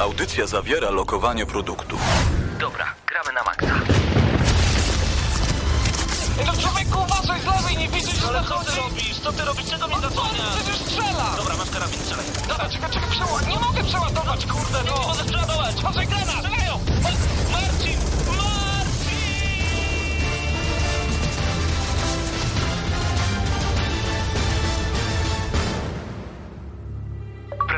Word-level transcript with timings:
Audycja 0.00 0.46
zawiera 0.46 0.90
lokowanie 0.90 1.46
produktu. 1.46 1.96
Dobra, 2.58 2.84
gramy 3.06 3.32
na 3.32 3.42
maksa. 3.42 3.74
No 6.46 6.52
człowieku, 6.52 6.98
uważaj 7.04 7.40
z 7.40 7.44
lewej, 7.44 7.76
nie 7.76 7.88
widzisz, 7.88 8.20
że 8.20 8.28
Ale 8.28 8.42
co 8.42 8.48
zachodzi? 8.48 8.70
ty 8.70 8.76
robisz? 8.80 9.18
Co 9.20 9.32
ty 9.32 9.44
robisz? 9.44 9.64
Czego 9.70 9.86
mnie 9.86 9.96
No 9.96 10.02
co, 10.02 10.08
zasłaniasz? 10.10 10.56
przecież 10.56 10.76
strzela! 10.78 11.26
Dobra, 11.36 11.56
masz 11.56 11.70
karabin, 11.70 11.98
strzelaj. 12.00 12.24
Dobra, 12.48 12.68
czekaj, 12.68 12.90
czekaj, 12.90 13.10
przeła... 13.10 13.40
Nie 13.48 13.58
mogę 13.60 13.84
przeładować, 13.84 14.46
kurde, 14.46 14.82
Nie 14.84 14.90
no! 14.90 15.08
możesz 15.08 15.26
przeładować. 15.26 15.74
Uważaj, 15.78 16.06
granat! 16.06 16.28
Strzelają! 16.36 16.74
Ma- 16.78 17.02
Marcin! 17.02 17.52
Marcin! 17.52 17.98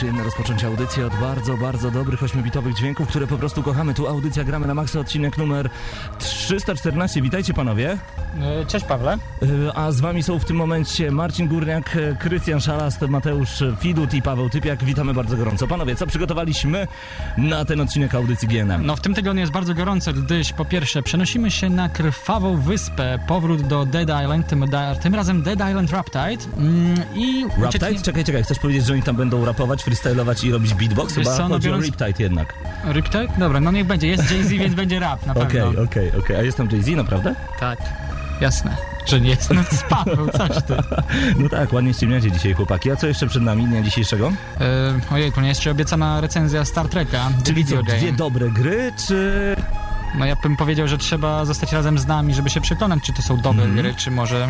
przyjemne 0.00 0.24
rozpoczęcie 0.24 0.66
audycji 0.66 1.02
od 1.02 1.14
bardzo, 1.16 1.56
bardzo 1.56 1.90
dobrych 1.90 2.22
ośmiobitowych 2.22 2.74
dźwięków, 2.74 3.08
które 3.08 3.26
po 3.26 3.38
prostu 3.38 3.62
kochamy. 3.62 3.94
Tu 3.94 4.06
audycja 4.08 4.44
Gramy 4.44 4.66
na 4.66 4.74
Maxa, 4.74 5.00
odcinek 5.00 5.38
numer 5.38 5.70
314. 6.18 7.22
Witajcie 7.22 7.54
panowie. 7.54 7.98
E, 8.40 8.66
Cześć 8.66 8.84
Pawle. 8.86 9.18
Y, 9.42 9.48
A 9.74 9.92
z 9.92 10.00
wami 10.00 10.22
są 10.22 10.38
w 10.38 10.44
tym 10.44 10.56
momencie 10.56 11.10
Marcin 11.10 11.48
Górniak, 11.48 11.96
y, 11.96 12.16
Krystian 12.20 12.60
Szalast, 12.60 13.00
Mateusz 13.00 13.62
Widut 13.82 14.14
i 14.14 14.22
Paweł 14.22 14.50
Typiak. 14.50 14.84
Witamy 14.84 15.14
bardzo 15.14 15.36
gorąco. 15.36 15.66
Panowie, 15.68 15.96
co 15.96 16.06
przygotowaliśmy 16.06 16.86
na 17.36 17.64
ten 17.64 17.80
odcinek 17.80 18.14
audycji 18.14 18.48
GNM? 18.48 18.86
No 18.86 18.96
w 18.96 19.00
tym 19.00 19.14
tygodniu 19.14 19.40
jest 19.40 19.52
bardzo 19.52 19.74
gorąco, 19.74 20.12
gdyż 20.12 20.52
po 20.52 20.64
pierwsze 20.64 21.02
przenosimy 21.02 21.50
się 21.50 21.70
na 21.70 21.88
krwawą 21.88 22.60
wyspę, 22.60 23.18
powrót 23.28 23.62
do 23.62 23.86
Dead 23.86 24.22
Island, 24.22 24.46
tym, 24.46 24.64
tym 25.02 25.14
razem 25.14 25.42
Dead 25.42 25.58
Island 25.68 25.90
Raptide 25.90 26.44
mm, 26.56 26.94
i 27.14 27.44
Raptide? 27.58 27.68
ucieknie- 27.68 28.02
Czekaj, 28.02 28.24
czekaj, 28.24 28.42
chcesz 28.42 28.58
powiedzieć, 28.58 28.86
że 28.86 28.92
oni 28.92 29.02
tam 29.02 29.16
będą 29.16 29.44
rapować, 29.44 29.84
freestylować 29.94 30.44
i 30.44 30.50
robić 30.52 30.74
beatbox? 30.74 31.14
Wiesz 31.14 31.24
Chyba 31.26 31.36
co, 31.36 31.42
no 31.48 31.54
chodzi 31.54 31.68
biorąc- 31.68 31.82
o 31.82 31.86
Riptide 31.86 32.22
jednak. 32.22 32.54
Riptide? 32.92 33.26
Dobra, 33.38 33.60
no 33.60 33.70
niech 33.72 33.86
będzie, 33.86 34.06
jest 34.08 34.30
Jay-Z, 34.30 34.48
więc 34.48 34.74
będzie 34.74 35.00
rap, 35.00 35.26
na 35.26 35.32
Okej, 35.34 35.46
pewno. 35.46 35.82
okej, 35.82 36.12
okej. 36.18 36.36
A 36.36 36.42
jestem 36.42 36.68
Jay-Z, 36.72 36.88
naprawdę? 36.96 37.34
Tak, 37.60 37.78
jasne, 38.40 38.76
że 39.06 39.20
nie 39.20 39.30
jest. 39.30 39.50
No 39.50 39.62
Paweł, 39.88 40.28
coś 40.28 40.48
ty. 40.66 40.74
No 41.42 41.48
tak, 41.48 41.72
ładnie 41.72 41.94
ściemniacie 41.94 42.30
dzisiaj 42.32 42.54
chłopaki. 42.54 42.90
A 42.90 42.96
co 42.96 43.06
jeszcze 43.06 43.26
przed 43.26 43.42
nami 43.42 43.66
dnia 43.66 43.82
dzisiejszego? 43.82 44.32
E, 44.60 45.14
ojej, 45.14 45.32
tu 45.32 45.40
nie 45.40 45.48
jeszcze 45.48 45.70
obiecana 45.70 46.20
recenzja 46.20 46.64
Star 46.64 46.88
Treka, 46.88 47.28
Czyli 47.44 47.64
co, 47.64 47.82
dwie 47.82 48.12
dobre 48.12 48.50
gry, 48.50 48.92
czy... 49.08 49.56
No 50.18 50.24
ja 50.26 50.36
bym 50.36 50.56
powiedział, 50.56 50.88
że 50.88 50.98
trzeba 50.98 51.44
zostać 51.44 51.72
razem 51.72 51.98
z 51.98 52.06
nami, 52.06 52.34
żeby 52.34 52.50
się 52.50 52.60
przekonać, 52.60 53.00
czy 53.02 53.12
to 53.12 53.22
są 53.22 53.36
dobre 53.36 53.64
Mhm. 53.64 53.74
gry, 53.76 53.94
czy 53.94 54.10
może 54.10 54.48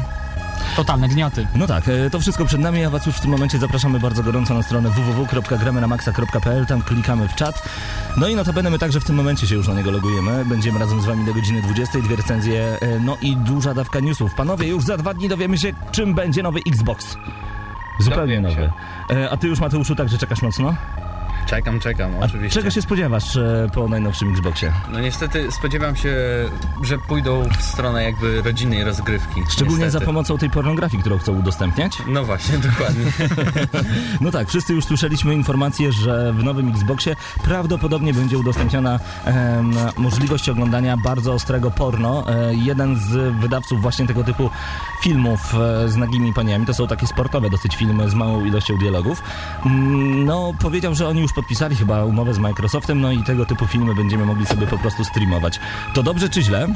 totalne 0.77 1.09
gnioty. 1.09 1.47
No 1.55 1.67
tak, 1.67 1.85
e, 1.89 2.11
to 2.11 2.21
wszystko 2.21 2.45
przed 2.45 2.61
nami, 2.61 2.85
a 2.85 2.91
was 2.91 3.07
już 3.07 3.17
w 3.17 3.21
tym 3.21 3.31
momencie 3.31 3.59
zapraszamy 3.59 4.01
bardzo 4.01 4.23
gorąco 4.23 4.55
na 4.55 4.63
stronę 4.63 4.91
www.gramynamaxa.pl, 4.91 6.67
tam 6.67 6.83
klikamy 6.83 7.29
w 7.29 7.35
czat. 7.35 7.63
No 8.17 8.29
i 8.29 8.35
notabene 8.37 8.71
my 8.71 8.79
także 8.79 9.01
w 9.01 9.05
tym 9.05 9.17
momencie 9.17 9.47
się 9.47 9.55
już 9.55 9.69
na 9.69 9.75
niego 9.75 9.91
logujemy. 9.91 10.45
Będziemy 10.45 10.79
razem 10.79 11.01
z 11.01 11.05
wami 11.05 11.25
do 11.27 11.35
godziny 11.35 11.63
20, 11.63 11.99
dwie 11.99 12.17
recenzje, 12.17 12.79
e, 12.81 12.99
no 13.01 13.17
i 13.23 13.37
duża 13.37 13.75
dawka 13.75 14.01
newsów. 14.01 14.35
Panowie, 14.35 14.69
już 14.69 14.85
za 14.85 14.97
dwa 14.97 15.15
dni 15.15 15.29
dowiemy 15.29 15.59
się, 15.59 15.73
czym 15.93 16.15
będzie 16.15 16.43
nowy 16.43 16.61
Xbox. 16.67 17.17
Zupełnie 18.01 18.41
nowy. 18.41 18.71
E, 19.11 19.31
A 19.31 19.37
ty 19.37 19.49
już, 19.49 19.61
Mateuszu, 19.61 19.95
także 19.95 20.19
czekasz 20.19 20.43
mocno? 20.43 20.75
Czekam, 21.51 21.81
czekam, 21.81 22.13
A 22.21 22.25
oczywiście. 22.25 22.61
czego 22.61 22.71
się 22.71 22.83
spodziewasz 22.83 23.37
e, 23.37 23.71
po 23.75 23.89
najnowszym 23.89 24.31
Xboxie? 24.31 24.73
No 24.93 25.01
niestety 25.01 25.53
spodziewam 25.53 25.97
się, 25.97 26.17
że 26.83 26.99
pójdą 26.99 27.49
w 27.59 27.63
stronę 27.63 28.05
jakby 28.05 28.43
rodzinnej 28.43 28.85
rozgrywki. 28.85 29.43
Szczególnie 29.49 29.85
niestety. 29.85 30.05
za 30.05 30.07
pomocą 30.07 30.39
tej 30.39 30.51
pornografii, 30.51 31.01
którą 31.01 31.19
chcą 31.19 31.39
udostępniać. 31.39 31.99
No 32.07 32.25
właśnie, 32.25 32.59
dokładnie. 32.69 33.05
No 34.21 34.31
tak, 34.31 34.49
wszyscy 34.49 34.75
już 34.75 34.85
słyszeliśmy 34.85 35.35
informację, 35.35 35.93
że 35.93 36.33
w 36.33 36.45
nowym 36.45 36.69
Xboxie 36.69 37.17
prawdopodobnie 37.45 38.15
będzie 38.15 38.39
udostępniona 38.39 39.01
możliwość 39.97 40.49
oglądania 40.49 40.97
bardzo 40.97 41.33
ostrego 41.33 41.71
porno. 41.71 42.25
E, 42.29 42.55
jeden 42.55 42.97
z 42.97 43.35
wydawców 43.41 43.83
właśnie 43.83 44.07
tego 44.07 44.25
typu 44.25 44.51
filmów 45.03 45.55
e, 45.55 45.89
z 45.89 45.97
nagimi 45.97 46.35
paniami, 46.35 46.67
to 46.67 46.75
są 46.75 46.87
takie 46.87 47.07
sportowe 47.07 47.51
dosyć 47.51 47.77
filmy 47.77 48.11
z 48.11 48.15
małą 48.15 48.45
ilością 48.45 48.79
dialogów, 48.79 49.23
mm, 49.67 50.25
no 50.25 50.53
powiedział, 50.59 50.95
że 50.95 51.09
oni 51.09 51.21
już 51.21 51.33
podpisali 51.41 51.77
chyba 51.77 52.05
umowę 52.05 52.35
z 52.35 52.39
Microsoftem, 52.39 53.01
no 53.01 53.13
i 53.13 53.23
tego 53.25 53.47
typu 53.47 53.67
filmy 53.67 53.95
będziemy 53.95 54.25
mogli 54.27 54.47
sobie 54.47 54.67
po 54.67 54.79
prostu 54.79 55.05
streamować. 55.05 55.61
To 55.95 56.03
dobrze 56.03 56.29
czy 56.29 56.43
źle? 56.43 56.67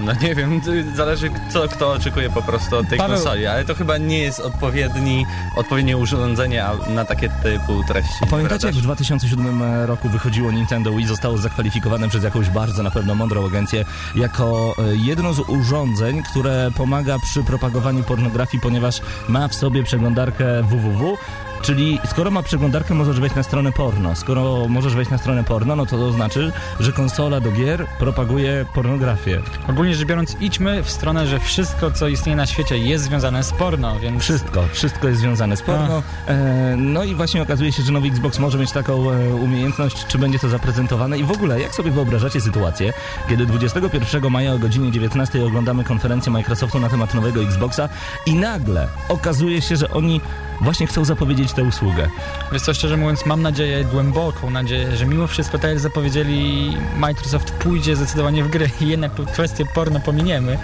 No 0.00 0.12
nie 0.22 0.34
wiem, 0.34 0.60
zależy 0.94 1.30
co 1.52 1.68
kto 1.68 1.92
oczekuje 1.92 2.30
po 2.30 2.42
prostu 2.42 2.76
od 2.76 2.88
tej 2.88 2.98
Paweł- 2.98 3.08
konsoli, 3.14 3.46
ale 3.46 3.64
to 3.64 3.74
chyba 3.74 3.98
nie 3.98 4.18
jest 4.18 4.40
odpowiedni, 4.40 5.26
odpowiednie 5.56 5.96
urządzenie 5.96 6.64
na 6.88 7.04
takie 7.04 7.28
typu 7.42 7.84
treści. 7.88 8.14
A 8.22 8.26
pamiętacie, 8.26 8.66
jak 8.66 8.76
w 8.76 8.82
2007 8.82 9.62
roku 9.86 10.08
wychodziło 10.08 10.50
Nintendo 10.52 10.90
i 10.90 11.04
zostało 11.06 11.38
zakwalifikowane 11.38 12.08
przez 12.08 12.24
jakąś 12.24 12.48
bardzo 12.50 12.82
na 12.82 12.90
pewno 12.90 13.14
mądrą 13.14 13.46
agencję 13.46 13.84
jako 14.16 14.74
e, 14.78 14.96
jedno 14.96 15.32
z 15.34 15.40
urządzeń, 15.40 16.22
które 16.22 16.70
pomaga 16.76 17.18
przy 17.18 17.42
propagowaniu 17.44 18.02
pornografii, 18.02 18.60
ponieważ 18.60 19.00
ma 19.28 19.48
w 19.48 19.54
sobie 19.54 19.82
przeglądarkę 19.82 20.62
www. 20.62 21.16
Czyli 21.62 22.00
skoro 22.06 22.30
ma 22.30 22.42
przeglądarkę, 22.42 22.94
możesz 22.94 23.20
wejść 23.20 23.36
na 23.36 23.42
stronę 23.42 23.72
porno. 23.72 24.16
Skoro 24.16 24.68
możesz 24.68 24.94
wejść 24.94 25.10
na 25.10 25.18
stronę 25.18 25.44
porno, 25.44 25.76
no 25.76 25.86
to 25.86 25.98
to 25.98 26.12
znaczy, 26.12 26.52
że 26.80 26.92
konsola 26.92 27.40
do 27.40 27.52
gier 27.52 27.86
propaguje 27.98 28.66
pornografię. 28.74 29.40
Ogólnie 29.68 29.94
rzecz 29.94 30.08
biorąc, 30.08 30.36
idźmy 30.40 30.82
w 30.82 30.90
stronę, 30.90 31.26
że 31.26 31.40
wszystko, 31.40 31.90
co 31.90 32.08
istnieje 32.08 32.36
na 32.36 32.46
świecie 32.46 32.78
jest 32.78 33.04
związane 33.04 33.42
z 33.42 33.52
porno, 33.52 34.00
więc... 34.00 34.22
Wszystko, 34.22 34.64
wszystko 34.72 35.08
jest 35.08 35.20
związane 35.20 35.56
z 35.56 35.62
porno. 35.62 36.02
E, 36.26 36.74
no 36.76 37.04
i 37.04 37.14
właśnie 37.14 37.42
okazuje 37.42 37.72
się, 37.72 37.82
że 37.82 37.92
nowy 37.92 38.08
Xbox 38.08 38.38
może 38.38 38.58
mieć 38.58 38.72
taką 38.72 39.10
e, 39.10 39.34
umiejętność, 39.34 40.06
czy 40.06 40.18
będzie 40.18 40.38
to 40.38 40.48
zaprezentowane 40.48 41.18
i 41.18 41.24
w 41.24 41.30
ogóle, 41.30 41.60
jak 41.60 41.74
sobie 41.74 41.90
wyobrażacie 41.90 42.40
sytuację, 42.40 42.92
kiedy 43.28 43.46
21 43.46 44.30
maja 44.30 44.52
o 44.52 44.58
godzinie 44.58 44.92
19 44.92 45.44
oglądamy 45.46 45.84
konferencję 45.84 46.32
Microsoftu 46.32 46.80
na 46.80 46.88
temat 46.88 47.14
nowego 47.14 47.42
Xboxa 47.42 47.88
i 48.26 48.34
nagle 48.34 48.88
okazuje 49.08 49.62
się, 49.62 49.76
że 49.76 49.90
oni 49.90 50.20
właśnie 50.60 50.86
chcą 50.86 51.04
zapowiedzieć 51.04 51.52
tę 51.52 51.62
usługę. 51.62 52.08
Wiesz 52.52 52.62
co, 52.62 52.74
szczerze 52.74 52.96
mówiąc, 52.96 53.26
mam 53.26 53.42
nadzieję, 53.42 53.84
głęboką 53.84 54.50
nadzieję, 54.50 54.96
że 54.96 55.06
mimo 55.06 55.26
wszystko, 55.26 55.58
tak 55.58 55.70
jak 55.70 55.80
zapowiedzieli, 55.80 56.76
Microsoft 56.96 57.50
pójdzie 57.50 57.96
zdecydowanie 57.96 58.44
w 58.44 58.50
gry 58.50 58.70
i 58.80 58.88
jednak 58.88 59.12
kwestię 59.32 59.64
porno 59.74 60.00
pominiemy, 60.00 60.58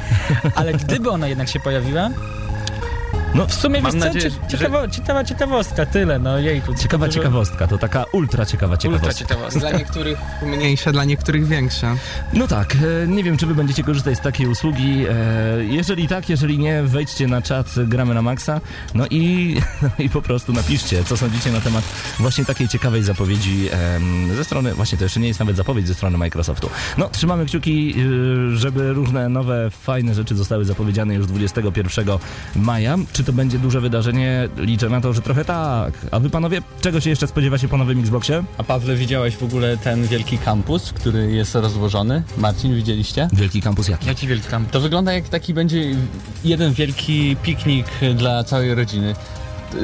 ale 0.54 0.72
gdyby 0.72 1.10
ona 1.10 1.28
jednak 1.28 1.48
się 1.48 1.60
pojawiła, 1.60 2.10
No, 3.34 3.46
w 3.46 3.54
sumie 3.54 3.82
Mam 3.82 3.92
wiesz 3.92 4.00
co, 4.02 4.06
nadzieję, 4.06 4.30
cie- 4.30 4.36
że- 4.50 4.58
ciekawa, 4.58 4.88
ciekawa 4.88 5.24
ciekawostka, 5.24 5.86
tyle, 5.86 6.18
no 6.18 6.38
jej 6.38 6.62
tu. 6.62 6.74
ciekawa 6.74 7.06
dużo- 7.06 7.14
ciekawostka, 7.14 7.66
to 7.66 7.78
taka 7.78 8.04
ultra 8.12 8.46
ciekawa 8.46 8.72
Ultra 8.74 8.90
ciekawostka. 8.90 9.14
ciekawostka. 9.28 9.60
Dla 9.60 9.70
niektórych 9.72 10.18
mniejsze, 10.42 10.92
dla 10.92 11.04
niektórych 11.04 11.46
większe. 11.46 11.94
No 12.32 12.46
tak, 12.48 12.74
e, 13.04 13.06
nie 13.06 13.24
wiem, 13.24 13.36
czy 13.36 13.46
wy 13.46 13.54
będziecie 13.54 13.82
korzystać 13.84 14.18
z 14.18 14.20
takiej 14.20 14.46
usługi. 14.46 15.04
E, 15.10 15.64
Jeżeli 15.64 16.08
tak, 16.08 16.28
jeżeli 16.28 16.58
nie, 16.58 16.82
wejdźcie 16.82 17.26
na 17.26 17.42
czat 17.42 17.74
Gramy 17.76 18.14
na 18.14 18.22
Maxa, 18.22 18.60
no 18.94 19.06
i, 19.10 19.56
no 19.82 19.88
i 19.98 20.08
po 20.08 20.22
prostu 20.22 20.52
napiszcie, 20.52 21.04
co 21.04 21.16
sądzicie 21.16 21.52
na 21.52 21.60
temat 21.60 21.84
właśnie 22.18 22.44
takiej 22.44 22.68
ciekawej 22.68 23.02
zapowiedzi 23.02 23.68
ze 24.36 24.44
strony, 24.44 24.74
właśnie 24.74 24.98
to 24.98 25.04
jeszcze 25.04 25.20
nie 25.20 25.28
jest 25.28 25.40
nawet 25.40 25.56
zapowiedź 25.56 25.86
ze 25.88 25.94
strony 25.94 26.18
Microsoftu. 26.18 26.70
No, 26.98 27.08
trzymamy 27.08 27.46
kciuki, 27.46 27.94
y, 28.52 28.56
żeby 28.56 28.92
różne 28.92 29.28
nowe, 29.28 29.70
fajne 29.70 30.14
rzeczy 30.14 30.36
zostały 30.36 30.64
zapowiedziane 30.64 31.14
już 31.14 31.26
21 31.26 32.18
maja. 32.56 32.96
Czy 33.12 33.23
to 33.24 33.32
będzie 33.32 33.58
duże 33.58 33.80
wydarzenie? 33.80 34.48
Liczę 34.56 34.88
na 34.88 35.00
to, 35.00 35.12
że 35.12 35.20
trochę 35.20 35.44
tak. 35.44 35.94
A 36.10 36.20
wy 36.20 36.30
panowie, 36.30 36.62
czego 36.80 37.00
się 37.00 37.10
jeszcze 37.10 37.26
spodziewacie 37.26 37.68
po 37.68 37.76
nowym 37.76 38.00
Xboxie? 38.00 38.44
A 38.58 38.64
Pawle, 38.64 38.96
widziałeś 38.96 39.36
w 39.36 39.42
ogóle 39.42 39.76
ten 39.76 40.06
wielki 40.06 40.38
kampus, 40.38 40.92
który 40.92 41.32
jest 41.32 41.54
rozłożony? 41.54 42.22
Marcin, 42.38 42.74
widzieliście? 42.74 43.28
Wielki 43.32 43.62
kampus 43.62 43.88
jaki? 43.88 44.06
Jaki 44.06 44.26
wielki 44.26 44.48
kamp? 44.48 44.70
To 44.70 44.80
wygląda 44.80 45.12
jak 45.12 45.28
taki 45.28 45.54
będzie 45.54 45.96
jeden 46.44 46.72
wielki 46.72 47.36
piknik 47.42 47.86
dla 48.14 48.44
całej 48.44 48.74
rodziny. 48.74 49.14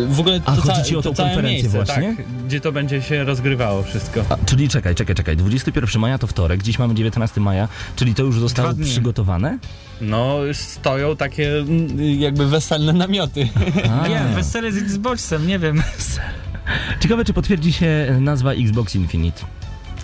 W 0.09 0.21
ogóle 0.21 0.41
A, 0.45 0.57
to, 0.57 0.63
chodzi 0.63 0.75
ca- 0.77 0.83
ci 0.85 0.97
o 0.97 1.03
tą 1.03 1.09
konferencję 1.15 1.43
miejsce, 1.43 1.69
właśnie? 1.69 2.15
Tak, 2.17 2.27
gdzie 2.47 2.61
to 2.61 2.73
będzie 2.73 3.03
się 3.03 3.25
rozgrywało 3.25 3.83
wszystko. 3.83 4.25
A, 4.29 4.37
czyli 4.47 4.69
czekaj, 4.69 4.95
czekaj, 4.95 5.15
czekaj. 5.17 5.37
21 5.37 6.01
maja 6.01 6.19
to 6.19 6.27
wtorek, 6.27 6.63
dziś 6.63 6.79
mamy 6.79 6.95
19 6.95 7.41
maja, 7.41 7.69
czyli 7.97 8.15
to 8.15 8.23
już 8.23 8.39
zostało 8.41 8.75
przygotowane? 8.85 9.59
No, 10.01 10.37
stoją 10.53 11.17
takie 11.17 11.59
mm, 11.59 12.01
jakby 12.21 12.47
weselne 12.47 12.93
namioty. 12.93 13.49
A. 14.03 14.09
Nie, 14.09 14.21
wesele 14.35 14.73
z 14.73 14.77
Xboxem, 14.77 15.47
nie 15.47 15.59
wiem. 15.59 15.83
Ciekawe, 17.01 17.25
czy 17.25 17.33
potwierdzi 17.33 17.73
się 17.73 18.17
nazwa 18.21 18.53
Xbox 18.53 18.95
Infinite. 18.95 19.43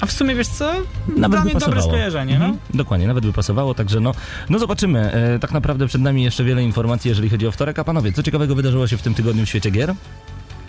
A 0.00 0.06
w 0.06 0.12
sumie 0.12 0.34
wiesz 0.34 0.48
co? 0.48 0.72
Nawet 1.16 1.42
Dla 1.42 1.52
by 1.52 1.60
dobre 1.60 1.82
skojarzenie, 1.82 2.38
no. 2.38 2.44
Mhm, 2.44 2.62
Dokładnie, 2.74 3.06
nawet 3.06 3.26
by 3.26 3.32
pasowało, 3.32 3.74
także 3.74 4.00
no, 4.00 4.12
no 4.48 4.58
zobaczymy. 4.58 5.12
E, 5.12 5.38
tak 5.38 5.52
naprawdę 5.52 5.86
przed 5.86 6.02
nami 6.02 6.24
jeszcze 6.24 6.44
wiele 6.44 6.62
informacji, 6.62 7.08
jeżeli 7.08 7.30
chodzi 7.30 7.46
o 7.46 7.52
wtorek. 7.52 7.78
A 7.78 7.84
panowie, 7.84 8.12
co 8.12 8.22
ciekawego 8.22 8.54
wydarzyło 8.54 8.86
się 8.86 8.96
w 8.96 9.02
tym 9.02 9.14
tygodniu 9.14 9.46
w 9.46 9.48
świecie 9.48 9.70
gier? 9.70 9.94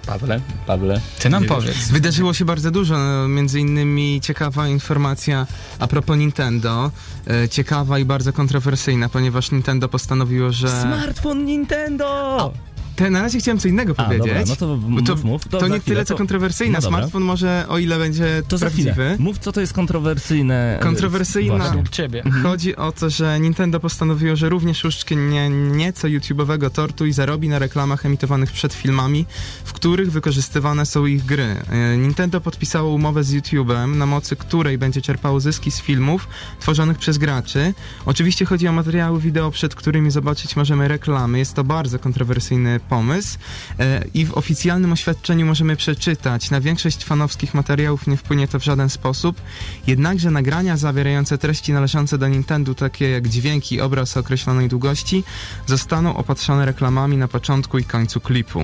Pawle, 0.07 0.39
Pawle. 0.67 1.01
Ty 1.19 1.29
nam 1.29 1.45
powiedz. 1.45 1.87
Wydarzyło 1.91 2.33
się 2.33 2.45
bardzo 2.45 2.71
dużo, 2.71 2.97
no, 2.97 3.27
między 3.27 3.59
innymi 3.59 4.21
ciekawa 4.21 4.67
informacja 4.67 5.47
a 5.79 5.87
propos 5.87 6.17
Nintendo. 6.17 6.91
E, 7.27 7.49
ciekawa 7.49 7.99
i 7.99 8.05
bardzo 8.05 8.33
kontrowersyjna, 8.33 9.09
ponieważ 9.09 9.51
Nintendo 9.51 9.89
postanowiło, 9.89 10.51
że... 10.51 10.81
Smartfon 10.81 11.45
Nintendo! 11.45 12.53
Te, 12.97 13.09
na 13.09 13.21
razie 13.21 13.39
chciałem 13.39 13.59
co 13.59 13.67
innego 13.67 13.93
A, 13.97 14.03
powiedzieć. 14.03 14.27
dobra, 14.27 14.43
no 14.47 14.55
to 14.55 14.77
mów, 14.77 15.03
to, 15.03 15.15
mów. 15.27 15.47
to, 15.47 15.59
za 15.59 15.67
nie 15.67 15.79
chwilę, 15.79 15.95
tyle 15.95 16.05
co 16.05 16.13
to- 16.13 16.17
kontrowersyjna. 16.17 16.79
no. 16.83 16.87
Smartfon 16.87 17.23
może, 17.23 17.65
o 17.69 17.77
ile 17.77 17.99
będzie 17.99 18.43
To 18.47 18.57
prawdziwy. 18.59 19.15
Mów, 19.19 19.37
co 19.39 19.51
to 19.51 19.61
jest 19.61 19.73
kontrowersyjne. 19.73 20.77
e, 20.79 20.83
Kontrowersyjna. 20.83 21.53
Właśnie. 21.55 21.69
Według 21.69 21.89
ciebie. 21.89 22.23
Chodzi 22.43 22.75
o 22.75 22.91
to, 22.91 23.09
że 23.09 23.39
Nintendo 23.39 23.79
postanowiło, 23.79 24.35
że 24.35 24.49
również 24.49 24.85
uszczknie 24.85 25.49
nieco 25.49 26.07
YouTube'owego 26.07 26.69
tortu 26.69 27.05
i 27.05 27.13
zarobi 27.13 27.49
na 27.49 27.59
reklamach 27.59 28.05
emitowanych 28.05 28.51
przed 28.51 28.73
filmami, 28.73 29.25
w 29.65 29.73
których 29.73 30.11
wykorzystywane 30.11 30.85
są 30.85 31.05
ich 31.05 31.25
gry. 31.25 31.55
E, 31.69 31.97
Nintendo 31.97 32.41
podpisało 32.41 32.93
umowę 32.93 33.23
z 33.23 33.33
YouTube'em, 33.33 33.95
na 33.95 34.05
mocy 34.05 34.35
której 34.35 34.77
będzie 34.77 35.01
czerpało 35.01 35.39
zyski 35.39 35.71
z 35.71 35.81
filmów 35.81 36.27
tworzonych 36.59 36.97
przez 36.97 37.17
graczy. 37.17 37.73
Oczywiście 38.05 38.45
chodzi 38.45 38.67
o 38.67 38.71
materiały 38.71 39.21
wideo, 39.21 39.51
przed 39.51 39.75
którymi 39.75 40.11
zobaczyć 40.11 40.55
możemy 40.55 40.87
reklamy. 40.87 41.39
Jest 41.39 41.53
to 41.53 41.63
bardzo 41.63 41.99
kontrowersyjny 41.99 42.79
pomysł 42.89 43.37
e, 43.79 44.03
i 44.13 44.25
w 44.25 44.33
oficjalnym 44.33 44.91
oświadczeniu 44.91 45.45
możemy 45.45 45.75
przeczytać, 45.75 46.51
na 46.51 46.61
większość 46.61 47.05
fanowskich 47.05 47.53
materiałów 47.53 48.07
nie 48.07 48.17
wpłynie 48.17 48.47
to 48.47 48.59
w 48.59 48.63
żaden 48.63 48.89
sposób, 48.89 49.41
Jednakże 49.87 50.31
nagrania 50.31 50.77
zawierające 50.77 51.37
treści 51.37 51.73
należące 51.73 52.17
do 52.17 52.27
Nintendo, 52.27 52.75
takie 52.75 53.09
jak 53.09 53.27
dźwięki 53.27 53.75
i 53.75 53.81
obraz 53.81 54.17
określonej 54.17 54.67
długości, 54.67 55.23
zostaną 55.65 56.17
opatrzone 56.17 56.65
reklamami 56.65 57.17
na 57.17 57.27
początku 57.27 57.77
i 57.77 57.83
końcu 57.83 58.19
klipu. 58.19 58.63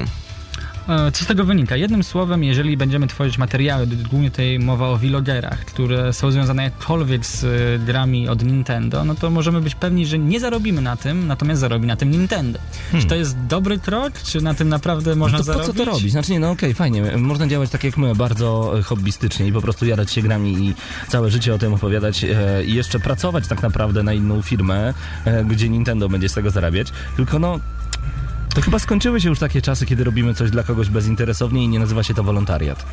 E, 0.89 1.11
Co 1.11 1.23
z 1.23 1.27
tego 1.27 1.43
wynika? 1.43 1.75
Jednym 1.75 2.03
słowem, 2.03 2.43
jeżeli 2.43 2.77
będziemy 2.77 3.07
tworzyć 3.07 3.37
materiały, 3.37 3.87
głównie 3.87 4.31
tutaj 4.31 4.59
mowa 4.59 4.87
o 4.89 4.97
vlogerach, 4.97 5.59
które 5.65 6.13
są 6.13 6.31
związane 6.31 6.63
jakkolwiek 6.63 7.25
z 7.25 7.43
e, 7.43 7.85
grami 7.85 8.29
od 8.29 8.43
Nintendo, 8.43 9.05
no 9.05 9.15
to 9.15 9.29
możemy 9.29 9.61
być 9.61 9.75
pewni, 9.75 10.05
że 10.05 10.19
nie 10.19 10.39
zarobimy 10.39 10.81
na 10.81 10.95
tym, 10.97 11.27
natomiast 11.27 11.61
zarobi 11.61 11.87
na 11.87 11.95
tym 11.95 12.11
Nintendo. 12.11 12.59
Czy 12.99 13.05
to 13.07 13.15
jest 13.15 13.37
dobry 13.45 13.79
krok, 13.79 14.13
czy 14.23 14.41
na 14.41 14.53
tym 14.53 14.69
naprawdę 14.69 15.15
można 15.15 15.37
Hmm. 15.37 15.47
no 15.47 15.53
to 15.53 15.59
po 15.59 15.65
zarobić? 15.65 15.85
co 15.85 15.91
to 15.91 15.97
robić? 15.97 16.11
Znaczy 16.11 16.31
nie, 16.31 16.39
no 16.39 16.51
okej, 16.51 16.73
fajnie. 16.73 17.17
Można 17.17 17.47
działać 17.47 17.69
tak 17.69 17.83
jak 17.83 17.97
my, 17.97 18.15
bardzo 18.15 18.79
e, 18.79 18.83
hobbystycznie 18.83 19.47
i 19.47 19.51
po 19.51 19.61
prostu 19.61 19.85
jarać 19.85 20.11
się 20.11 20.21
grami 20.21 20.51
i 20.51 20.73
całe 21.07 21.29
życie 21.31 21.53
o 21.53 21.57
tym 21.57 21.73
opowiadać 21.73 22.23
e, 22.23 22.63
i 22.65 22.73
jeszcze 22.73 22.99
pracować 22.99 23.47
tak 23.47 23.61
naprawdę 23.61 24.03
na 24.03 24.13
inną 24.13 24.41
firmę, 24.41 24.93
e, 25.25 25.45
gdzie 25.45 25.69
Nintendo 25.69 26.09
będzie 26.09 26.29
z 26.29 26.33
tego 26.33 26.49
zarabiać. 26.51 26.87
Tylko 27.15 27.39
no, 27.39 27.59
to 28.55 28.61
chyba 28.61 28.79
skończyły 28.79 29.21
się 29.21 29.29
już 29.29 29.39
takie 29.39 29.61
czasy, 29.61 29.85
kiedy 29.85 30.03
robimy 30.03 30.33
coś 30.33 30.51
dla 30.51 30.63
kogoś 30.63 30.89
bezinteresownie 30.89 31.63
i 31.63 31.67
nie 31.67 31.79
nazywa 31.79 32.03
się 32.03 32.13
to 32.13 32.23
wolontariat. 32.23 32.85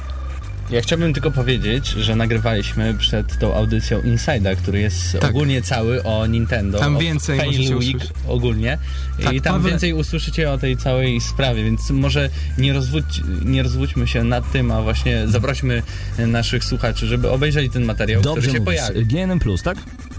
Ja 0.71 0.81
chciałbym 0.81 1.13
tylko 1.15 1.31
powiedzieć, 1.31 1.87
że 1.89 2.17
nagrywaliśmy 2.17 2.95
przed 2.95 3.39
tą 3.39 3.55
audycją 3.55 4.01
Inside'a, 4.01 4.57
który 4.57 4.81
jest 4.81 5.13
Tak. 5.21 5.31
ogólnie 5.31 5.63
cały 5.63 6.03
o 6.03 6.27
Nintendo. 6.27 6.79
Tam 6.79 6.97
o 6.97 6.99
więcej 6.99 7.39
Fail 7.39 7.51
możecie 7.53 7.77
Week 7.77 7.97
usłyszeć. 7.97 8.11
ogólnie. 8.29 8.79
Tak, 9.23 9.33
I 9.33 9.41
tam 9.41 9.55
Paweł- 9.55 9.71
więcej 9.71 9.93
usłyszycie 9.93 10.51
o 10.51 10.59
tej 10.59 10.77
całej 10.77 11.21
sprawie, 11.21 11.65
więc 11.65 11.91
może 11.91 12.31
nie, 12.59 12.73
rozwódź, 12.73 13.05
nie 13.45 13.63
rozwódźmy 13.63 14.07
się 14.09 14.25
nad 14.25 14.53
tym, 14.53 14.71
a 14.71 14.83
właśnie 14.83 15.29
zaprośmy 15.29 15.83
naszych 16.19 16.65
słuchaczy, 16.65 17.07
żeby 17.07 17.31
obejrzeli 17.31 17.71
ten 17.71 17.85
materiał, 17.85 18.23
Dobrze 18.23 18.41
który 18.43 18.59
się 18.59 18.65
mówisz. 18.65 18.81
pojawi. 18.81 19.07
GNM 19.07 19.39
Plus, 19.39 19.63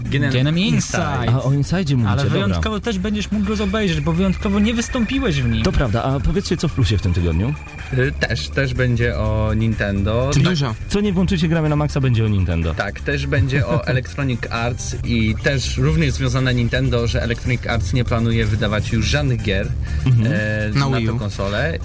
tak? 0.02 0.10
GNM 0.32 0.58
Inside. 0.58 1.32
A 1.32 1.42
o 1.42 1.52
Inside 1.52 1.78
mówicie, 1.96 2.08
Ale 2.08 2.22
dobra. 2.24 2.30
wyjątkowo 2.46 2.80
też 2.80 2.98
będziesz 2.98 3.30
mógł 3.30 3.56
go 3.56 3.64
obejrzeć, 3.64 4.00
bo 4.00 4.12
wyjątkowo 4.12 4.60
nie 4.60 4.74
wystąpiłeś 4.74 5.42
w 5.42 5.48
nim. 5.50 5.62
To 5.64 5.72
prawda, 5.72 6.02
a 6.02 6.20
powiedzcie 6.20 6.56
co 6.56 6.68
w 6.68 6.72
plusie 6.72 6.98
w 6.98 7.02
tym 7.02 7.12
tygodniu? 7.12 7.54
Y, 7.92 8.12
Też, 8.20 8.48
też 8.48 8.74
będzie 8.74 9.18
o 9.18 9.54
Nintendo. 9.56 10.30
Czyli- 10.32 10.44
Dużo. 10.44 10.74
Co 10.88 11.00
nie 11.00 11.12
włączycie 11.12 11.48
gramy 11.48 11.68
na 11.68 11.76
maksa 11.76 12.00
będzie 12.00 12.24
o 12.24 12.28
Nintendo. 12.28 12.74
Tak, 12.74 13.00
też 13.00 13.26
będzie 13.26 13.66
o 13.66 13.84
Electronic 13.92 14.40
Arts 14.50 14.96
i 15.04 15.34
też 15.42 15.76
również 15.78 16.12
związane 16.14 16.54
Nintendo, 16.54 17.06
że 17.06 17.22
Electronic 17.22 17.66
Arts 17.66 17.92
nie 17.92 18.04
planuje 18.04 18.46
wydawać 18.46 18.92
już 18.92 19.06
żadnych 19.06 19.42
gier 19.42 19.66
e, 20.24 20.70
Na 20.78 20.88
na 20.88 20.96
tę 21.00 21.18
konsolę. 21.18 21.78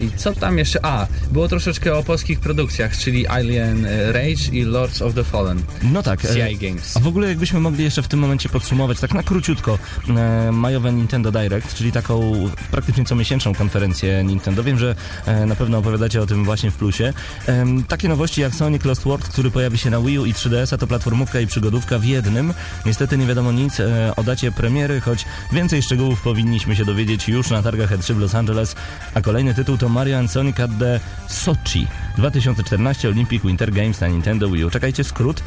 I 0.00 0.10
co 0.16 0.32
tam 0.32 0.58
jeszcze? 0.58 0.84
A, 0.86 1.06
było 1.32 1.48
troszeczkę 1.48 1.94
o 1.94 2.02
polskich 2.02 2.40
produkcjach, 2.40 2.98
czyli 2.98 3.26
Alien 3.26 3.86
Rage 4.12 4.50
i 4.52 4.62
Lords 4.62 5.02
of 5.02 5.14
the 5.14 5.24
Fallen. 5.24 5.62
No 5.82 6.02
tak. 6.02 6.24
e, 6.24 6.28
CI 6.28 6.56
Games. 6.56 6.96
A 6.96 7.00
w 7.00 7.06
ogóle 7.06 7.28
jakbyśmy 7.28 7.60
mogli 7.60 7.84
jeszcze 7.84 8.02
w 8.02 8.08
tym 8.08 8.20
momencie 8.20 8.48
podsumować, 8.48 9.00
tak 9.00 9.14
na 9.14 9.22
króciutko, 9.22 9.78
e, 10.08 10.52
majowe 10.52 10.92
Nintendo 10.92 11.32
Direct, 11.32 11.74
czyli 11.74 11.92
taką 11.92 12.32
praktycznie 12.70 13.04
comiesięczną 13.04 13.54
konferencję 13.54 14.24
Nintendo. 14.24 14.64
Wiem, 14.64 14.78
że 14.78 14.94
e, 15.26 15.46
na 15.46 15.56
pewno 15.56 15.78
opowiadacie 15.78 16.22
o 16.22 16.26
tym 16.26 16.44
właśnie 16.44 16.70
w 16.70 16.76
plusie. 16.76 17.12
Em, 17.46 17.84
takie 17.84 18.08
nowości 18.08 18.40
jak 18.40 18.54
Sonic 18.54 18.84
Lost 18.84 19.02
World, 19.02 19.28
który 19.28 19.50
pojawi 19.50 19.78
się 19.78 19.90
na 19.90 20.00
Wii 20.00 20.18
U 20.18 20.24
i 20.24 20.32
3DS-a, 20.32 20.78
to 20.78 20.86
platformówka 20.86 21.40
i 21.40 21.46
przygodówka 21.46 21.98
w 21.98 22.04
jednym. 22.04 22.54
Niestety 22.86 23.18
nie 23.18 23.26
wiadomo 23.26 23.52
nic 23.52 23.80
e, 23.80 24.12
o 24.16 24.22
dacie 24.22 24.52
premiery, 24.52 25.00
choć 25.00 25.24
więcej 25.52 25.82
szczegółów 25.82 26.22
powinniśmy 26.22 26.76
się 26.76 26.84
dowiedzieć 26.84 27.28
już 27.28 27.50
na 27.50 27.62
targach 27.62 27.90
E3 27.90 28.14
w 28.14 28.18
Los 28.18 28.34
Angeles. 28.34 28.76
A 29.14 29.20
kolejny 29.20 29.54
tytuł 29.54 29.78
to 29.78 29.83
Mario 29.88 30.18
and 30.18 30.30
Sonic 30.30 30.60
at 30.60 30.70
the 30.78 31.00
Sochi 31.28 31.86
2014 32.16 33.10
Olympic 33.10 33.44
Winter 33.44 33.70
Games 33.70 34.00
na 34.00 34.08
Nintendo 34.08 34.48
Wii 34.48 34.64
U. 34.64 34.70
Czekajcie, 34.70 35.04
skrót. 35.04 35.42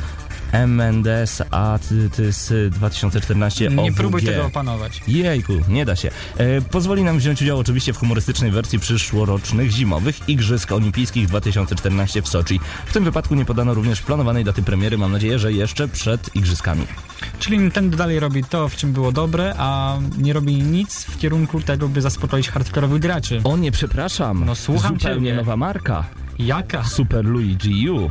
MNDS 0.52 1.42
ATS 1.52 2.54
2014 2.70 3.70
Nie 3.70 3.82
OWG. 3.82 3.96
próbuj 3.96 4.24
tego 4.24 4.46
opanować. 4.46 5.02
Jejku, 5.08 5.54
nie 5.70 5.86
da 5.86 5.96
się. 5.96 6.12
E, 6.38 6.62
pozwoli 6.62 7.04
nam 7.04 7.18
wziąć 7.18 7.42
udział 7.42 7.60
oczywiście 7.60 7.94
w 7.94 7.98
humorystycznej 7.98 8.52
wersji 8.52 8.80
przyszłorocznych 8.80 9.72
zimowych 9.72 10.30
Igrzysk 10.30 10.72
Olimpijskich 10.72 11.28
2014 11.28 12.22
w 12.22 12.28
Soczi. 12.28 12.60
W 12.86 12.94
tym 12.94 13.04
wypadku 13.04 13.36
nie 13.36 13.46
podano 13.46 13.74
również 13.74 14.02
planowanej 14.02 14.44
daty 14.44 14.64
premiery, 14.64 14.98
mam 14.98 15.12
nadzieję, 15.12 15.40
że 15.40 15.54
jeszcze 15.54 15.88
przed 15.88 16.36
Igrzyskami. 16.36 16.86
Czyli 17.40 17.60
Nintendo 17.60 17.98
dalej 17.98 18.20
robi 18.20 18.44
to, 18.44 18.70
w 18.70 18.76
czym 18.76 18.94
było 18.94 19.12
dobre, 19.12 19.54
a 19.58 19.98
nie 20.18 20.34
robi 20.34 20.56
nic 20.56 21.04
w 21.04 21.18
kierunku 21.18 21.62
tego, 21.62 21.90
by 21.90 22.02
zaspokoić 22.02 22.50
hardkorowych 22.50 23.02
graczy. 23.02 23.42
O 23.44 23.58
nie, 23.58 23.72
przepraszam. 23.72 24.44
No, 24.46 24.56
słucham 24.56 24.94
Zupełnie 25.00 25.26
ciebie. 25.30 25.36
nowa 25.36 25.58
marka. 25.58 26.04
Jaka? 26.40 26.84
Super 26.84 27.26
Luigi 27.26 27.90
U. 27.90 28.10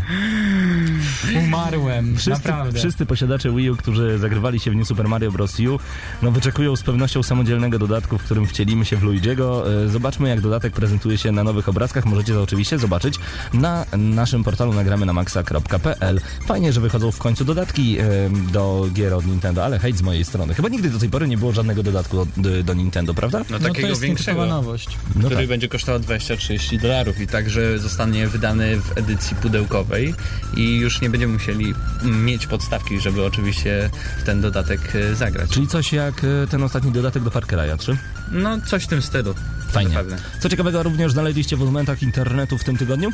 Umarłem, 1.45 2.17
Wszyscy, 2.17 2.49
naprawdę. 2.49 2.79
wszyscy 2.79 3.07
posiadacze 3.07 3.51
Wii 3.53 3.71
U, 3.71 3.77
którzy 3.77 4.19
zagrywali 4.19 4.61
się 4.61 4.71
w 4.71 4.77
New 4.77 4.89
Super 4.89 5.09
Mario 5.09 5.33
Bros. 5.33 5.61
U, 5.61 5.79
no 6.23 6.31
wyczekują 6.31 6.77
z 6.77 6.83
pewnością 6.83 7.23
samodzielnego 7.23 7.79
dodatku, 7.79 8.19
w 8.19 8.23
którym 8.23 8.47
wcielimy 8.47 8.85
się 8.85 8.97
w 8.97 9.03
Luigiego. 9.03 9.65
E, 9.85 9.89
Zobaczmy, 9.89 10.29
jak 10.29 10.41
dodatek 10.41 10.73
prezentuje 10.73 11.19
się 11.19 11.33
na 11.33 11.45
nowych 11.45 11.69
obrazkach. 11.69 12.07
Możecie 12.07 12.33
to 12.33 12.43
oczywiście 12.43 12.79
zobaczyć 12.79 13.15
na 13.55 13.87
naszym 13.97 14.45
portalu 14.45 14.73
nagramy 14.73 15.07
na 15.07 15.13
maxa.pl. 15.13 16.21
Fajnie, 16.47 16.73
że 16.73 16.81
wychodzą 16.81 17.11
w 17.11 17.19
końcu 17.19 17.45
dodatki 17.45 17.99
e, 17.99 18.05
do 18.53 18.87
gier 18.95 19.15
od 19.15 19.27
Nintendo, 19.27 19.65
ale 19.65 19.79
hejt 19.79 19.97
z 19.97 20.03
mojej 20.03 20.25
strony. 20.25 20.55
Chyba 20.55 20.69
nigdy 20.69 20.91
do 20.91 20.99
tej 20.99 21.09
pory 21.09 21.29
nie 21.29 21.39
było 21.39 21.53
żadnego 21.53 21.83
dodatku 21.83 22.21
od, 22.21 22.29
do 22.65 22.75
Nintendo, 22.75 23.15
prawda? 23.15 23.39
No 23.39 23.45
No 23.51 23.59
to 23.59 23.65
takiego 23.69 23.89
jest 23.89 24.01
większego, 24.01 24.47
nowość. 24.47 24.89
No 25.15 25.21
który 25.21 25.37
tak. 25.37 25.47
będzie 25.47 25.69
kosztował 25.69 26.01
20-30 26.01 26.81
dolarów 26.81 27.21
i 27.21 27.27
także 27.27 27.79
zostanie 27.79 28.16
wydany 28.25 28.81
w 28.81 28.99
edycji 28.99 29.37
pudełkowej 29.37 30.15
i 30.57 30.77
już 30.77 31.01
nie 31.01 31.11
będziemy 31.11 31.33
musieli 31.33 31.75
mieć 32.03 32.47
podstawki, 32.47 33.01
żeby 33.01 33.25
oczywiście 33.25 33.91
w 34.19 34.23
ten 34.23 34.41
dodatek 34.41 34.81
e, 34.95 35.15
zagrać. 35.15 35.51
Czyli 35.51 35.69
coś 35.69 35.93
jak 35.93 36.25
e, 36.25 36.47
ten 36.51 36.63
ostatni 36.63 36.93
dodatek 36.93 37.23
do 37.23 37.31
Far 37.31 37.47
Cry'a 37.47 37.77
3? 37.77 37.97
No 38.31 38.61
coś 38.67 38.85
w 38.85 38.87
tym 38.87 39.03
stylu. 39.03 39.35
Fajnie. 39.71 39.97
Co 40.41 40.49
ciekawego 40.49 40.83
również 40.83 41.13
znaleźliście 41.13 41.57
w 41.57 41.61
momentach 41.61 42.03
internetu 42.03 42.59
w 42.59 42.65
tym 42.65 42.77
tygodniu? 42.77 43.13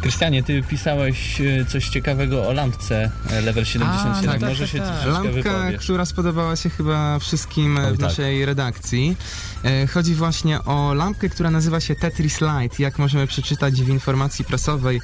Krystianie, 0.00 0.42
ty 0.42 0.62
pisałeś 0.62 1.40
e, 1.40 1.64
coś 1.64 1.88
ciekawego 1.88 2.48
o 2.48 2.52
lampce 2.52 3.10
e, 3.30 3.40
Level 3.40 3.64
77. 3.64 4.30
tak, 4.30 4.40
tak, 4.40 4.48
Może 4.48 4.64
tak, 4.64 4.72
się 4.72 4.78
tak. 4.78 5.06
Lampka, 5.06 5.32
wypowiesz. 5.32 5.84
która 5.84 6.04
spodobała 6.04 6.56
się 6.56 6.70
chyba 6.70 7.18
wszystkim 7.18 7.78
e, 7.78 7.86
Oj, 7.86 7.94
w 7.94 7.98
tak. 7.98 8.00
naszej 8.00 8.44
redakcji. 8.44 9.16
Chodzi 9.94 10.14
właśnie 10.14 10.64
o 10.64 10.94
lampkę, 10.94 11.28
która 11.28 11.50
nazywa 11.50 11.80
się 11.80 11.94
Tetris 11.94 12.40
Light. 12.40 12.78
Jak 12.78 12.98
możemy 12.98 13.26
przeczytać 13.26 13.82
w 13.82 13.88
informacji 13.88 14.44
prasowej, 14.44 15.00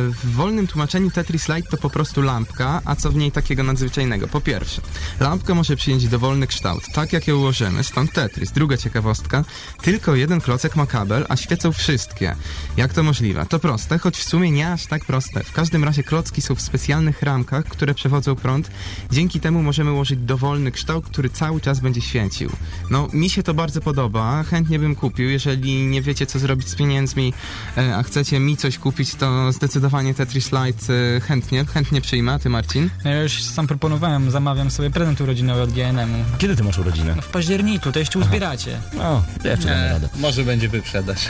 w 0.00 0.32
wolnym 0.34 0.66
tłumaczeniu 0.66 1.10
Tetris 1.10 1.48
Light 1.48 1.70
to 1.70 1.76
po 1.76 1.90
prostu 1.90 2.22
lampka, 2.22 2.82
a 2.84 2.96
co 2.96 3.10
w 3.10 3.16
niej 3.16 3.32
takiego 3.32 3.62
nadzwyczajnego? 3.62 4.28
Po 4.28 4.40
pierwsze, 4.40 4.82
lampka 5.20 5.54
może 5.54 5.76
przyjąć 5.76 6.08
dowolny 6.08 6.46
kształt, 6.46 6.82
tak 6.94 7.12
jak 7.12 7.26
ją 7.26 7.36
ułożymy, 7.36 7.84
stąd 7.84 8.12
Tetris. 8.12 8.52
Druga 8.52 8.76
ciekawostka, 8.76 9.44
tylko 9.82 10.14
jeden 10.14 10.40
klocek 10.40 10.76
ma 10.76 10.86
kabel, 10.86 11.26
a 11.28 11.36
świecą 11.36 11.72
wszystkie. 11.72 12.36
Jak 12.76 12.92
to 12.92 13.02
możliwe? 13.02 13.46
To 13.48 13.58
proste, 13.58 13.98
choć 14.06 14.16
w 14.16 14.22
sumie 14.22 14.50
nie 14.50 14.72
aż 14.72 14.86
tak 14.86 15.04
proste. 15.04 15.44
W 15.44 15.52
każdym 15.52 15.84
razie 15.84 16.02
klocki 16.02 16.42
są 16.42 16.54
w 16.54 16.60
specjalnych 16.60 17.22
ramkach, 17.22 17.64
które 17.64 17.94
przewodzą 17.94 18.36
prąd. 18.36 18.70
Dzięki 19.12 19.40
temu 19.40 19.62
możemy 19.62 19.92
ułożyć 19.92 20.18
dowolny 20.20 20.72
kształt, 20.72 21.06
który 21.06 21.30
cały 21.30 21.60
czas 21.60 21.80
będzie 21.80 22.00
świecił. 22.00 22.50
No, 22.90 23.08
mi 23.12 23.30
się 23.30 23.42
to 23.42 23.54
bardzo 23.54 23.80
podoba, 23.80 24.42
chętnie 24.42 24.78
bym 24.78 24.94
kupił. 24.94 25.30
Jeżeli 25.30 25.86
nie 25.86 26.02
wiecie, 26.02 26.26
co 26.26 26.38
zrobić 26.38 26.68
z 26.68 26.74
pieniędzmi, 26.74 27.32
e, 27.76 27.96
a 27.96 28.02
chcecie 28.02 28.40
mi 28.40 28.56
coś 28.56 28.78
kupić, 28.78 29.14
to 29.14 29.52
zdecydowanie 29.52 30.14
Tetris 30.14 30.52
Light 30.52 30.86
e, 30.90 31.20
chętnie, 31.20 31.64
chętnie 31.64 32.00
przyjmę. 32.00 32.32
A 32.32 32.38
ty, 32.38 32.48
Marcin? 32.48 32.90
No 33.04 33.10
Ja 33.10 33.22
już 33.22 33.42
sam 33.42 33.66
proponowałem, 33.66 34.30
zamawiam 34.30 34.70
sobie 34.70 34.90
prezent 34.90 35.20
urodzinowy 35.20 35.62
od 35.62 35.72
GNM-u. 35.72 36.38
Kiedy 36.38 36.56
ty 36.56 36.64
masz 36.64 36.78
urodziny? 36.78 37.12
No 37.16 37.22
w 37.22 37.28
październiku, 37.28 37.92
to 37.92 37.98
jeszcze 37.98 38.18
uzbieracie. 38.18 38.78
No, 38.92 39.24
to 39.42 39.48
jeszcze 39.48 39.68
damy 39.68 39.88
radę. 39.88 40.08
może 40.16 40.44
będzie 40.44 40.68
wyprzedaż. 40.68 41.28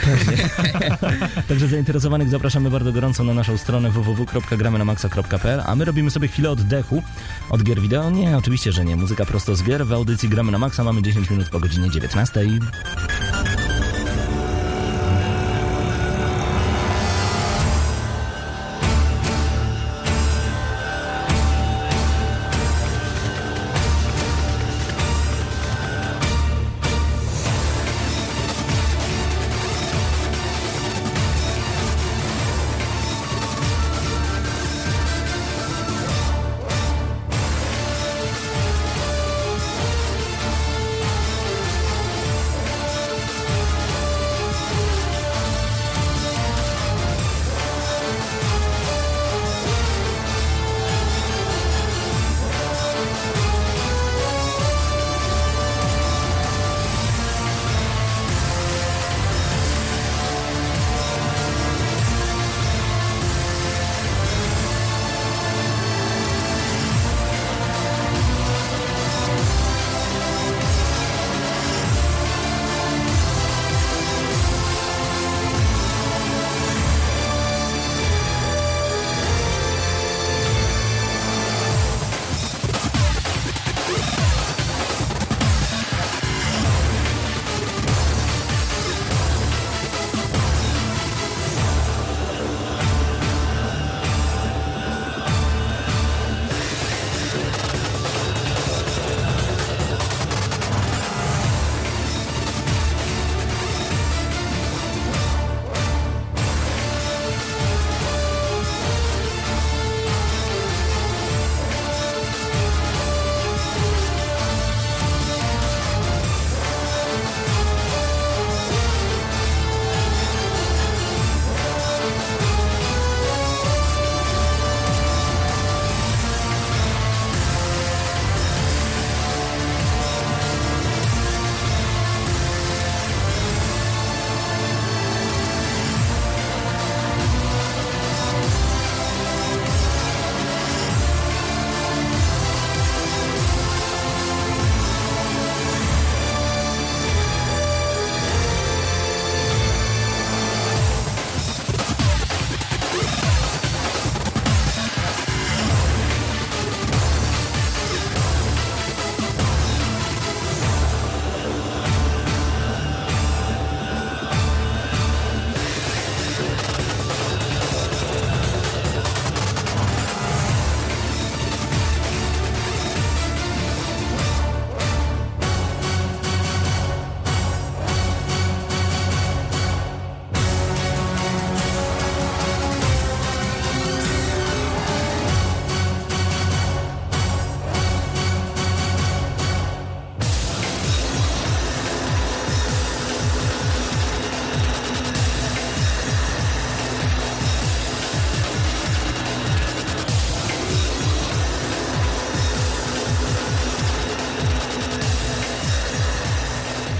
Także 1.49 1.67
zainteresowanych 1.67 2.29
zapraszamy 2.29 2.66
bardzo 2.69 2.91
gorąco 2.91 3.23
na 3.23 3.33
naszą 3.33 3.57
stronę 3.57 3.91
www.gramynamaxa.pl 3.91 5.61
a 5.65 5.75
my 5.75 5.85
robimy 5.85 6.11
sobie 6.11 6.27
chwilę 6.27 6.51
oddechu 6.51 7.03
od 7.49 7.63
gier 7.63 7.81
wideo. 7.81 8.09
Nie, 8.09 8.37
oczywiście, 8.37 8.71
że 8.71 8.85
nie. 8.85 8.95
Muzyka 8.95 9.25
prosto 9.25 9.55
z 9.55 9.63
gier. 9.63 9.85
W 9.85 9.93
audycji 9.93 10.29
Gramy 10.29 10.51
na 10.51 10.57
Maxa 10.57 10.83
mamy 10.83 11.01
10 11.01 11.29
minut 11.29 11.49
po 11.49 11.59
godzinie 11.59 11.89
19. 11.89 12.41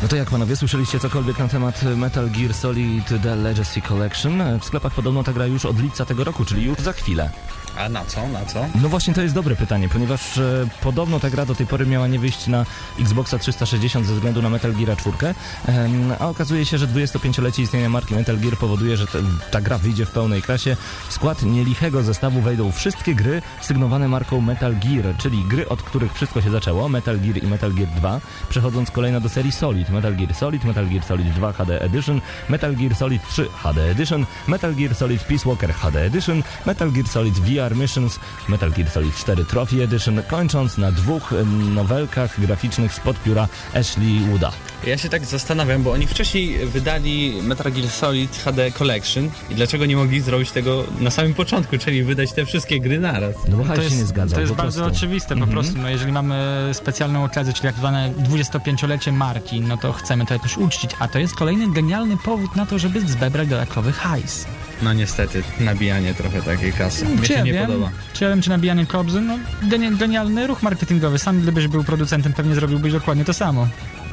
No 0.08 0.12
to 0.12 0.16
jak 0.16 0.30
panowie, 0.30 0.56
słyszeliście 0.56 1.00
cokolwiek 1.00 1.40
na 1.40 1.48
temat 1.48 1.84
Metal 1.84 2.30
Gear 2.30 2.54
Solid 2.54 3.08
The 3.24 3.36
Legacy 3.36 3.82
Collection? 3.82 4.60
W 4.60 4.66
sklepach 4.66 4.94
podobno 4.94 5.24
ta 5.24 5.34
gra 5.34 5.46
już 5.46 5.66
od 5.66 5.80
lipca 5.80 6.06
tego 6.06 6.24
roku, 6.24 6.46
czyli 6.46 6.66
już 6.66 6.78
za 6.78 6.94
chwilę. 6.94 7.30
A 7.78 7.90
na 7.90 8.06
co, 8.06 8.28
na 8.28 8.46
co? 8.46 8.66
No 8.82 8.90
właśnie 8.90 9.14
to 9.14 9.22
jest 9.22 9.36
dobre 9.36 9.56
pytanie, 9.56 9.90
ponieważ 9.90 10.38
e, 10.38 10.68
podobno 10.82 11.20
ta 11.20 11.30
gra 11.30 11.46
do 11.46 11.56
tej 11.56 11.68
pory 11.68 11.86
miała 11.86 12.08
nie 12.08 12.20
wyjść 12.20 12.48
na 12.48 12.66
Xboxa 13.00 13.38
360 13.38 14.06
ze 14.06 14.14
względu 14.14 14.42
na 14.42 14.50
Metal 14.50 14.74
Gear 14.74 14.98
4, 14.98 15.36
em, 15.66 16.14
a 16.20 16.28
okazuje 16.28 16.66
się, 16.66 16.78
że 16.78 16.88
25-lecie 16.88 17.62
istnienia 17.62 17.90
marki 17.90 18.16
Metal 18.16 18.38
Gear 18.38 18.58
powoduje, 18.58 18.98
że 18.98 19.08
te, 19.08 19.20
ta 19.52 19.62
gra 19.62 19.78
wyjdzie 19.78 20.06
w 20.06 20.12
pełnej 20.12 20.42
klasie. 20.42 20.78
W 21.10 21.14
skład 21.14 21.44
nielichego 21.44 22.04
zestawu 22.04 22.42
wejdą 22.42 22.72
wszystkie 22.72 23.16
gry 23.16 23.42
sygnowane 23.62 24.08
marką 24.08 24.42
Metal 24.42 24.76
Gear, 24.76 25.18
czyli 25.18 25.44
gry, 25.44 25.70
od 25.70 25.82
których 25.84 26.14
wszystko 26.14 26.42
się 26.42 26.52
zaczęło, 26.52 26.90
Metal 26.90 27.20
Gear 27.20 27.44
i 27.44 27.48
Metal 27.48 27.74
Gear 27.74 27.90
2, 27.90 28.22
przechodząc 28.50 28.92
kolejno 28.92 29.22
do 29.22 29.30
serii 29.30 29.52
Solid, 29.52 29.90
Metal 29.98 30.14
Gear 30.14 30.34
Solid, 30.34 30.64
Metal 30.64 30.86
Gear 30.86 31.02
Solid 31.02 31.26
2 31.36 31.42
HD 31.42 31.72
Edition, 31.82 32.22
Metal 32.50 32.76
Gear 32.76 32.96
Solid 32.96 33.22
3 33.22 33.50
HD 33.64 33.78
Edition, 33.78 34.26
Metal 34.48 34.74
Gear 34.74 34.94
Solid 34.96 35.22
Peace 35.28 35.46
Walker 35.46 35.74
HD 35.74 35.96
Edition, 35.96 36.44
Metal 36.66 36.92
Gear 36.92 37.08
Solid 37.08 37.34
VR 37.34 37.76
Missions, 37.76 38.20
Metal 38.48 38.70
Gear 38.70 38.90
Solid 38.90 39.14
4 39.14 39.46
Trophy 39.46 39.82
Edition, 39.82 40.22
kończąc 40.28 40.78
na 40.78 40.92
dwóch 40.92 41.34
nowelkach 41.76 42.40
graficznych 42.40 42.94
spod 42.94 43.18
pióra 43.24 43.48
Ashley 43.74 44.20
Wooda. 44.30 44.52
Ja 44.88 44.98
się 44.98 45.10
tak 45.10 45.26
zastanawiam, 45.26 45.84
bo 45.84 45.92
oni 45.92 46.08
wcześniej 46.08 46.66
wydali 46.66 47.34
Metal 47.44 47.72
Gear 47.72 47.88
Solid 47.90 48.36
HD 48.38 48.72
Collection 48.72 49.30
i 49.50 49.56
dlaczego 49.56 49.86
nie 49.86 49.96
mogli 49.96 50.22
zrobić 50.22 50.52
tego 50.52 50.84
na 51.00 51.12
samym 51.12 51.34
początku, 51.34 51.78
czyli 51.78 52.04
wydać 52.04 52.34
te 52.34 52.46
wszystkie 52.46 52.80
gry 52.80 53.00
naraz? 53.00 53.36
No 53.50 53.58
bo 53.58 53.64
hajs 53.64 53.90
się 53.90 53.96
nie 53.96 54.06
zgadzał. 54.06 54.36
to 54.36 54.42
jest 54.42 54.54
po 54.54 54.58
bardzo 54.62 54.82
prostu. 54.82 54.98
oczywiste 54.98 55.28
po 55.28 55.34
Mhm. 55.34 55.52
prostu. 55.52 55.82
No, 55.82 55.90
jeżeli 55.90 56.12
mamy 56.12 56.36
specjalną 56.74 57.24
okazję, 57.24 57.54
czyli 57.54 57.66
jak 57.66 57.76
zwane 57.76 58.14
25-lecie 58.18 59.12
marki, 59.12 59.62
no 59.62 59.78
to 59.78 59.94
chcemy 59.94 60.26
to 60.26 60.34
jakoś 60.34 60.58
uczcić. 60.58 60.92
A 61.00 61.08
to 61.08 61.20
jest 61.20 61.36
kolejny 61.36 61.72
genialny 61.74 62.18
powód 62.18 62.56
na 62.56 62.66
to, 62.66 62.80
żeby 62.80 63.02
zebrać 63.02 63.48
dodatkowy 63.48 63.92
hajs. 63.92 64.46
No 64.82 64.94
niestety, 64.94 65.44
nabijanie 65.60 66.14
trochę 66.14 66.42
takiej 66.42 66.74
kasy. 66.74 67.06
Mnie 67.06 67.18
Czy 67.22 67.28
się 67.28 67.34
ja 67.34 67.42
nie 67.44 67.54
wiem, 67.54 67.66
podoba. 67.68 67.90
czy 68.14 68.24
ja 68.24 68.30
wiem, 68.30 68.42
czy 68.42 68.50
nabijanie 68.50 68.86
kobzy, 68.86 69.22
no 69.22 69.40
geni- 69.64 69.98
genialny 69.98 70.48
ruch 70.48 70.64
marketingowy. 70.64 71.20
Sam 71.20 71.42
gdybyś 71.42 71.68
był 71.68 71.84
producentem, 71.84 72.34
pewnie 72.34 72.56
zrobiłbyś 72.56 72.94
dokładnie 72.94 73.26
to 73.26 73.34
samo. 73.34 73.68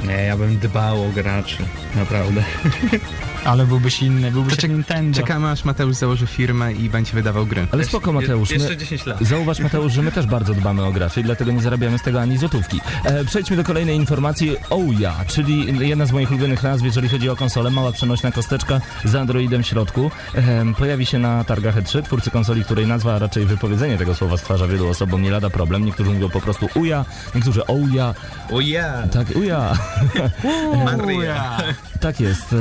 Nie, 0.07 0.23
ja 0.23 0.37
bym 0.37 0.59
dbał 0.59 1.05
o 1.05 1.09
graczy, 1.09 1.57
naprawdę. 1.95 2.45
Ale 3.45 3.67
byłbyś 3.67 4.03
inny, 4.03 4.31
byłbyś 4.31 4.63
jak 4.63 4.73
Nintendo. 4.73 5.21
Czekamy 5.21 5.51
aż 5.51 5.65
Mateusz 5.65 5.97
założy 5.97 6.27
firmę 6.27 6.73
i 6.73 6.91
będzie 6.91 7.13
wydawał 7.13 7.47
gry. 7.47 7.67
Ale 7.73 7.85
spoko 7.85 8.13
Mateusz, 8.13 8.51
Je, 8.51 8.57
jeszcze 8.57 8.71
my, 8.71 8.77
10 8.77 9.07
lat. 9.07 9.19
Zauważ 9.21 9.61
Mateusz, 9.61 9.93
że 9.93 10.03
my 10.03 10.13
też 10.13 10.27
bardzo 10.27 10.55
dbamy 10.55 10.85
o 10.85 10.93
graczy 10.93 11.21
i 11.21 11.25
dlatego 11.25 11.53
nie 11.53 11.63
zarabiamy 11.63 11.99
z 11.99 12.03
tego 12.03 12.21
ani 12.21 12.39
złotówki. 12.39 12.81
E, 13.05 13.25
przejdźmy 13.25 13.57
do 13.57 13.65
kolejnej 13.65 13.97
informacji. 13.97 14.57
Ouya, 14.71 15.11
czyli 15.27 15.89
jedna 15.89 16.07
z 16.07 16.13
moich 16.13 16.31
ulubionych 16.31 16.63
nazw, 16.63 16.85
jeżeli 16.85 17.09
chodzi 17.09 17.31
o 17.31 17.37
konsolę. 17.37 17.71
Mała 17.71 17.93
przenośna 17.93 18.33
kosteczka 18.33 18.81
z 19.05 19.15
Androidem 19.15 19.63
w 19.63 19.67
środku. 19.67 20.11
E, 20.35 20.65
pojawi 20.79 21.07
się 21.07 21.19
na 21.19 21.45
targach 21.45 21.77
E3, 21.77 22.03
twórcy 22.03 22.31
konsoli, 22.31 22.65
której 22.65 22.87
nazwa, 22.87 23.15
a 23.15 23.19
raczej 23.19 23.47
wypowiedzenie 23.47 23.99
tego 23.99 24.15
słowa 24.15 24.37
stwarza 24.37 24.67
wielu 24.67 24.89
osobom 24.89 25.23
nie 25.23 25.31
lada 25.31 25.51
problem. 25.51 25.85
Niektórzy 25.85 26.11
mówią 26.11 26.31
po 26.31 26.41
prostu 26.41 26.69
Uja, 26.75 27.05
niektórzy 27.35 27.67
Ouya. 27.67 28.15
O 28.51 28.61
ja! 28.61 29.03
Tak, 29.13 29.27
Uja. 29.37 29.73
Maria! 30.85 31.57
Tak 32.01 32.21
jest. 32.21 32.53
E, 32.53 32.57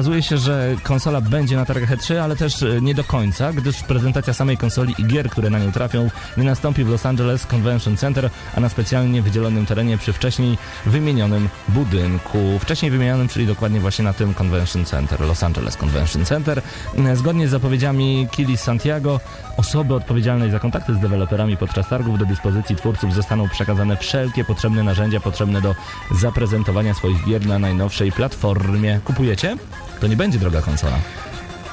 okazuje 0.00 0.22
się, 0.22 0.38
że 0.38 0.76
konsola 0.82 1.20
będzie 1.20 1.56
na 1.56 1.64
targach 1.64 1.90
E3, 1.90 2.16
ale 2.16 2.36
też 2.36 2.62
e, 2.62 2.80
nie 2.80 2.94
do 2.94 3.04
końca, 3.04 3.52
gdyż 3.52 3.82
prezentacja 3.82 4.34
samej 4.34 4.56
konsoli 4.56 4.94
i 4.98 5.04
gier, 5.04 5.30
które 5.30 5.50
na 5.50 5.58
nią 5.58 5.72
trafią, 5.72 6.10
nie 6.36 6.44
nastąpi 6.44 6.84
w 6.84 6.88
Los 6.88 7.06
Angeles 7.06 7.46
Convention 7.46 7.96
Center, 7.96 8.30
a 8.56 8.60
na 8.60 8.68
specjalnie 8.68 9.22
wydzielonym 9.22 9.66
terenie 9.66 9.98
przy 9.98 10.12
wcześniej 10.12 10.58
wymienionym 10.86 11.48
budynku. 11.68 12.58
Wcześniej 12.60 12.90
wymienionym, 12.90 13.28
czyli 13.28 13.46
dokładnie 13.46 13.80
właśnie 13.80 14.04
na 14.04 14.12
tym 14.12 14.34
Convention 14.34 14.84
Center, 14.84 15.20
Los 15.20 15.42
Angeles 15.42 15.76
Convention 15.76 16.24
Center. 16.24 16.62
E, 16.98 17.16
Zgodnie 17.16 17.48
z 17.48 17.50
zapowiedziami 17.50 18.28
Kili 18.30 18.56
Santiago, 18.56 19.20
osoby 19.56 19.94
odpowiedzialnej 19.94 20.50
za 20.50 20.58
kontakty 20.58 20.94
z 20.94 20.98
deweloperami 20.98 21.56
podczas 21.56 21.88
targów 21.88 22.18
do 22.18 22.26
dyspozycji 22.26 22.76
twórców 22.76 23.14
zostaną 23.14 23.48
przekazane 23.48 23.96
wszelkie 23.96 24.44
potrzebne 24.44 24.82
narzędzia 24.82 25.20
potrzebne 25.20 25.60
do 25.60 25.74
zaprezentowania 26.10 26.94
swoich 26.94 27.24
gier 27.24 27.46
na 27.46 27.58
najnowszej 27.58 28.12
platformie. 28.12 29.00
Kupujecie? 29.04 29.56
To 30.00 30.06
nie 30.06 30.16
będzie 30.16 30.38
droga 30.38 30.62
konsola. 30.62 30.96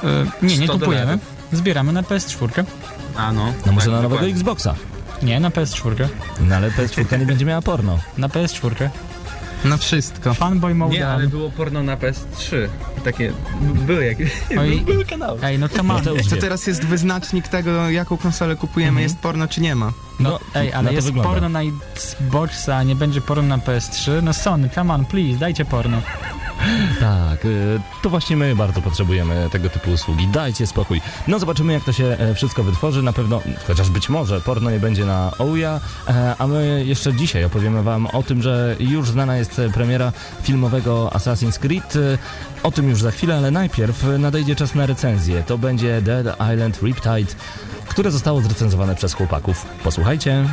E, 0.04 0.06
nie, 0.46 0.58
nie 0.58 0.66
100 0.66 0.72
kupujemy. 0.78 1.04
dolarów. 1.06 1.24
Zbieramy 1.52 1.92
na 1.92 2.02
PS4. 2.02 2.64
A 3.16 3.32
no. 3.32 3.52
No 3.66 3.72
może 3.72 3.86
tak, 3.86 3.94
na 3.94 3.96
nowego 4.02 4.08
dokładnie. 4.08 4.32
Xboxa. 4.34 4.74
Nie, 5.22 5.40
na 5.40 5.50
PS4. 5.50 6.08
No 6.40 6.56
ale 6.56 6.70
PS4 6.70 7.18
nie 7.20 7.26
będzie 7.26 7.44
miała 7.44 7.62
porno. 7.62 7.98
Na 8.18 8.28
PS4. 8.28 8.88
Na 9.64 9.76
wszystko. 9.76 10.34
Fanboy 10.34 10.74
Mode. 10.74 10.94
Nie, 10.94 11.08
ale 11.08 11.26
było 11.26 11.50
porno 11.50 11.82
na 11.82 11.96
PS3. 11.96 12.68
Takie, 13.04 13.32
były 13.60 14.04
jakieś, 14.04 14.30
Oj. 14.60 14.80
były 14.80 15.04
kanały. 15.04 15.38
Ej, 15.42 15.58
no 15.58 15.68
come 15.68 15.94
on. 15.94 15.98
Mateusz 16.00 16.26
To 16.28 16.36
teraz 16.36 16.66
jest 16.66 16.84
wyznacznik 16.84 17.48
tego, 17.48 17.90
jaką 17.90 18.16
konsolę 18.16 18.56
kupujemy, 18.56 19.02
jest 19.02 19.18
porno 19.18 19.48
czy 19.48 19.60
nie 19.60 19.74
ma. 19.74 19.92
No, 20.20 20.30
No, 20.30 20.38
ej, 20.54 20.72
ale 20.72 20.92
jest 20.92 21.06
wygląda. 21.06 21.30
porno 21.30 21.48
na 21.48 21.60
Xboxa, 21.62 22.76
a 22.76 22.82
nie 22.82 22.96
będzie 22.96 23.20
porno 23.20 23.42
na 23.42 23.58
PS3. 23.58 24.22
No 24.22 24.32
Sony, 24.32 24.68
come 24.74 24.94
on, 24.94 25.04
please, 25.04 25.38
dajcie 25.38 25.64
porno. 25.64 26.02
Tak, 27.00 27.44
y, 27.44 27.80
to 28.02 28.10
właśnie 28.10 28.36
my 28.36 28.56
bardzo 28.56 28.82
potrzebujemy 28.82 29.48
tego 29.52 29.70
typu 29.70 29.90
usługi. 29.90 30.28
Dajcie 30.28 30.66
spokój. 30.66 31.00
No 31.28 31.38
zobaczymy 31.38 31.72
jak 31.72 31.84
to 31.84 31.92
się 31.92 32.04
e, 32.04 32.34
wszystko 32.34 32.62
wytworzy. 32.64 33.02
Na 33.02 33.12
pewno, 33.12 33.40
chociaż 33.66 33.90
być 33.90 34.08
może 34.08 34.40
porno 34.40 34.70
nie 34.70 34.78
będzie 34.80 35.04
na 35.04 35.30
Ouya, 35.38 35.80
e, 36.08 36.34
a 36.38 36.46
my 36.46 36.82
jeszcze 36.86 37.14
dzisiaj 37.14 37.44
opowiemy 37.44 37.82
wam 37.82 38.06
o 38.06 38.22
tym, 38.22 38.42
że 38.42 38.76
już 38.80 39.10
znana 39.10 39.36
jest 39.36 39.60
premiera 39.74 40.12
filmowego 40.42 41.10
Assassin's 41.14 41.58
Creed. 41.58 41.96
E, 41.96 42.18
O 42.62 42.70
tym 42.70 42.88
już 42.90 43.02
za 43.02 43.10
chwilę, 43.10 43.36
ale 43.36 43.50
najpierw 43.50 44.04
nadejdzie 44.18 44.56
czas 44.56 44.74
na 44.74 44.86
recenzję. 44.86 45.42
To 45.46 45.58
będzie 45.58 46.02
Dead 46.02 46.26
Island 46.54 46.82
Riptide, 46.82 47.32
które 47.88 48.10
zostało 48.10 48.40
zrecenzowane 48.40 48.94
przez 48.94 49.14
chłopaków. 49.14 49.66
Posłuchajcie. 49.84 50.44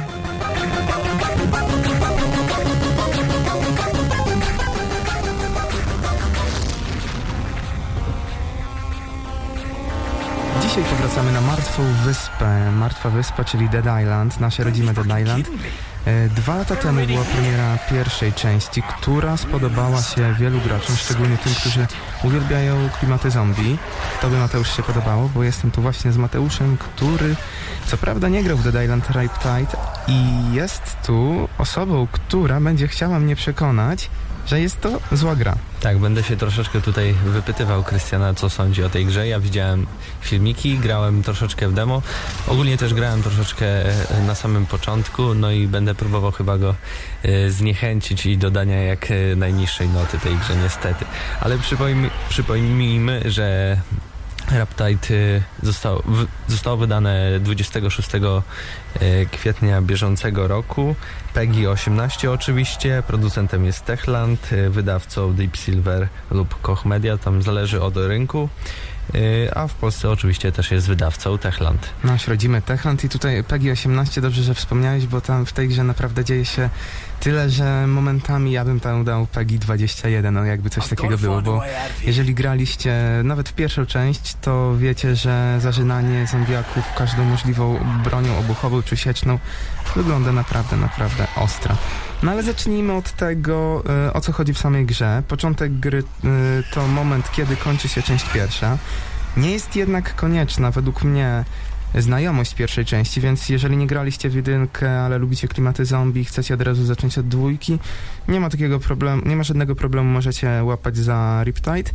Dzisiaj 10.62 10.84
powracamy 10.84 11.32
na 11.32 11.42
Martwą 11.42 11.84
Wyspę. 12.06 12.72
Martwa 12.72 13.10
Wyspa, 13.10 13.44
czyli 13.44 13.70
Dead 13.70 13.86
Island, 14.02 14.40
nasze 14.40 14.64
rodzime 14.64 14.94
Dead 14.94 15.22
Island. 15.22 15.50
E, 16.06 16.30
Dwa 16.30 16.56
lata 16.56 16.76
temu 16.76 17.06
była 17.08 17.24
premiera 17.24 17.78
pierwszej 17.90 18.34
części, 18.34 18.82
która 18.82 19.38
spodobała 19.38 20.02
się 20.02 20.34
wielu 20.40 20.60
graczom, 20.60 20.96
szczególnie 20.96 21.38
tym, 21.38 21.54
którzy 21.54 21.88
uwielbiają 22.24 22.90
klimaty 23.00 23.32
zombie. 23.32 23.78
To 24.22 24.30
by 24.30 24.38
Mateusz 24.38 24.76
się 24.78 24.84
podobało, 24.84 25.30
bo 25.36 25.44
jestem 25.44 25.72
tu 25.72 25.82
właśnie 25.82 26.12
z 26.12 26.18
Mateuszem, 26.18 26.78
który 26.78 27.36
co 27.86 27.98
prawda 27.98 28.30
nie 28.30 28.44
grał 28.44 28.58
w 28.58 28.64
Dead 28.64 28.84
Island 28.84 29.10
Riptide 29.10 29.78
i 30.08 30.54
jest 30.54 30.98
tu 31.06 31.50
osobą, 31.58 32.08
która 32.12 32.60
będzie 32.60 32.88
chciała 32.88 33.20
mnie 33.20 33.36
przekonać, 33.36 34.10
że 34.48 34.62
jest 34.62 34.82
to 34.82 35.00
zła 35.12 35.36
gra. 35.36 35.56
Tak, 35.80 35.98
będę 35.98 36.24
się 36.24 36.38
troszeczkę 36.38 36.82
tutaj 36.82 37.14
wypytywał 37.26 37.84
Krystiana, 37.84 38.34
co 38.34 38.50
sądzi 38.50 38.84
o 38.84 38.90
tej 38.90 39.06
grze. 39.06 39.28
Ja 39.28 39.40
widziałem 39.40 39.88
filmiki, 40.22 40.80
grałem 40.80 41.24
troszeczkę 41.24 41.68
w 41.68 41.74
demo. 41.74 42.02
Ogólnie 42.48 42.78
też 42.78 42.94
grałem 42.94 43.24
troszeczkę 43.24 43.66
e, 43.66 44.22
na 44.28 44.36
samym 44.36 44.66
początku, 44.66 45.34
no 45.34 45.52
i 45.52 45.68
będę 45.68 45.96
próbował 45.96 46.32
chyba 46.32 46.58
go 46.58 46.76
e, 47.24 47.50
zniechęcić 47.52 48.26
i 48.26 48.38
dodania 48.38 48.84
jak 48.84 49.12
e, 49.12 49.36
najniższej 49.36 49.90
noty 49.90 50.20
tej 50.20 50.36
grze 50.36 50.56
niestety. 50.64 51.06
Ale 51.42 51.58
przypomnijmy, 51.58 52.10
przypomnijmy 52.30 53.22
że 53.26 53.78
Raptide 54.52 55.16
e, 55.16 55.42
zostało, 55.64 56.04
zostało 56.48 56.78
wydane 56.78 57.40
26 57.40 58.10
e, 58.16 59.26
kwietnia 59.26 59.82
bieżącego 59.82 60.48
roku. 60.48 60.96
PEGI 61.34 61.68
18 61.68 62.32
oczywiście, 62.32 63.04
producentem 63.08 63.66
jest 63.66 63.86
Techland, 63.86 64.54
e, 64.54 64.70
wydawcą 64.70 65.34
Deep 65.34 65.58
Silver 65.58 66.08
lub 66.32 66.62
Koch 66.62 66.86
Media, 66.86 67.18
tam 67.18 67.42
zależy 67.42 67.82
od 67.82 67.98
rynku. 67.98 68.50
A 69.56 69.68
w 69.68 69.74
Polsce 69.74 70.10
oczywiście 70.10 70.52
też 70.52 70.72
jest 70.72 70.88
wydawcą 70.88 71.38
Techland. 71.38 71.90
Nasz 72.04 72.28
rodzimy 72.28 72.62
Techland 72.62 73.04
i 73.04 73.10
tutaj 73.10 73.44
PEGI 73.44 73.72
18, 73.72 74.22
dobrze, 74.22 74.44
że 74.44 74.54
wspomniałeś, 74.54 75.08
bo 75.08 75.22
tam 75.22 75.46
w 75.46 75.54
tej 75.54 75.68
grze 75.68 75.84
naprawdę 75.84 76.26
dzieje 76.26 76.46
się 76.46 76.70
tyle, 77.20 77.50
że 77.50 77.88
momentami 77.88 78.52
ja 78.52 78.66
bym 78.66 78.80
tam 78.80 79.04
dał 79.04 79.28
PEGI 79.28 79.60
21, 79.60 80.34
no 80.34 80.46
jakby 80.46 80.70
coś 80.70 80.88
takiego 80.88 81.18
było, 81.18 81.42
bo 81.42 81.62
jeżeli 82.06 82.34
graliście 82.34 82.96
nawet 83.24 83.50
w 83.50 83.54
pierwszą 83.54 83.86
część, 83.86 84.36
to 84.42 84.78
wiecie, 84.78 85.16
że 85.16 85.58
zażynanie 85.60 86.28
zombiaków 86.28 86.84
każdą 86.98 87.24
możliwą 87.26 87.80
bronią 88.04 88.38
obuchową 88.38 88.82
czy 88.82 88.98
sieczną 88.98 89.40
wygląda 89.96 90.32
naprawdę, 90.32 90.78
naprawdę 90.78 91.28
ostro. 91.36 91.76
No 92.24 92.32
ale 92.32 92.44
zacznijmy 92.44 92.94
od 92.94 93.12
tego, 93.12 93.84
e, 94.08 94.14
o 94.14 94.22
co 94.22 94.32
chodzi 94.32 94.54
w 94.54 94.60
samej 94.60 94.86
grze. 94.86 95.24
Początek 95.28 95.80
gry 95.80 96.00
e, 96.00 96.28
to 96.74 96.88
moment, 96.88 97.32
kiedy 97.32 97.56
kończy 97.56 97.88
się 97.88 98.02
część 98.02 98.30
pierwsza. 98.30 98.78
Nie 99.38 99.52
jest 99.52 99.76
jednak 99.76 100.16
konieczna 100.16 100.72
według 100.72 101.04
mnie 101.04 101.46
znajomość 102.02 102.56
pierwszej 102.56 102.86
części, 102.86 103.22
więc 103.22 103.50
jeżeli 103.50 103.78
nie 103.78 103.88
graliście 103.88 104.30
w 104.30 104.36
jedynkę, 104.36 105.02
ale 105.02 105.18
lubicie 105.18 105.48
klimaty 105.48 105.86
zombie 105.86 106.22
i 106.22 106.26
chcecie 106.26 106.54
od 106.54 106.62
razu 106.62 106.86
zacząć 106.86 107.18
od 107.18 107.28
dwójki, 107.28 107.80
nie 108.28 108.40
ma 108.40 108.50
takiego 108.50 108.80
problemu, 108.80 109.22
nie 109.26 109.36
ma 109.36 109.44
żadnego 109.44 109.76
problemu, 109.76 110.10
możecie 110.10 110.64
łapać 110.64 110.98
za 110.98 111.42
Riptide. 111.44 111.92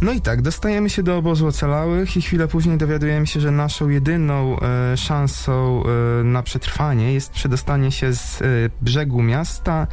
No 0.00 0.12
i 0.12 0.20
tak, 0.20 0.42
dostajemy 0.42 0.90
się 0.90 1.02
do 1.02 1.16
obozu 1.16 1.46
ocalałych 1.46 2.16
i 2.16 2.22
chwilę 2.22 2.48
później 2.48 2.78
dowiadujemy 2.78 3.26
się, 3.26 3.40
że 3.40 3.50
naszą 3.50 3.88
jedyną 3.88 4.60
e, 4.60 4.96
szansą 4.96 5.82
e, 6.20 6.24
na 6.24 6.42
przetrwanie 6.42 7.12
jest 7.12 7.32
przedostanie 7.32 7.92
się 7.92 8.14
z 8.14 8.42
e, 8.42 8.44
brzegu 8.80 9.22
miasta 9.22 9.86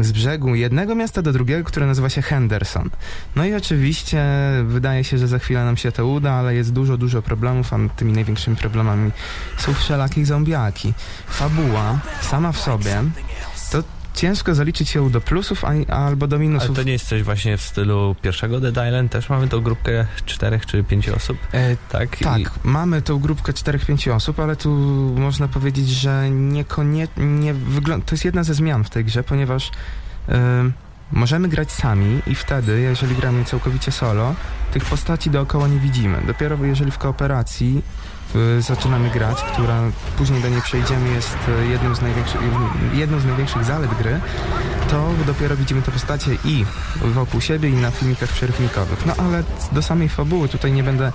z 0.00 0.12
brzegu 0.12 0.54
jednego 0.54 0.94
miasta 0.94 1.22
do 1.22 1.32
drugiego, 1.32 1.64
które 1.64 1.86
nazywa 1.86 2.08
się 2.08 2.22
Henderson. 2.22 2.90
No 3.36 3.44
i 3.44 3.54
oczywiście 3.54 4.24
wydaje 4.64 5.04
się, 5.04 5.18
że 5.18 5.28
za 5.28 5.38
chwilę 5.38 5.64
nam 5.64 5.76
się 5.76 5.92
to 5.92 6.06
uda, 6.06 6.32
ale 6.32 6.54
jest 6.54 6.72
dużo, 6.72 6.96
dużo 6.96 7.22
problemów, 7.22 7.72
a 7.72 7.76
tymi 7.96 8.12
największymi 8.12 8.56
problemami 8.56 9.10
są 9.56 9.74
wszelakie 9.74 10.26
zombiaki. 10.26 10.94
Fabuła 11.26 11.98
sama 12.20 12.52
w 12.52 12.60
sobie 12.60 13.02
ciężko 14.14 14.54
zaliczyć 14.54 14.94
ją 14.94 15.10
do 15.10 15.20
plusów 15.20 15.64
a, 15.64 15.94
albo 15.94 16.26
do 16.26 16.38
minusów. 16.38 16.68
Ale 16.68 16.76
to 16.76 16.82
nie 16.82 16.92
jest 16.92 17.08
coś 17.08 17.22
właśnie 17.22 17.56
w 17.56 17.62
stylu 17.62 18.16
pierwszego 18.22 18.60
Dead 18.60 18.86
Island? 18.88 19.12
Też 19.12 19.28
mamy 19.28 19.48
tą 19.48 19.60
grupkę 19.60 20.06
czterech 20.26 20.66
czy 20.66 20.84
pięciu 20.84 21.16
osób? 21.16 21.38
E, 21.52 21.76
Tak? 21.88 22.16
Tak, 22.18 22.40
I, 22.40 22.46
mamy 22.64 23.02
tą 23.02 23.18
grupkę 23.18 23.52
4-5 23.52 24.10
osób, 24.14 24.40
ale 24.40 24.56
tu 24.56 24.70
można 25.16 25.48
powiedzieć, 25.48 25.88
że 25.88 26.30
niekoniecznie 26.30 27.24
nie 27.26 27.54
wygląda. 27.54 28.06
To 28.06 28.14
jest 28.14 28.24
jedna 28.24 28.44
ze 28.44 28.54
zmian 28.54 28.84
w 28.84 28.90
tej 28.90 29.04
grze, 29.04 29.22
ponieważ 29.22 29.70
em, 30.28 30.72
możemy 31.12 31.48
grać 31.48 31.72
sami 31.72 32.20
i 32.26 32.34
wtedy, 32.34 32.80
jeżeli 32.80 33.16
gramy 33.16 33.44
całkowicie 33.44 33.92
solo, 33.92 34.34
tych 34.72 34.84
postaci 34.84 35.30
dookoła 35.30 35.68
nie 35.68 35.78
widzimy. 35.78 36.22
Dopiero 36.26 36.64
jeżeli 36.64 36.90
w 36.90 36.98
kooperacji 36.98 37.82
zaczynamy 38.58 39.10
grać, 39.10 39.42
która 39.52 39.82
później 40.18 40.42
do 40.42 40.48
niej 40.48 40.62
przejdziemy, 40.62 41.14
jest 41.14 41.36
y, 41.64 41.66
jednym 41.66 41.96
z 41.96 42.02
największych, 42.02 42.40
jedną 42.92 43.20
z 43.20 43.24
największych 43.24 43.64
zalet 43.64 43.94
gry, 43.94 44.20
to 44.90 45.10
dopiero 45.26 45.56
widzimy 45.56 45.82
te 45.82 45.90
postacie 45.90 46.30
i 46.44 46.64
wokół 46.96 47.40
siebie 47.40 47.68
i 47.68 47.72
na 47.72 47.90
filmikach 47.90 48.28
przerywnikowych. 48.28 49.06
No 49.06 49.14
ale 49.18 49.44
do 49.72 49.82
samej 49.82 50.08
fabuły 50.08 50.48
tutaj 50.48 50.72
nie 50.72 50.82
będę 50.82 51.12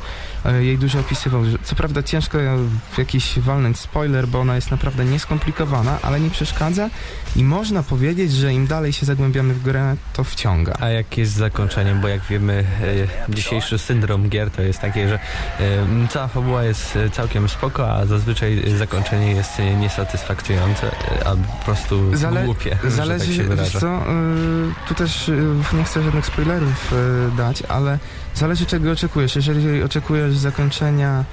jej 0.60 0.78
dużo 0.78 1.00
opisywał. 1.00 1.44
Co 1.64 1.76
prawda 1.76 2.04
ciężko 2.04 2.38
jakiś 2.98 3.40
walnąć 3.40 3.80
spoiler, 3.80 4.28
bo 4.28 4.40
ona 4.40 4.56
jest 4.56 4.72
naprawdę 4.72 5.06
nieskomplikowana, 5.06 6.00
ale 6.02 6.20
nie 6.20 6.30
przeszkadza 6.30 6.90
i 7.36 7.44
można 7.44 7.84
powiedzieć, 7.84 8.32
że 8.34 8.54
im 8.54 8.68
dalej 8.68 8.94
się 8.94 9.06
zagłębiamy 9.06 9.54
w 9.54 9.64
grę, 9.64 9.96
to 10.14 10.24
wciąga. 10.24 10.74
a 10.80 10.90
jak 10.90 11.18
jest 11.18 11.32
z 11.32 11.36
zakończeniem? 11.36 12.02
Bo 12.02 12.08
jak 12.08 12.22
wiemy, 12.30 12.66
e, 13.30 13.34
dzisiejszy 13.36 13.78
syndrom 13.78 14.30
gier 14.30 14.52
to 14.52 14.62
jest 14.62 14.80
takie, 14.80 15.10
że 15.10 15.20
e, 15.60 16.08
cała 16.10 16.28
fabuła 16.28 16.64
jest 16.64 16.96
e, 16.96 17.10
całkiem 17.10 17.50
spoko, 17.50 17.92
a 17.92 18.06
zazwyczaj 18.06 18.64
zakończenie 18.78 19.32
jest 19.32 19.52
niesatysfakcjonujące, 19.80 20.88
e, 20.88 21.28
albo 21.28 21.44
po 21.60 21.66
prostu 21.66 22.16
Zale- 22.16 22.46
głupie, 22.46 22.78
że 22.84 22.92
Zależy, 22.92 23.48
tak 23.58 23.68
się 23.68 23.80
co, 23.80 23.98
y, 23.98 24.88
tu 24.88 24.94
też 24.94 25.30
y, 25.30 25.56
nie 25.74 25.84
chcę 25.84 26.04
żadnych 26.04 26.26
spoilerów 26.26 26.94
y, 26.94 27.38
dać, 27.38 27.64
ale 27.64 28.00
zależy 28.36 28.66
czego 28.66 28.92
oczekujesz. 28.92 29.36
Jeżeli 29.36 29.84
oczekujesz 29.84 30.38
zakończenia 30.38 31.26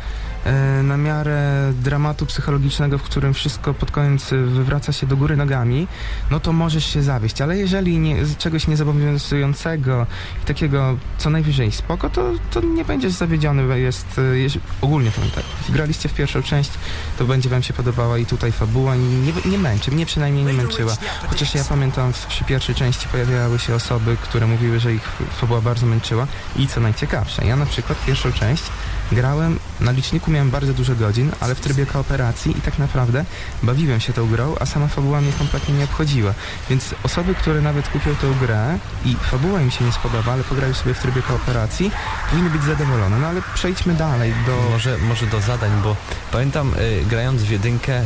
na 0.83 0.97
miarę 0.97 1.73
dramatu 1.83 2.27
psychologicznego, 2.27 2.99
w 2.99 3.03
którym 3.03 3.35
wszystko 3.35 3.75
pod 3.75 3.91
koniec 3.91 4.31
wywraca 4.31 4.93
się 4.93 5.07
do 5.07 5.17
góry 5.17 5.37
nogami, 5.37 5.87
no 6.31 6.41
to 6.41 6.53
możesz 6.53 6.85
się 6.87 7.03
zawieść. 7.03 7.41
Ale 7.41 7.57
jeżeli 7.59 7.99
nie, 7.99 8.17
czegoś 8.39 8.67
niezobowiązującego 8.67 10.07
i 10.43 10.47
takiego 10.47 10.97
co 11.19 11.31
najwyżej 11.31 11.73
spoko, 11.73 12.11
to, 12.11 12.31
to 12.51 12.61
nie 12.61 12.85
będziesz 12.85 13.13
zawiedziony. 13.13 13.69
bo 13.69 13.75
Jest, 13.75 14.19
y, 14.19 14.21
jeż- 14.49 14.59
ogólnie 14.81 15.11
powiem 15.11 15.31
tak, 15.31 15.45
graliście 15.69 16.09
w 16.09 16.15
pierwszą 16.15 16.43
część, 16.43 16.71
to 17.19 17.25
będzie 17.25 17.49
wam 17.49 17.63
się 17.63 17.73
podobała 17.75 18.19
i 18.19 18.27
tutaj 18.27 18.53
fabuła 18.53 18.95
nie, 18.97 19.51
nie 19.51 19.59
męczy, 19.59 19.91
mnie 19.91 20.07
przynajmniej 20.07 20.45
nie 20.45 20.53
męczyła. 20.53 20.97
Chociaż 21.29 21.55
ja 21.55 21.65
pamiętam, 21.65 22.13
w, 22.13 22.27
przy 22.27 22.45
pierwszej 22.45 22.75
części 22.75 23.09
pojawiały 23.09 23.59
się 23.59 23.75
osoby, 23.75 24.17
które 24.23 24.47
mówiły, 24.47 24.81
że 24.81 24.95
ich 24.95 25.09
fabuła 25.41 25.61
bardzo 25.61 25.87
męczyła. 25.87 26.27
I 26.57 26.67
co 26.69 26.81
najciekawsze, 26.81 27.45
ja 27.47 27.57
na 27.57 27.67
przykład 27.67 28.05
pierwszą 28.07 28.33
część 28.33 28.63
grałem, 29.13 29.59
na 29.81 29.93
liczniku 29.93 30.31
miałem 30.31 30.51
bardzo 30.51 30.75
dużo 30.75 30.95
godzin, 30.95 31.33
ale 31.41 31.55
w 31.55 31.61
trybie 31.61 31.87
kooperacji 31.87 32.59
i 32.59 32.61
tak 32.61 32.79
naprawdę 32.79 33.25
bawiłem 33.63 34.01
się 34.01 34.13
tą 34.13 34.27
grą, 34.27 34.55
a 34.61 34.67
sama 34.67 34.89
fabuła 34.89 35.21
mnie 35.21 35.33
kompletnie 35.33 35.75
nie 35.75 35.85
obchodziła. 35.85 36.35
Więc 36.71 36.95
osoby, 37.03 37.35
które 37.35 37.61
nawet 37.61 37.89
kupią 37.89 38.15
tę 38.15 38.27
grę 38.41 38.79
i 39.05 39.15
fabuła 39.15 39.61
im 39.61 39.71
się 39.71 39.85
nie 39.85 39.93
spodoba, 39.93 40.33
ale 40.33 40.45
pograją 40.45 40.75
sobie 40.75 40.95
w 40.95 40.99
trybie 40.99 41.23
kooperacji, 41.23 41.91
powinny 42.31 42.51
być 42.51 42.63
zadowolone. 42.63 43.19
No 43.19 43.27
ale 43.27 43.43
przejdźmy 43.55 43.95
dalej 43.95 44.33
do... 44.47 44.71
Może, 44.71 44.99
może 44.99 45.27
do 45.27 45.41
zadań, 45.41 45.71
bo 45.83 45.97
pamiętam 46.33 46.75
y, 46.75 47.05
grając 47.05 47.43
w 47.43 47.51
jedynkę 47.51 48.01
y, 48.01 48.05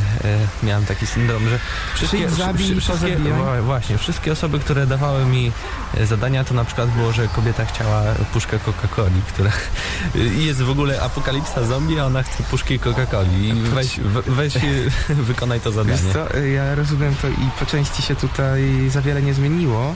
miałem 0.62 0.86
taki 0.86 1.06
syndrom, 1.06 1.48
że 1.48 1.58
wszystkie, 1.94 2.30
zabij 2.30 2.80
wszystkie, 2.80 3.16
właśnie, 3.62 3.98
wszystkie 3.98 4.32
osoby, 4.32 4.58
które 4.58 4.86
dawały 4.86 5.24
mi 5.24 5.52
y, 6.00 6.06
zadania, 6.06 6.44
to 6.44 6.54
na 6.54 6.64
przykład 6.64 6.90
było, 6.90 7.12
że 7.12 7.28
kobieta 7.28 7.64
chciała 7.64 8.02
puszkę 8.32 8.58
Coca-Coli, 8.58 9.22
która 9.28 9.50
y, 10.16 10.18
jest 10.18 10.62
w 10.62 10.70
ogóle 10.70 10.89
apokalipsa 11.03 11.64
zombie, 11.66 12.00
a 12.00 12.05
ona 12.07 12.22
chce 12.22 12.42
puszki 12.42 12.79
Coca-Coli 12.81 13.53
weź, 13.62 14.00
we- 14.00 14.22
weź 14.22 14.57
y, 14.57 14.90
wykonaj 15.31 15.61
to 15.61 15.72
zadanie. 15.72 15.98
Wiesz 16.03 16.12
co, 16.12 16.38
ja 16.38 16.74
rozumiem 16.74 17.14
to 17.22 17.29
i 17.29 17.50
po 17.59 17.66
części 17.66 18.03
się 18.03 18.16
tutaj 18.16 18.88
za 18.90 19.03
wiele 19.03 19.22
nie 19.22 19.35
zmieniło. 19.35 19.94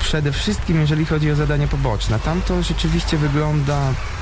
Przede 0.00 0.32
wszystkim 0.32 0.80
jeżeli 0.80 1.06
chodzi 1.06 1.30
o 1.30 1.34
zadania 1.36 1.68
poboczne. 1.68 2.18
Tam 2.18 2.42
to 2.42 2.62
rzeczywiście 2.62 3.16
wygląda 3.16 3.80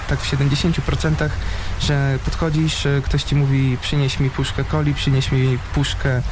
tak 0.08 0.20
w 0.20 0.30
70%, 0.36 1.28
że 1.80 2.18
podchodzisz, 2.24 2.86
e, 2.86 3.00
ktoś 3.04 3.22
ci 3.22 3.34
mówi 3.36 3.78
przynieś 3.82 4.20
mi 4.20 4.30
puszkę 4.30 4.64
coli, 4.64 4.94
przynieś 4.94 5.32
mi 5.32 5.58
puszkę 5.74 6.22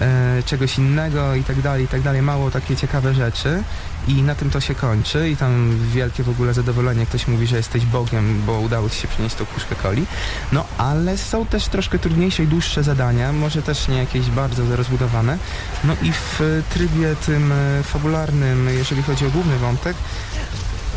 e, 0.00 0.42
czegoś 0.46 0.78
innego 0.78 1.34
i 1.34 1.44
tak 1.44 1.60
dalej, 1.60 1.84
i 1.84 1.88
tak 1.88 2.02
dalej. 2.02 2.22
Mało 2.22 2.50
takie 2.50 2.76
ciekawe 2.76 3.14
rzeczy 3.14 3.62
i 4.08 4.22
na 4.22 4.34
tym 4.34 4.50
to 4.50 4.60
się 4.60 4.74
kończy 4.74 5.30
i 5.30 5.36
tam 5.36 5.78
wielkie 5.94 6.22
w 6.22 6.28
ogóle 6.28 6.54
zadowolenie. 6.54 7.06
Ktoś 7.06 7.28
mówi, 7.28 7.46
że 7.46 7.56
jesteś 7.56 7.86
Bogiem, 7.86 8.42
bo 8.46 8.60
udało 8.60 8.90
ci 8.90 8.96
się 9.00 9.08
przynieść 9.08 9.34
tą 9.34 9.46
puszkę 9.46 9.74
coli. 9.82 10.06
No, 10.52 10.64
ale 10.78 11.18
są 11.18 11.46
też 11.46 11.66
troszkę 11.66 11.98
trudniejsze 11.98 12.42
i 12.42 12.46
dłuższe 12.46 12.82
zadania, 12.82 13.32
może 13.32 13.62
też 13.62 13.88
nie 13.88 13.98
jakieś 13.98 14.26
bardzo 14.26 14.76
rozbudowane. 14.76 15.38
No 15.84 15.96
i 16.02 16.12
w 16.12 16.62
trybie 16.70 17.16
tym 17.26 17.52
e, 17.52 17.82
fabularnym, 17.82 18.68
jeżeli 18.68 19.02
chodzi 19.02 19.26
o 19.26 19.30
główny 19.30 19.58
wątek, 19.58 19.96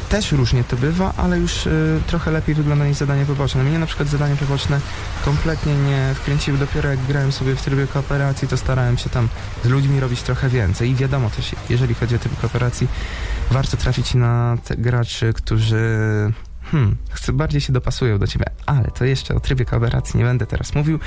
też 0.10 0.32
różnie 0.32 0.64
to 0.64 0.78
bywa, 0.78 1.14
ale 1.18 1.40
już 1.40 1.68
e, 1.68 1.72
trochę 2.08 2.32
lepiej 2.32 2.56
wygląda 2.56 2.86
niż 2.88 2.98
zadania 2.98 3.26
poboczne. 3.26 3.64
Mnie 3.64 3.80
na 3.80 3.86
przykład 3.86 4.10
zadania 4.10 4.36
poboczne 4.36 4.80
kompletnie 5.26 5.76
nie 5.76 6.14
wkręciły. 6.16 6.58
Dopiero 6.58 6.90
jak 6.90 7.00
grałem 7.06 7.32
sobie 7.32 7.56
w 7.56 7.62
trybie 7.62 7.88
kooperacji, 7.88 8.48
to 8.48 8.58
starałem 8.58 8.98
się 8.98 9.10
tam 9.10 9.30
z 9.64 9.68
ludźmi 9.68 10.00
robić 10.00 10.22
trochę 10.22 10.50
więcej. 10.50 10.90
I 10.90 10.96
wiadomo 10.96 11.30
też, 11.30 11.56
jeżeli 11.70 11.96
chodzi 11.96 12.16
o 12.16 12.20
tryb 12.20 12.40
kooperacji, 12.40 12.88
warto 13.52 13.78
trafić 13.78 14.14
na 14.14 14.58
graczy, 14.78 15.34
którzy 15.34 15.88
hmm, 16.72 16.98
bardziej 17.34 17.62
się 17.62 17.74
dopasują 17.74 18.18
do 18.20 18.28
ciebie. 18.28 18.46
Ale 18.66 18.92
to 18.92 19.06
jeszcze 19.06 19.36
o 19.36 19.40
trybie 19.40 19.66
kooperacji 19.66 20.18
nie 20.18 20.26
będę 20.26 20.46
teraz 20.46 20.76
mówił. 20.76 21.00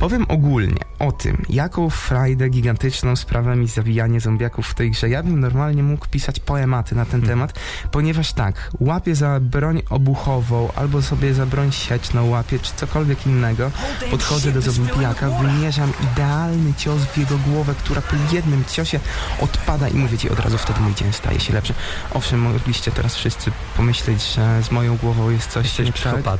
Powiem 0.00 0.26
ogólnie 0.28 0.80
o 0.98 1.12
tym, 1.12 1.42
jaką 1.48 1.90
frajdę 1.90 2.48
gigantyczną 2.48 3.16
sprawia 3.16 3.54
mi 3.54 3.68
zawijanie 3.68 4.20
zombiaków 4.20 4.66
w 4.68 4.74
tej 4.74 4.90
grze. 4.90 5.08
Ja 5.08 5.22
bym 5.22 5.40
normalnie 5.40 5.82
mógł 5.82 6.06
pisać 6.08 6.40
poematy 6.40 6.94
na 6.94 7.04
ten 7.04 7.22
temat, 7.22 7.52
ponieważ 7.90 8.32
tak, 8.32 8.70
łapię 8.80 9.14
za 9.14 9.40
broń 9.40 9.82
obuchową, 9.90 10.68
albo 10.76 11.02
sobie 11.02 11.34
za 11.34 11.46
broń 11.46 11.72
sieczną 11.72 12.28
łapię, 12.28 12.58
czy 12.58 12.72
cokolwiek 12.76 13.26
innego, 13.26 13.70
podchodzę 14.10 14.52
do 14.52 14.60
zombiaka, 14.60 15.30
wymierzam 15.30 15.92
idealny 16.12 16.74
cios 16.74 17.02
w 17.02 17.18
jego 17.18 17.38
głowę, 17.38 17.74
która 17.78 18.02
po 18.02 18.16
jednym 18.34 18.64
ciosie 18.64 19.00
odpada 19.40 19.88
i 19.88 19.94
mówię 19.94 20.18
ci 20.18 20.30
od 20.30 20.40
razu 20.40 20.58
wtedy 20.58 20.80
mój 20.80 20.94
dzień 20.94 21.12
staje 21.12 21.40
się 21.40 21.52
lepszy. 21.52 21.74
Owszem, 22.14 22.40
mogliście 22.40 22.90
teraz 22.90 23.16
wszyscy 23.16 23.52
pomyśleć, 23.76 24.34
że 24.34 24.62
z 24.62 24.70
moją 24.70 24.96
głową 24.96 25.30
jest 25.30 25.50
coś 25.50 25.78
Jesteś 25.78 26.04
nie 26.04 26.12
tak. 26.22 26.38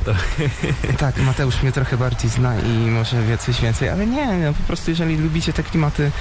Tak, 0.97 1.17
Mateusz 1.17 1.61
mnie 1.63 1.71
trochę 1.71 1.97
bardziej 1.97 2.29
zna 2.29 2.59
i 2.59 2.91
może 2.91 3.23
wie 3.23 3.37
coś 3.51 3.61
więcej, 3.61 3.89
ale 3.89 4.07
nie, 4.07 4.27
no, 4.27 4.53
po 4.53 4.63
prostu 4.63 4.91
jeżeli 4.91 5.17
lubicie 5.17 5.53
te 5.53 5.63
klimaty 5.63 6.11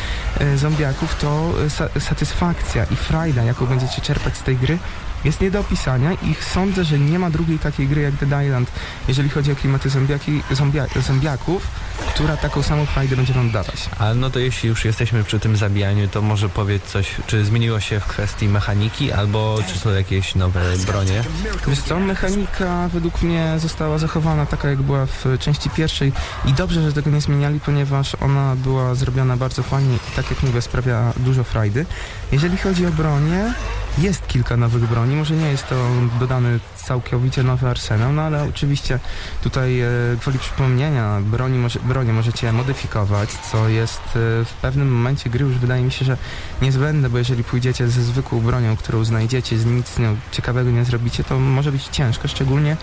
e, 0.40 0.58
zombiaków, 0.58 1.14
to 1.20 1.52
e, 1.66 1.70
sa 1.70 1.88
satysfakcja 2.00 2.84
i 2.90 2.96
frajda, 2.96 3.42
jaką 3.42 3.66
będziecie 3.66 4.02
czerpać 4.02 4.36
z 4.36 4.42
tej 4.42 4.56
gry, 4.56 4.78
jest 5.24 5.40
nie 5.40 5.50
do 5.50 5.60
opisania 5.60 6.12
i 6.12 6.34
sądzę, 6.54 6.84
że 6.84 6.98
nie 6.98 7.18
ma 7.18 7.30
drugiej 7.30 7.58
takiej 7.58 7.88
gry 7.88 8.02
jak 8.02 8.14
Dead 8.14 8.44
Island, 8.44 8.70
jeżeli 9.08 9.28
chodzi 9.28 9.52
o 9.52 9.56
klimaty 9.56 9.90
zombiaki, 9.90 10.42
zombia 10.50 10.86
zombiaków, 11.06 11.66
która 12.14 12.36
taką 12.36 12.62
samą 12.62 12.86
frajdę 12.86 13.16
będzie 13.16 13.32
wam 13.32 13.50
dawać. 13.50 13.88
Ale 13.98 14.14
no 14.14 14.30
to 14.30 14.38
jeśli 14.38 14.68
już 14.68 14.84
jesteśmy 14.84 15.24
przy 15.24 15.40
tym 15.40 15.56
zabijaniu, 15.56 16.08
to 16.08 16.22
może 16.22 16.48
powiedz 16.48 16.84
coś, 16.84 17.06
czy 17.26 17.44
zmieniło 17.44 17.80
się 17.80 18.00
w 18.00 18.06
kwestii 18.06 18.48
mechaniki, 18.48 19.12
albo 19.12 19.58
czy 19.68 19.78
są 19.78 19.90
jakieś 19.90 20.34
nowe 20.34 20.60
bronie? 20.86 21.22
Wiesz 21.68 21.80
co, 21.80 22.00
mechanika 22.00 22.88
według 22.88 23.22
mnie 23.22 23.54
została 23.58 23.98
zachowana 23.98 24.46
taka 24.46 24.68
jak 24.68 24.82
była 24.82 25.06
w 25.06 25.24
części 25.40 25.70
pierwszej 25.70 26.12
i 26.44 26.52
dobrze, 26.52 26.82
że 26.82 26.92
tego 26.92 27.10
nie 27.10 27.20
zmieniali, 27.20 27.60
ponieważ 27.60 28.14
ona 28.14 28.56
była 28.56 28.94
zrobiona 28.94 29.36
bardzo 29.36 29.62
fajnie 29.62 29.94
i 29.94 30.16
tak 30.16 30.30
jak 30.30 30.42
mówię 30.42 30.62
sprawia 30.62 31.12
dużo 31.16 31.44
frajdy. 31.44 31.86
Jeżeli 32.32 32.56
chodzi 32.56 32.86
o 32.86 32.90
bronię, 32.90 33.54
jest 34.00 34.26
kilka 34.26 34.56
nowych 34.56 34.88
broni, 34.88 35.16
może 35.16 35.34
nie 35.34 35.50
jest 35.50 35.68
to 35.68 35.90
dodany 36.20 36.60
całkowicie 36.76 37.42
nowy 37.42 37.68
arsenał, 37.68 38.12
no 38.12 38.22
ale 38.22 38.44
oczywiście 38.44 38.98
tutaj 39.42 39.80
e, 39.80 39.88
gwoli 40.20 40.38
przypomnienia 40.38 41.20
broni, 41.20 41.58
może, 41.58 41.80
broni 41.80 42.12
możecie 42.12 42.52
modyfikować, 42.52 43.30
co 43.30 43.68
jest 43.68 44.00
e, 44.00 44.44
w 44.44 44.52
pewnym 44.62 44.92
momencie 44.92 45.30
gry 45.30 45.44
już 45.44 45.58
wydaje 45.58 45.82
mi 45.82 45.92
się, 45.92 46.04
że 46.04 46.16
niezbędne, 46.62 47.10
bo 47.10 47.18
jeżeli 47.18 47.44
pójdziecie 47.44 47.88
ze 47.88 48.02
zwykłą 48.02 48.40
bronią, 48.40 48.76
którą 48.76 49.04
znajdziecie, 49.04 49.58
z 49.58 49.66
nic 49.66 49.98
nią 49.98 50.16
ciekawego 50.32 50.70
nie 50.70 50.84
zrobicie, 50.84 51.24
to 51.24 51.38
może 51.38 51.72
być 51.72 51.84
ciężko, 51.84 52.28
szczególnie 52.28 52.76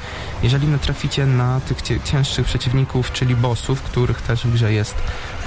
jeżeli 0.44 0.68
natraficie 0.68 1.26
na 1.26 1.60
tych 1.60 2.02
cięższych 2.04 2.46
przeciwników, 2.46 3.12
czyli 3.12 3.36
bossów, 3.36 3.82
których 3.82 4.22
też 4.22 4.44
w 4.48 4.54
grze 4.54 4.74
jest 4.74 4.96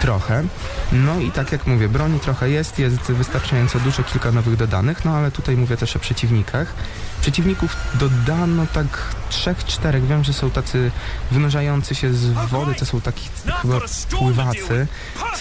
trochę. 0.01 0.45
No 0.93 1.21
i 1.21 1.31
tak 1.31 1.53
jak 1.53 1.67
mówię, 1.67 1.89
broni 1.89 2.21
trochę 2.21 2.51
jest, 2.51 2.79
jest 2.79 3.01
wystarczająco 3.01 3.81
dużo, 3.81 4.03
kilka 4.03 4.33
nowych 4.33 4.57
dodanych, 4.57 5.05
no 5.05 5.17
ale 5.17 5.31
tutaj 5.31 5.57
mówię 5.57 5.77
też 5.77 5.97
o 5.97 5.99
przeciwnikach. 5.99 6.75
Przeciwników 7.21 7.77
dodano 7.95 8.67
tak 8.75 8.87
trzech, 9.29 9.65
czterech. 9.65 10.07
Wiem, 10.07 10.25
że 10.25 10.33
są 10.33 10.51
tacy 10.51 10.91
wynurzający 11.31 11.95
się 11.95 12.13
z 12.13 12.33
wody, 12.51 12.75
to 12.75 12.87
są 12.87 13.01
taki 13.01 13.29
chyba 13.63 13.79
pływacy. 14.19 14.87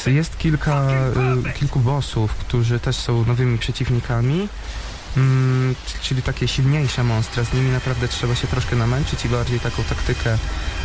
Jest 0.05 0.37
kilka, 0.37 0.89
y, 1.49 1.53
kilku 1.53 1.79
bossów, 1.79 2.33
którzy 2.33 2.79
też 2.79 2.95
są 2.95 3.25
nowymi 3.25 3.57
przeciwnikami. 3.57 4.47
Mm, 5.17 5.75
czyli 6.01 6.21
takie 6.21 6.47
silniejsze 6.47 7.03
monstra, 7.03 7.43
z 7.43 7.53
nimi 7.53 7.71
naprawdę 7.71 8.07
trzeba 8.07 8.35
się 8.35 8.47
troszkę 8.47 8.75
namęczyć 8.75 9.25
i 9.25 9.29
bardziej 9.29 9.59
taką 9.59 9.83
taktykę 9.83 10.37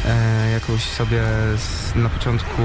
e, 0.07 0.51
jakąś 0.51 0.83
sobie 0.91 1.23
z, 1.57 1.95
na 1.95 2.09
początku 2.09 2.63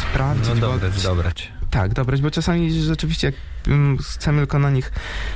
sprawdzić. 0.00 0.48
No 0.48 0.54
bo- 0.54 0.60
dobrać, 0.60 1.02
dobrać. 1.02 1.52
tak, 1.70 1.92
dobrać, 1.94 2.20
bo 2.20 2.30
czasami 2.30 2.82
rzeczywiście 2.82 3.26
jak 3.26 3.34
chcemy 4.02 4.38
tylko 4.38 4.58
na 4.58 4.70
nich 4.70 4.92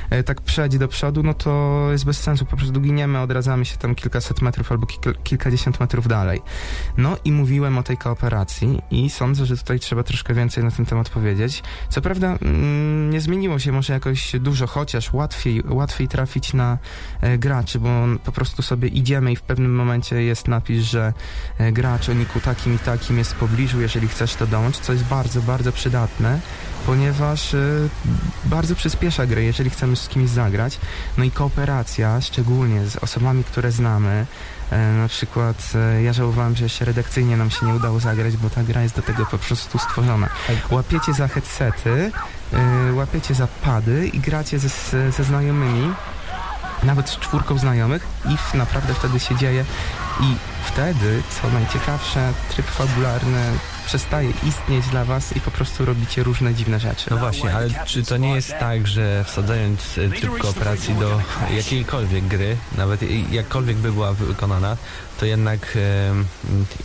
e, 0.09 0.23
tak 0.23 0.41
przejść 0.41 0.77
do 0.77 0.87
przodu, 0.87 1.23
no 1.23 1.33
to 1.33 1.87
jest 1.91 2.05
bez 2.05 2.21
sensu, 2.21 2.45
po 2.45 2.57
prostu 2.57 2.81
giniemy, 2.81 3.19
odradzamy 3.19 3.65
się 3.65 3.77
tam 3.77 3.95
kilkaset 3.95 4.41
metrów 4.41 4.71
albo 4.71 4.85
kilka, 4.85 5.13
kilkadziesiąt 5.23 5.79
metrów 5.79 6.07
dalej. 6.07 6.41
No 6.97 7.17
i 7.25 7.31
mówiłem 7.31 7.77
o 7.77 7.83
tej 7.83 7.97
kooperacji 7.97 8.81
i 8.91 9.09
sądzę, 9.09 9.45
że 9.45 9.57
tutaj 9.57 9.79
trzeba 9.79 10.03
troszkę 10.03 10.33
więcej 10.33 10.63
na 10.63 10.71
ten 10.71 10.85
temat 10.85 11.09
powiedzieć. 11.09 11.63
Co 11.89 12.01
prawda 12.01 12.37
mm, 12.41 13.09
nie 13.09 13.21
zmieniło 13.21 13.59
się 13.59 13.71
może 13.71 13.93
jakoś 13.93 14.31
dużo, 14.39 14.67
chociaż 14.67 15.13
łatwiej, 15.13 15.63
łatwiej 15.69 16.07
trafić 16.07 16.53
na 16.53 16.77
e, 17.21 17.37
graczy, 17.37 17.79
bo 17.79 17.89
po 18.23 18.31
prostu 18.31 18.61
sobie 18.61 18.87
idziemy 18.87 19.31
i 19.31 19.35
w 19.35 19.41
pewnym 19.41 19.75
momencie 19.75 20.23
jest 20.23 20.47
napis, 20.47 20.83
że 20.83 21.13
e, 21.57 21.71
gracz 21.71 22.09
o 22.09 22.13
niku 22.13 22.39
takim 22.39 22.75
i 22.75 22.79
takim 22.79 23.17
jest 23.17 23.33
w 23.33 23.35
pobliżu, 23.35 23.81
jeżeli 23.81 24.07
chcesz 24.07 24.35
to 24.35 24.47
dołącz, 24.47 24.77
co 24.77 24.93
jest 24.93 25.05
bardzo, 25.05 25.41
bardzo 25.41 25.71
przydatne, 25.71 26.39
ponieważ 26.85 27.53
e, 27.53 27.59
bardzo 28.45 28.75
przyspiesza 28.75 29.25
grę, 29.25 29.43
jeżeli 29.43 29.69
chcemy 29.69 29.95
z 29.95 30.07
kimś 30.07 30.29
zagrać. 30.29 30.79
No 31.17 31.23
i 31.23 31.31
kooperacja, 31.31 32.21
szczególnie 32.21 32.85
z 32.85 32.95
osobami, 32.95 33.43
które 33.43 33.71
znamy, 33.71 34.25
e, 34.71 34.93
na 34.93 35.07
przykład 35.07 35.71
e, 35.75 36.03
ja 36.03 36.13
żałowałem, 36.13 36.55
że 36.55 36.63
jeszcze 36.63 36.85
redakcyjnie 36.85 37.37
nam 37.37 37.49
się 37.49 37.65
nie 37.65 37.73
udało 37.73 37.99
zagrać, 37.99 38.37
bo 38.37 38.49
ta 38.49 38.63
gra 38.63 38.81
jest 38.81 38.95
do 38.95 39.01
tego 39.01 39.25
po 39.25 39.37
prostu 39.37 39.77
stworzona. 39.77 40.29
Łapiecie 40.71 41.13
za 41.13 41.27
headsety, 41.27 42.11
e, 42.53 42.93
łapiecie 42.93 43.33
za 43.33 43.47
pady 43.47 44.07
i 44.07 44.19
gracie 44.19 44.59
ze, 44.59 44.69
ze 45.11 45.23
znajomymi, 45.23 45.93
nawet 46.83 47.09
z 47.09 47.19
czwórką 47.19 47.57
znajomych 47.57 48.07
i 48.25 48.57
naprawdę 48.57 48.93
wtedy 48.93 49.19
się 49.19 49.35
dzieje 49.35 49.65
i 50.21 50.35
wtedy, 50.65 51.23
co 51.41 51.49
najciekawsze, 51.49 52.33
tryb 52.49 52.65
fabularny 52.65 53.43
przestaje 53.85 54.29
istnieć 54.47 54.85
dla 54.87 55.05
was 55.05 55.35
i 55.35 55.41
po 55.41 55.51
prostu 55.51 55.85
robicie 55.85 56.23
różne 56.23 56.53
dziwne 56.55 56.79
rzeczy. 56.79 57.05
No 57.11 57.17
właśnie, 57.17 57.55
ale 57.55 57.69
czy 57.85 58.03
to 58.03 58.17
nie 58.17 58.35
jest 58.35 58.53
tak, 58.59 58.87
że 58.87 59.23
wsadzając 59.23 59.97
e, 59.97 60.09
tryb 60.09 60.37
kooperacji 60.37 60.95
do 60.95 61.21
jakiejkolwiek 61.55 62.27
gry, 62.27 62.57
nawet 62.77 63.01
jakkolwiek 63.31 63.77
by 63.77 63.91
była 63.91 64.13
wykonana, 64.13 64.77
to 65.19 65.25
jednak 65.25 65.77
em, 66.09 66.25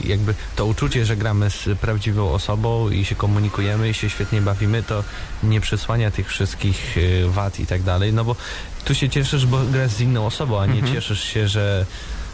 jakby 0.05 0.35
to 0.57 0.67
uczucie, 0.67 1.07
że 1.07 1.17
gramy 1.17 1.51
z 1.51 1.79
prawdziwą 1.79 2.31
osobą 2.31 2.91
i 2.91 3.05
się 3.05 3.15
komunikujemy 3.15 3.89
i 3.91 3.95
się 3.95 4.11
świetnie 4.11 4.41
bawimy, 4.41 4.83
to 4.83 5.05
nie 5.43 5.61
przesłania 5.61 6.11
tych 6.11 6.29
wszystkich 6.29 6.97
e, 7.25 7.29
wad 7.29 7.61
i 7.61 7.67
tak 7.67 7.83
dalej, 7.83 8.13
no 8.13 8.25
bo 8.25 8.37
tu 8.85 8.95
się 8.95 9.09
cieszysz, 9.11 9.47
bo 9.47 9.59
grasz 9.65 9.91
z 9.91 10.01
inną 10.01 10.27
osobą, 10.27 10.61
a 10.61 10.67
nie 10.67 10.75
Mhm. 10.75 10.95
cieszysz 10.95 11.23
się, 11.25 11.49
że 11.49 11.87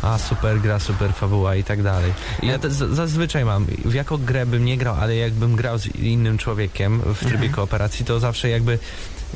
a 0.02 0.18
super 0.18 0.60
gra, 0.60 0.78
super 0.78 1.12
fabuła 1.14 1.56
i 1.56 1.64
tak 1.64 1.82
dalej. 1.82 2.12
Ja 2.42 2.58
z- 2.68 2.94
zazwyczaj 2.96 3.44
mam, 3.44 3.64
w 3.84 3.94
jaką 3.94 4.16
grę 4.16 4.46
bym 4.46 4.64
nie 4.64 4.76
grał, 4.78 4.94
ale 5.00 5.16
jakbym 5.16 5.56
grał 5.56 5.78
z 5.78 5.86
innym 5.86 6.38
człowiekiem 6.38 7.00
w 7.14 7.18
trybie 7.18 7.34
Mhm. 7.34 7.52
kooperacji, 7.52 8.04
to 8.04 8.20
zawsze 8.20 8.48
jakby 8.48 8.78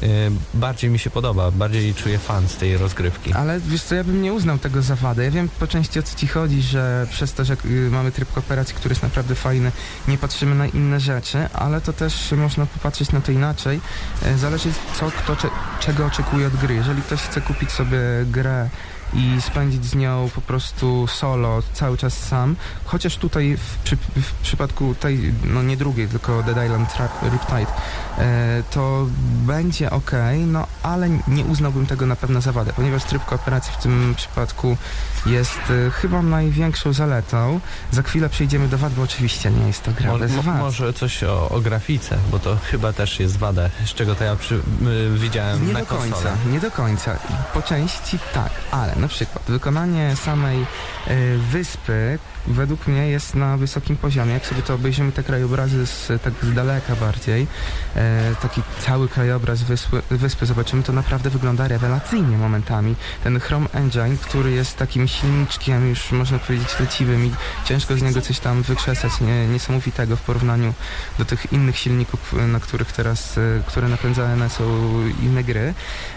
e, 0.03 0.07
bardziej 0.55 0.90
mi 0.90 0.98
się 0.98 1.11
podoba, 1.11 1.50
bardziej 1.50 1.94
czuję 1.94 2.18
fan 2.18 2.48
z 2.48 2.57
tej 2.57 2.77
rozgrywki. 2.77 3.33
Ale 3.33 3.61
wiesz 3.61 3.83
co, 3.83 3.94
ja 3.94 4.05
bym 4.05 4.22
nie 4.22 4.33
uznał 4.33 4.59
tego 4.59 4.83
za 4.83 4.96
wadę. 4.96 5.24
Ja 5.24 5.31
wiem 5.31 5.48
po 5.59 5.66
części 5.66 5.98
o 5.98 6.03
co 6.03 6.16
ci 6.16 6.27
chodzi, 6.27 6.62
że 6.62 7.07
przez 7.11 7.33
to, 7.33 7.44
że 7.44 7.57
y, 7.64 7.90
mamy 7.90 8.12
tryb 8.12 8.33
kooperacji, 8.33 8.74
który 8.74 8.92
jest 8.92 9.03
naprawdę 9.03 9.35
fajny, 9.35 9.72
nie 10.09 10.18
patrzymy 10.18 10.55
na 10.55 10.66
inne 10.66 11.00
rzeczy, 11.00 11.38
ale 11.53 11.81
to 11.81 11.92
też 11.92 12.33
można 12.33 12.66
popatrzeć 12.66 13.12
na 13.12 13.20
to 13.20 13.33
inaczej. 13.33 13.81
E, 14.22 14.38
Zależy 14.38 14.68
co 15.00 15.11
kto 15.11 15.37
cze 15.37 15.48
czego 15.81 16.07
oczekuje 16.07 16.46
od 16.46 16.57
gry. 16.57 16.74
Jeżeli 16.74 17.03
ktoś 17.03 17.20
chce 17.20 17.40
kupić 17.40 17.70
sobie 17.70 17.98
grę 18.27 18.68
i 19.14 19.40
spędzić 19.40 19.85
z 19.85 19.94
nią 19.94 20.31
po 20.35 20.40
prostu 20.40 21.07
solo, 21.07 21.62
cały 21.72 21.96
czas 21.96 22.18
sam, 22.18 22.57
chociaż 22.85 23.16
tutaj 23.16 23.57
w, 23.57 23.79
przy, 23.85 23.96
w 23.96 24.33
przypadku 24.42 24.94
tej, 24.94 25.33
no 25.44 25.62
nie 25.62 25.77
drugiej, 25.77 26.09
tylko 26.09 26.42
Dead 26.42 26.64
Island 26.64 26.88
Riptide, 27.22 27.72
e, 28.18 28.62
to 28.70 29.07
będzie 29.46 29.90
ok, 29.90 30.12
no 30.46 30.66
ale 30.83 31.09
nie 31.29 31.44
uznałbym 31.44 31.87
tego 31.87 32.07
na 32.07 32.16
pewno 32.16 32.40
za 32.40 32.53
wadę, 32.53 32.72
ponieważ 32.77 33.05
tryb 33.05 33.24
kooperacji 33.24 33.72
w 33.72 33.83
tym 33.83 34.14
przypadku 34.16 34.77
jest 35.26 35.58
e, 35.87 35.90
chyba 35.90 36.22
największą 36.22 36.92
zaletą. 36.92 37.60
Za 37.90 38.02
chwilę 38.02 38.28
przejdziemy 38.28 38.68
do 38.68 38.78
wad, 38.78 38.92
bo 38.92 39.02
oczywiście 39.02 39.50
nie 39.50 39.66
jest 39.66 39.82
to 39.82 39.92
gra 39.92 40.10
Mo- 40.12 40.18
bez 40.18 40.34
wad. 40.34 40.58
może 40.58 40.92
coś 40.92 41.24
o, 41.24 41.48
o 41.48 41.60
grafice, 41.60 42.18
bo 42.30 42.38
to 42.38 42.56
chyba 42.70 42.92
też 42.92 43.20
jest 43.20 43.37
wada, 43.37 43.68
z 43.87 43.94
czego 43.94 44.14
to 44.14 44.24
ja 44.24 44.37
przy, 44.37 44.54
y, 44.54 44.60
widziałem 45.18 45.66
Nie 45.66 45.72
na 45.72 45.80
do 45.80 45.87
końca, 45.87 46.10
konsolę. 46.14 46.37
nie 46.52 46.60
do 46.60 46.70
końca. 46.70 47.16
Po 47.54 47.62
części 47.62 48.18
tak, 48.34 48.50
ale 48.70 48.96
na 48.96 49.08
przykład 49.08 49.44
wykonanie 49.48 50.16
samej 50.16 50.60
e, 51.06 51.16
wyspy 51.50 52.18
według 52.46 52.87
mnie 52.87 53.09
jest 53.09 53.35
na 53.35 53.57
wysokim 53.57 53.96
poziomie. 53.96 54.33
Jak 54.33 54.46
sobie 54.46 54.62
to 54.62 54.74
obejrzymy 54.74 55.12
te 55.12 55.22
krajobrazy 55.22 55.87
z, 55.87 56.22
tak 56.22 56.35
z 56.42 56.54
daleka 56.54 56.96
bardziej, 56.96 57.46
e, 57.96 58.35
taki 58.42 58.62
cały 58.78 59.09
krajobraz 59.09 59.62
wyspy, 59.62 60.02
wyspy 60.11 60.46
zobaczymy, 60.46 60.83
to 60.83 60.92
naprawdę 60.92 61.30
wygląda 61.30 61.68
rewelacyjnie 61.68 62.37
momentami. 62.37 62.94
Ten 63.24 63.40
Chrome 63.40 63.66
Engine, 63.72 64.16
który 64.22 64.50
jest 64.50 64.76
takim 64.76 65.09
silniczkiem 65.09 65.88
już 65.88 66.12
można 66.12 66.38
powiedzieć 66.38 66.80
leciwym 66.80 67.26
i 67.26 67.30
ciężko 67.64 67.96
z 67.96 68.02
niego 68.02 68.20
coś 68.20 68.40
tam 68.40 68.62
wykrzesać 68.62 69.20
nie, 69.20 69.46
niesamowitego 69.46 70.16
w 70.16 70.20
porównaniu 70.20 70.74
do 71.18 71.24
tych 71.24 71.52
innych 71.52 71.78
silników, 71.78 72.35
na 72.48 72.61
których 72.61 72.92
teraz, 72.92 73.38
e, 73.38 73.40
które 73.66 73.88
napędzane 73.88 74.50
są 74.50 74.64
inne 75.22 75.44
gry, 75.44 75.74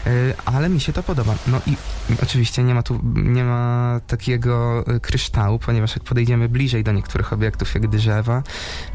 E, 0.08 0.34
ale 0.46 0.70
mi 0.70 0.82
się 0.82 0.94
to 0.94 1.04
podoba. 1.04 1.36
No 1.48 1.62
i 1.68 1.78
oczywiście 2.24 2.64
nie 2.64 2.76
ma 2.76 2.84
tu, 2.84 3.00
nie 3.16 3.44
ma 3.44 4.00
takiego 4.08 4.84
e, 4.88 5.00
kryształu, 5.00 5.60
ponieważ 5.60 5.96
jak 5.96 6.04
podejdziemy 6.18 6.50
bliżej 6.50 6.84
do 6.84 6.92
niektórych 6.92 7.34
obiektów, 7.34 7.74
jak 7.74 7.88
drzewa, 7.88 8.44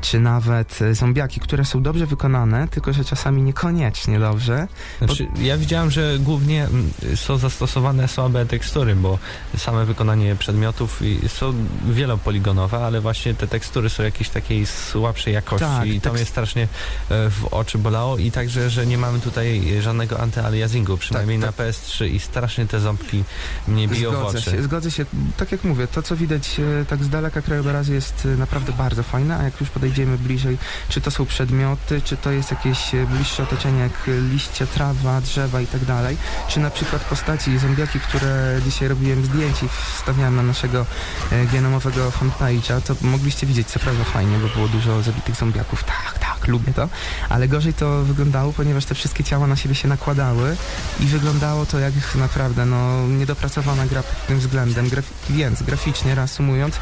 czy 0.01 0.21
nawet 0.21 0.83
e, 0.83 0.95
zombiaki, 0.95 1.41
które 1.41 1.65
są 1.65 1.83
dobrze 1.83 2.07
wykonane, 2.07 2.69
tylko 2.69 2.93
że 2.93 3.05
czasami 3.05 3.43
niekoniecznie 3.43 4.19
dobrze. 4.19 4.69
Znaczy, 4.99 5.29
ja 5.41 5.59
widziałem, 5.59 5.91
że 5.91 6.19
głównie 6.19 6.65
mm, 6.65 6.91
są 7.17 7.39
zastosowane 7.39 8.09
słabe 8.09 8.47
tekstury, 8.47 8.97
bo 8.97 9.19
same 9.57 9.85
wykonanie 9.85 10.37
przedmiotów 10.37 11.03
są 11.29 11.55
wielopoligonowe, 11.91 12.79
ale 12.79 13.01
właśnie 13.01 13.35
te 13.35 13.47
tekstury 13.47 13.91
są 13.91 14.03
jakieś 14.03 14.29
takiej 14.29 14.67
słabszej 14.67 15.35
jakości 15.35 15.67
Tak, 15.67 15.89
i 15.89 16.01
to 16.01 16.13
mnie 16.13 16.25
strasznie 16.25 16.63
e, 16.63 16.69
w 17.31 17.45
oczy 17.51 17.79
bolało 17.79 18.19
i 18.19 18.31
także, 18.31 18.71
że 18.71 18.87
nie 18.87 18.99
mamy 18.99 19.21
tutaj 19.21 19.63
żadnego 19.81 20.21
antyaliasingu, 20.21 20.97
przynajmniej 20.97 21.41
tak. 21.41 21.59
na 21.59 21.65
PS3 21.65 22.07
i 22.07 22.21
strasznie 22.21 22.67
te 22.67 22.81
ząbki 22.81 23.25
mnie 23.69 23.89
biją 23.89 24.11
w 24.11 24.15
Zgodzę 24.15 24.39
oczy. 24.39 24.51
się, 24.51 24.63
zgodzę 24.63 24.91
się. 24.91 25.05
Tak 25.37 25.53
jak 25.53 25.65
mówię, 25.65 25.87
to 25.87 26.03
co 26.03 26.17
widać 26.17 26.61
e, 26.61 26.85
tak 26.85 27.05
z 27.05 27.12
daleka 27.13 27.43
krajobrazy 27.43 27.95
jest 27.95 28.25
e, 28.27 28.29
naprawdę 28.29 28.73
bardzo 28.73 29.03
fajne, 29.03 29.39
a 29.39 29.43
jak 29.43 29.61
już 29.61 29.71
podejdziemy 29.71 30.19
bliżej, 30.19 30.59
czy 30.89 31.01
to 31.01 31.11
są 31.11 31.27
przedmioty, 31.27 32.01
czy 32.01 32.17
to 32.17 32.31
jest 32.31 32.51
jakieś 32.51 32.95
e, 32.95 33.07
bliższe 33.07 33.43
otoczenie 33.43 33.81
jak 33.81 33.93
liście, 34.31 34.67
trawa, 34.67 35.21
drzewa 35.21 35.61
i 35.61 35.67
tak 35.67 35.85
dalej, 35.85 36.17
czy 36.49 36.61
na 36.61 36.71
przykład 36.71 37.05
postaci 37.05 37.59
zombiaki, 37.59 38.01
które 38.01 38.61
dzisiaj 38.65 38.89
robiłem 38.89 39.25
zdjęć 39.25 39.63
i 39.63 39.69
wstawiałem 39.69 40.37
na 40.37 40.43
naszego 40.43 40.87
e, 41.33 41.47
genomowego 41.47 42.11
fanpage'a, 42.11 42.81
to 42.83 42.95
mogliście 43.01 43.47
widzieć, 43.47 43.69
co 43.69 43.79
prawda 43.79 44.05
fajnie, 44.05 44.39
bo 44.39 44.49
było 44.49 44.69
dużo 44.69 45.03
zabitych 45.03 45.35
zombiaków. 45.35 45.85
Tak, 45.85 46.19
tak, 46.19 46.49
lubię 46.49 46.73
to, 46.73 46.89
ale 47.29 47.49
gorzej 47.49 47.75
to 47.75 48.03
wyglądało, 48.03 48.53
ponieważ 48.53 48.85
te 48.85 48.95
wszystkie 48.95 49.25
ciała 49.25 49.47
na 49.47 49.57
siebie 49.57 49.75
się 49.75 49.89
nakładały 49.89 50.57
i 51.01 51.07
wyglądało 51.07 51.67
to 51.67 51.79
jak 51.79 51.95
naprawdę 52.15 52.67
no, 52.67 53.09
niedopracowana 53.09 53.87
gra 53.87 54.03
pod 54.03 54.27
tym 54.27 54.39
względem. 54.39 54.89
Graf 54.89 55.05
więc 55.31 55.63
graficznie 55.63 56.15
reasumując, 56.15 56.75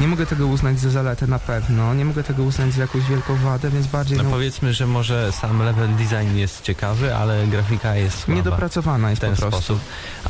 nie 0.00 0.08
mogę 0.08 0.26
tego 0.26 0.46
uznać 0.46 0.80
za 0.80 0.90
zaletę 0.90 1.26
na 1.26 1.38
pewno, 1.38 1.94
nie 1.94 2.04
mogę 2.04 2.22
tego 2.24 2.42
uznać 2.42 2.72
za 2.72 2.82
jakąś 2.82 3.02
wielką 3.04 3.36
wadę, 3.36 3.70
więc 3.70 3.86
bardziej 3.86 4.18
No 4.18 4.24
no, 4.24 4.30
powiedzmy, 4.30 4.72
że 4.74 4.86
może 4.86 5.32
sam 5.32 5.62
level 5.62 5.88
design 5.96 6.36
jest 6.36 6.62
ciekawy, 6.62 7.14
ale 7.16 7.46
grafika 7.46 7.94
jest 7.94 8.18
słaba. 8.18 8.36
niedopracowana 8.36 9.06
w 9.08 9.10
jest 9.10 9.20
ten 9.20 9.34
po 9.34 9.40
prostu. 9.40 9.60
sposób. 9.62 9.80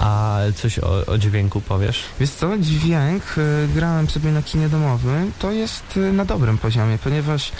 A 0.01 0.39
coś 0.55 0.79
o, 0.79 1.07
o 1.07 1.19
dźwięku 1.19 1.61
powiesz? 1.61 2.05
Wiesz 2.21 2.31
co, 2.31 2.59
dźwięk 2.59 3.23
y, 3.39 3.69
grałem 3.75 4.11
sobie 4.11 4.33
na 4.33 4.43
kinie 4.43 4.69
domowym, 4.69 5.33
to 5.39 5.51
jest 5.53 5.97
y, 5.97 6.13
na 6.13 6.25
dobrym 6.25 6.59
poziomie, 6.59 6.99
ponieważ 7.05 7.49
y, 7.49 7.53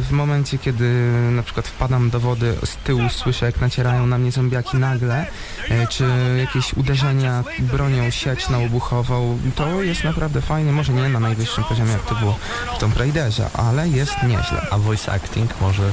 w 0.00 0.08
momencie, 0.10 0.58
kiedy 0.58 1.12
na 1.32 1.42
przykład 1.42 1.68
wpadam 1.68 2.10
do 2.10 2.20
wody 2.20 2.54
z 2.64 2.76
tyłu, 2.76 3.02
słyszę 3.10 3.46
jak 3.46 3.60
nacierają 3.60 4.06
na 4.06 4.18
mnie 4.18 4.32
zombiaki 4.32 4.76
nagle, 4.76 5.26
y, 5.70 5.86
czy 5.90 6.04
jakieś 6.38 6.74
uderzenia 6.74 7.44
bronią 7.58 8.10
sieczno-obuchową, 8.10 9.38
to 9.54 9.82
jest 9.82 10.04
naprawdę 10.04 10.40
fajnie, 10.40 10.72
może 10.72 10.92
nie 10.92 11.08
na 11.08 11.19
najwyższym 11.20 11.64
poziomie 11.64 11.92
jak 11.92 12.04
to 12.04 12.14
było 12.14 12.36
w 12.76 12.78
Tomb 12.78 12.96
Raiderze, 12.96 13.50
ale 13.52 13.88
jest 13.88 14.22
nieźle. 14.22 14.66
A 14.70 14.78
voice 14.78 15.12
acting 15.12 15.60
może? 15.60 15.92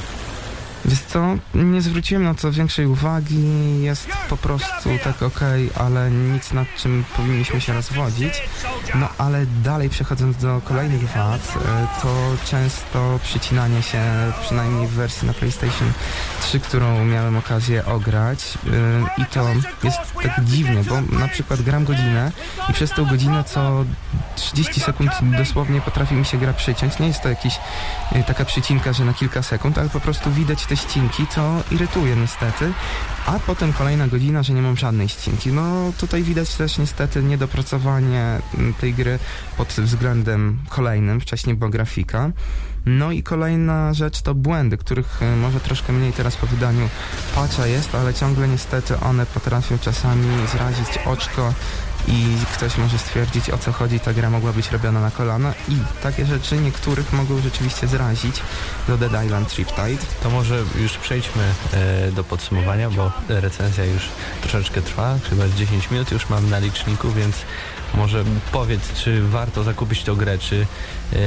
Wiesz 0.87 1.01
co, 1.01 1.35
nie 1.53 1.81
zwróciłem 1.81 2.23
na 2.23 2.33
to 2.33 2.51
większej 2.51 2.85
uwagi, 2.85 3.81
jest 3.81 4.07
po 4.29 4.37
prostu 4.37 4.89
tak 5.03 5.23
okej, 5.23 5.69
ale 5.75 6.11
nic 6.11 6.53
nad 6.53 6.67
czym 6.77 7.03
powinniśmy 7.17 7.61
się 7.61 7.73
rozwodzić. 7.73 8.33
No 8.95 9.09
ale 9.17 9.45
dalej 9.45 9.89
przechodząc 9.89 10.37
do 10.37 10.61
kolejnych 10.63 11.07
wad, 11.07 11.53
e, 11.55 11.87
to 12.01 12.15
często 12.45 13.19
przycinanie 13.23 13.83
się, 13.83 14.01
przynajmniej 14.41 14.87
w 14.87 14.91
wersji 14.91 15.27
na 15.27 15.33
PlayStation 15.33 15.91
3, 16.41 16.59
którą 16.59 17.05
miałem 17.05 17.37
okazję 17.37 17.85
ograć 17.85 18.57
e, 19.17 19.21
i 19.21 19.25
to 19.25 19.47
jest 19.83 19.99
tak 20.23 20.45
dziwnie, 20.45 20.83
bo 20.83 21.01
na 21.01 21.27
przykład 21.27 21.61
gram 21.61 21.85
godzinę 21.85 22.31
i 22.69 22.73
przez 22.73 22.91
tą 22.91 23.05
godzinę 23.05 23.43
co 23.43 23.85
30 24.35 24.81
sekund 24.81 25.11
dosłownie 25.37 25.81
potrafi 25.81 26.15
mi 26.15 26.25
się 26.25 26.37
gra 26.37 26.53
przyciąć. 26.53 26.99
Nie 26.99 27.07
jest 27.07 27.21
to 27.21 27.29
jakiś 27.29 27.59
e, 28.11 28.23
taka 28.23 28.45
przycinka, 28.45 28.93
że 28.93 29.05
na 29.05 29.13
kilka 29.13 29.43
sekund, 29.43 29.77
ale 29.77 29.89
po 29.89 29.99
prostu 29.99 30.31
widać 30.31 30.65
te 30.65 30.76
ścinki, 30.77 31.27
co 31.27 31.63
irytuje 31.71 32.15
niestety. 32.15 32.71
A 33.25 33.39
potem 33.39 33.73
kolejna 33.73 34.07
godzina, 34.07 34.43
że 34.43 34.53
nie 34.53 34.61
mam 34.61 34.77
żadnej 34.77 35.09
ścinki. 35.09 35.51
No 35.51 35.93
tutaj 35.97 36.23
widać 36.23 36.55
też 36.55 36.77
niestety 36.77 37.23
niedopracowanie 37.23 38.39
m, 38.57 38.73
tej 38.81 38.93
gry 38.93 39.19
pod 39.57 39.67
względem 39.67 40.59
kolejnym, 40.69 41.21
wcześniej 41.21 41.55
była 41.55 41.69
grafika. 41.69 42.31
No 42.85 43.11
i 43.11 43.23
kolejna 43.23 43.93
rzecz 43.93 44.21
to 44.21 44.35
błędy, 44.35 44.77
których 44.77 45.23
e, 45.23 45.35
może 45.35 45.59
troszkę 45.59 45.93
mniej 45.93 46.13
teraz 46.13 46.35
po 46.35 46.47
wydaniu 46.47 46.89
patcha 47.35 47.67
jest, 47.67 47.95
ale 47.95 48.13
ciągle 48.13 48.47
niestety 48.47 48.99
one 48.99 49.25
potrafią 49.25 49.77
czasami 49.79 50.27
zrazić 50.51 50.99
oczko 51.05 51.53
i 52.07 52.37
ktoś 52.53 52.77
może 52.77 52.97
stwierdzić 52.97 53.49
o 53.49 53.57
co 53.57 53.71
chodzi, 53.71 53.99
ta 53.99 54.13
gra 54.13 54.29
mogła 54.29 54.53
być 54.53 54.71
robiona 54.71 55.01
na 55.01 55.11
kolana 55.11 55.53
i 55.69 55.77
takie 56.03 56.25
rzeczy 56.25 56.57
niektórych 56.57 57.13
mogą 57.13 57.41
rzeczywiście 57.41 57.87
zrazić 57.87 58.35
do 58.87 58.97
Dead 58.97 59.25
Island 59.25 59.49
Triptide. 59.49 60.05
To 60.23 60.29
może 60.29 60.63
już 60.81 60.97
przejdźmy 60.97 61.43
e, 61.73 62.11
do 62.11 62.23
podsumowania, 62.23 62.89
bo 62.89 63.11
recenzja 63.29 63.85
już 63.85 64.09
troszeczkę 64.41 64.81
trwa, 64.81 65.15
chyba 65.29 65.47
z 65.47 65.55
10 65.55 65.91
minut 65.91 66.11
już 66.11 66.29
mam 66.29 66.49
na 66.49 66.59
liczniku, 66.59 67.11
więc 67.11 67.35
może 67.93 68.23
powiedz, 68.51 68.93
czy 68.93 69.27
warto 69.27 69.63
zakupić 69.63 70.03
tą 70.03 70.15
grę, 70.15 70.37
czy 70.37 70.67
e, 71.13 71.17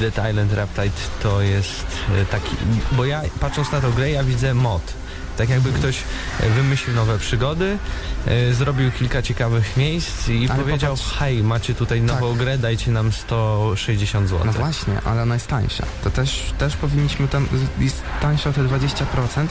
Dead 0.00 0.30
Island 0.30 0.52
Riptide 0.52 0.96
to 1.22 1.42
jest 1.42 1.86
e, 2.22 2.24
taki... 2.24 2.56
Bo 2.92 3.04
ja 3.04 3.22
patrząc 3.40 3.72
na 3.72 3.80
tą 3.80 3.92
grę, 3.92 4.10
ja 4.10 4.24
widzę 4.24 4.54
mod. 4.54 4.82
Tak 5.38 5.48
jakby 5.48 5.72
ktoś 5.72 5.96
wymyślił 6.56 6.96
nowe 6.96 7.18
przygody, 7.18 7.78
e, 8.26 8.54
zrobił 8.54 8.90
kilka 8.90 9.22
ciekawych 9.22 9.76
miejsc 9.76 10.28
i 10.28 10.48
Ale 10.50 10.62
powiedział, 10.62 10.94
popatrz- 10.96 11.18
hej, 11.18 11.42
macie 11.42 11.74
tutaj 11.74 12.02
nową 12.02 12.28
Tak. 12.30 12.38
grę, 12.38 12.58
dajcie 12.58 12.90
nam 12.90 13.12
160 13.12 14.28
zł. 14.28 14.46
No 14.46 14.52
właśnie, 14.52 15.00
ale 15.04 15.22
ona 15.22 15.34
jest 15.34 15.46
tańsza. 15.46 15.84
To 16.04 16.10
też, 16.10 16.52
też 16.58 16.76
powinniśmy 16.76 17.28
tam, 17.28 17.48
jest 17.78 18.02
tańsza 18.20 18.50
o 18.50 18.52
te 18.52 18.62
20% 18.64 19.46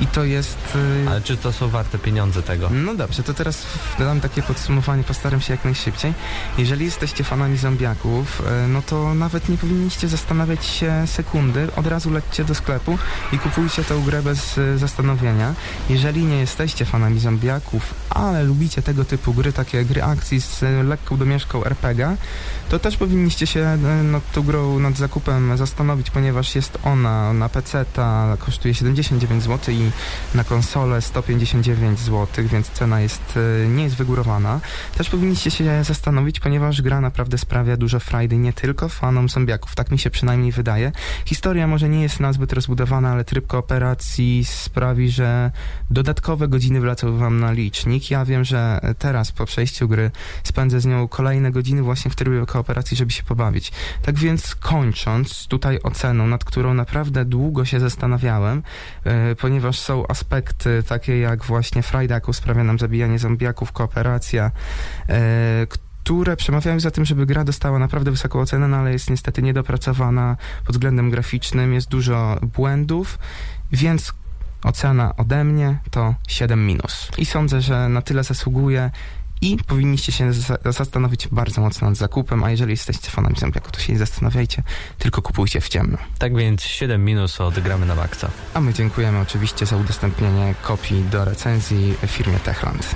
i 0.00 0.06
to 0.06 0.24
jest... 0.24 0.58
y, 1.04 1.08
Ale 1.10 1.20
czy 1.20 1.36
to 1.36 1.52
są 1.52 1.68
warte 1.68 1.98
pieniądze 1.98 2.42
tego? 2.42 2.68
No 2.72 2.94
dobrze, 2.94 3.22
to 3.22 3.34
teraz 3.34 3.62
dam 3.98 4.20
takie 4.20 4.42
podsumowanie, 4.42 5.02
postaram 5.04 5.40
się 5.40 5.52
jak 5.54 5.64
najszybciej. 5.64 6.14
Jeżeli 6.58 6.84
jesteście 6.84 7.24
fanami 7.24 7.56
zombiaków, 7.56 8.42
e, 8.64 8.68
no 8.68 8.82
to 8.82 9.14
nawet 9.14 9.48
nie 9.48 9.56
powinniście 9.58 10.08
zastanawiać 10.08 10.66
się 10.66 11.02
sekundy, 11.06 11.68
od 11.76 11.86
razu 11.86 12.10
lećcie 12.10 12.44
do 12.44 12.54
sklepu 12.54 12.98
i 13.32 13.38
kupujcie 13.38 13.84
tę 13.84 14.02
grę 14.06 14.22
bez 14.22 14.58
e, 14.58 14.78
Jeżeli 15.88 16.24
nie 16.24 16.38
jesteście 16.38 16.84
fanami 16.84 17.20
zombiaków, 17.20 17.94
ale 18.10 18.44
lubicie 18.44 18.82
tego 18.82 19.04
typu 19.04 19.34
gry, 19.34 19.52
takie 19.52 19.84
gry 19.84 20.02
akcji 20.02 20.40
z 20.40 20.62
e, 20.62 20.82
lekką 20.82 21.16
domieszką 21.16 21.64
RPG, 21.64 22.16
to 22.68 22.78
też 22.78 22.96
powinniście 22.96 23.46
się 23.46 23.60
e, 23.60 23.76
nad 24.02 24.32
tą 24.32 24.42
grą, 24.42 24.78
nad 24.78 24.96
zakupem 24.96 25.56
zastanowić, 25.56 26.10
ponieważ 26.10 26.54
jest 26.54 26.78
ona 26.84 27.32
na 27.32 27.48
PC, 27.48 27.84
ta 27.92 28.36
kosztuje 28.38 28.74
79 28.74 29.42
zł 29.42 29.74
i 29.74 29.90
na 30.34 30.44
konsolę 30.44 31.02
159 31.02 31.98
zł, 32.00 32.44
więc 32.52 32.70
cena 32.70 33.00
jest, 33.00 33.38
e, 33.64 33.68
nie 33.68 33.84
jest 33.84 33.96
wygórowana. 33.96 34.60
Też 34.96 35.10
powinniście 35.10 35.50
się 35.50 35.84
zastanowić, 35.84 36.40
ponieważ 36.40 36.82
gra 36.82 37.00
naprawdę 37.00 37.38
sprawia 37.38 37.76
dużo 37.76 38.00
frajdy 38.00 38.36
nie 38.36 38.52
tylko 38.52 38.88
fanom 38.88 39.28
zombiaków, 39.28 39.74
tak 39.74 39.90
mi 39.90 39.98
się 39.98 40.10
przynajmniej 40.10 40.52
wydaje. 40.52 40.92
Historia 41.24 41.66
może 41.66 41.88
nie 41.88 42.02
jest 42.02 42.20
nazbyt 42.20 42.52
rozbudowana, 42.52 43.10
ale 43.10 43.24
tryb 43.24 43.46
kooperacji 43.46 44.44
sprawi, 44.44 45.10
że 45.10 45.19
dodatkowe 45.90 46.48
godziny 46.48 46.80
wlecą 46.80 47.18
wam 47.18 47.40
na 47.40 47.52
licznik. 47.52 48.10
Ja 48.10 48.24
wiem, 48.24 48.44
że 48.44 48.80
teraz 48.98 49.32
po 49.32 49.46
przejściu 49.46 49.88
gry 49.88 50.10
spędzę 50.44 50.80
z 50.80 50.86
nią 50.86 51.08
kolejne 51.08 51.50
godziny 51.50 51.82
właśnie 51.82 52.10
w 52.10 52.16
trybie 52.16 52.46
kooperacji, 52.46 52.96
żeby 52.96 53.12
się 53.12 53.22
pobawić. 53.22 53.72
Tak 54.02 54.18
więc 54.18 54.54
kończąc 54.54 55.46
tutaj 55.46 55.78
oceną, 55.82 56.26
nad 56.26 56.44
którą 56.44 56.74
naprawdę 56.74 57.24
długo 57.24 57.64
się 57.64 57.80
zastanawiałem, 57.80 58.62
e, 59.04 59.34
ponieważ 59.34 59.78
są 59.78 60.06
aspekty 60.06 60.82
takie 60.88 61.18
jak 61.18 61.44
właśnie 61.44 61.82
frajda, 61.82 62.14
jaką 62.14 62.32
sprawia 62.32 62.64
nam 62.64 62.78
zabijanie 62.78 63.18
zombiaków, 63.18 63.72
kooperacja, 63.72 64.50
e, 65.08 65.66
które 66.02 66.36
przemawiają 66.36 66.80
za 66.80 66.90
tym, 66.90 67.04
żeby 67.04 67.26
gra 67.26 67.44
dostała 67.44 67.78
naprawdę 67.78 68.10
wysoką 68.10 68.40
ocenę, 68.40 68.68
no 68.68 68.76
ale 68.76 68.92
jest 68.92 69.10
niestety 69.10 69.42
niedopracowana 69.42 70.36
pod 70.66 70.76
względem 70.76 71.10
graficznym, 71.10 71.74
jest 71.74 71.88
dużo 71.88 72.38
błędów, 72.56 73.18
więc 73.72 74.12
ocena 74.62 75.16
ode 75.16 75.44
mnie 75.44 75.78
to 75.90 76.14
7 76.28 76.66
minus. 76.66 77.08
I 77.18 77.26
sądzę, 77.26 77.60
że 77.60 77.88
na 77.88 78.02
tyle 78.02 78.24
zasługuje 78.24 78.90
i 79.42 79.56
powinniście 79.66 80.12
się 80.12 80.32
za- 80.32 80.58
zastanowić 80.64 81.28
bardzo 81.28 81.60
mocno 81.60 81.88
nad 81.88 81.96
zakupem, 81.98 82.44
a 82.44 82.50
jeżeli 82.50 82.70
jesteście 82.70 83.10
fanami 83.10 83.36
zombiaków, 83.38 83.72
to 83.72 83.80
się 83.80 83.92
nie 83.92 83.98
zastanawiajcie, 83.98 84.62
tylko 84.98 85.22
kupujcie 85.22 85.60
w 85.60 85.68
ciemno. 85.68 85.98
Tak 86.18 86.36
więc 86.36 86.62
7 86.62 87.04
minus 87.04 87.40
od 87.40 87.60
gramy 87.60 87.86
na 87.86 87.94
maksa. 87.94 88.30
A 88.54 88.60
my 88.60 88.74
dziękujemy 88.74 89.18
oczywiście 89.20 89.66
za 89.66 89.76
udostępnienie 89.76 90.54
kopii 90.62 91.04
do 91.04 91.24
recenzji 91.24 91.94
firmie 92.06 92.38
Techland. 92.38 92.94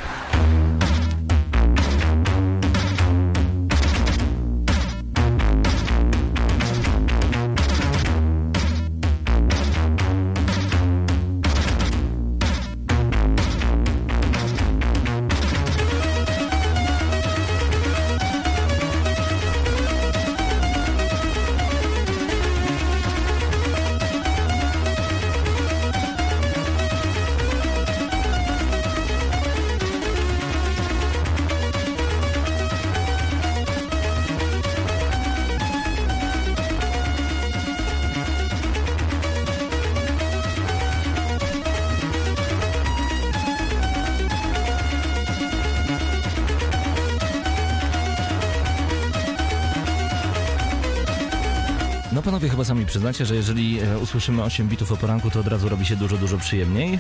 Panowie 52.35 52.49
chyba 52.49 52.65
sami 52.65 52.87
przyznacie, 52.87 53.27
że 53.27 53.35
jeżeli 53.35 53.81
e, 53.81 53.99
usłyszymy 53.99 54.43
8 54.43 54.69
bitów 54.69 54.93
o 54.93 54.97
poranku, 54.97 55.31
to 55.31 55.41
od 55.41 55.47
razu 55.47 55.69
robi 55.69 55.87
się 55.87 55.97
dużo, 55.97 56.17
dużo 56.17 56.39
przyjemniej. 56.39 56.99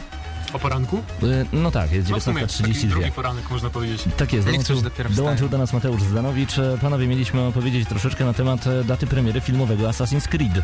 O 0.55 0.59
poranku? 0.59 0.97
E, 1.23 1.45
No 1.53 1.71
tak, 1.71 1.93
jest 1.93 2.11
No 2.11 2.21
w 2.21 2.23
sumie 2.23 2.41
taki 2.41 2.63
19.32. 2.63 2.89
drugi 2.89 3.13
poranek 3.13 3.51
można 3.51 3.71
powiedzieć. 3.71 4.05
Tak 4.17 4.33
jest, 4.33 4.47
dołączył, 4.49 4.83
dołączył 5.11 5.49
do 5.49 5.59
nas 5.59 5.73
Mateusz 5.73 6.03
Zdanowicz. 6.03 6.59
E, 6.59 6.79
Panowie, 6.81 7.07
mieliśmy 7.07 7.41
opowiedzieć 7.41 7.89
troszeczkę 7.89 8.25
na 8.25 8.33
temat 8.33 8.67
e, 8.67 8.85
daty 8.85 9.07
premiery 9.07 9.41
filmowego 9.41 9.89
Assassin's 9.89 10.29
Creed. 10.29 10.59
E, 10.59 10.63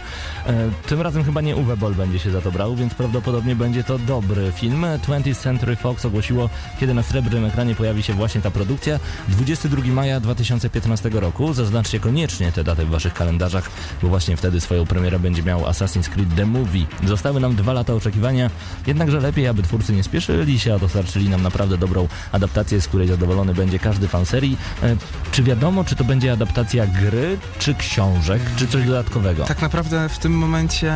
Tym 0.88 1.00
razem 1.00 1.24
chyba 1.24 1.40
nie 1.40 1.56
Uwe 1.56 1.76
Boll 1.76 1.94
będzie 1.94 2.18
się 2.18 2.30
za 2.30 2.40
to 2.40 2.52
brał, 2.52 2.76
więc 2.76 2.94
prawdopodobnie 2.94 3.56
będzie 3.56 3.84
to 3.84 3.98
dobry 3.98 4.52
film. 4.56 4.82
20th 5.06 5.34
Century 5.42 5.76
Fox 5.76 6.04
ogłosiło, 6.04 6.48
kiedy 6.80 6.94
na 6.94 7.02
srebrnym 7.02 7.44
ekranie 7.44 7.74
pojawi 7.74 8.02
się 8.02 8.12
właśnie 8.14 8.40
ta 8.40 8.50
produkcja. 8.50 8.98
22 9.28 9.82
maja 9.92 10.20
2015 10.20 11.10
roku. 11.12 11.52
Zaznaczcie 11.54 12.00
koniecznie 12.00 12.52
tę 12.52 12.64
datę 12.64 12.84
w 12.84 12.90
waszych 12.90 13.14
kalendarzach, 13.14 13.70
bo 14.02 14.08
właśnie 14.08 14.36
wtedy 14.36 14.60
swoją 14.60 14.86
premierę 14.86 15.18
będzie 15.18 15.42
miał 15.42 15.60
Assassin's 15.62 16.08
Creed 16.08 16.34
The 16.36 16.46
Movie. 16.46 16.86
Zostały 17.06 17.40
nam 17.40 17.54
dwa 17.56 17.72
lata 17.72 17.94
oczekiwania, 17.94 18.50
jednakże 18.86 19.20
lepiej, 19.20 19.46
aby 19.48 19.62
twórcy 19.80 19.92
nie 19.92 20.02
spieszyli 20.02 20.58
się, 20.58 20.74
a 20.74 20.78
dostarczyli 20.78 21.28
nam 21.28 21.42
naprawdę 21.42 21.78
dobrą 21.78 22.08
adaptację, 22.32 22.80
z 22.80 22.88
której 22.88 23.08
zadowolony 23.08 23.54
będzie 23.54 23.78
każdy 23.78 24.08
fan 24.08 24.26
serii. 24.26 24.56
E, 24.82 24.96
Czy 25.32 25.42
wiadomo, 25.42 25.84
czy 25.84 25.96
to 25.96 26.04
będzie 26.04 26.32
adaptacja 26.32 26.86
gry, 26.86 27.38
czy 27.58 27.74
książek, 27.74 28.42
czy 28.56 28.66
coś 28.66 28.86
dodatkowego? 28.86 29.44
Tak 29.44 29.62
naprawdę 29.62 30.08
w 30.08 30.18
tym 30.18 30.32
momencie 30.38 30.92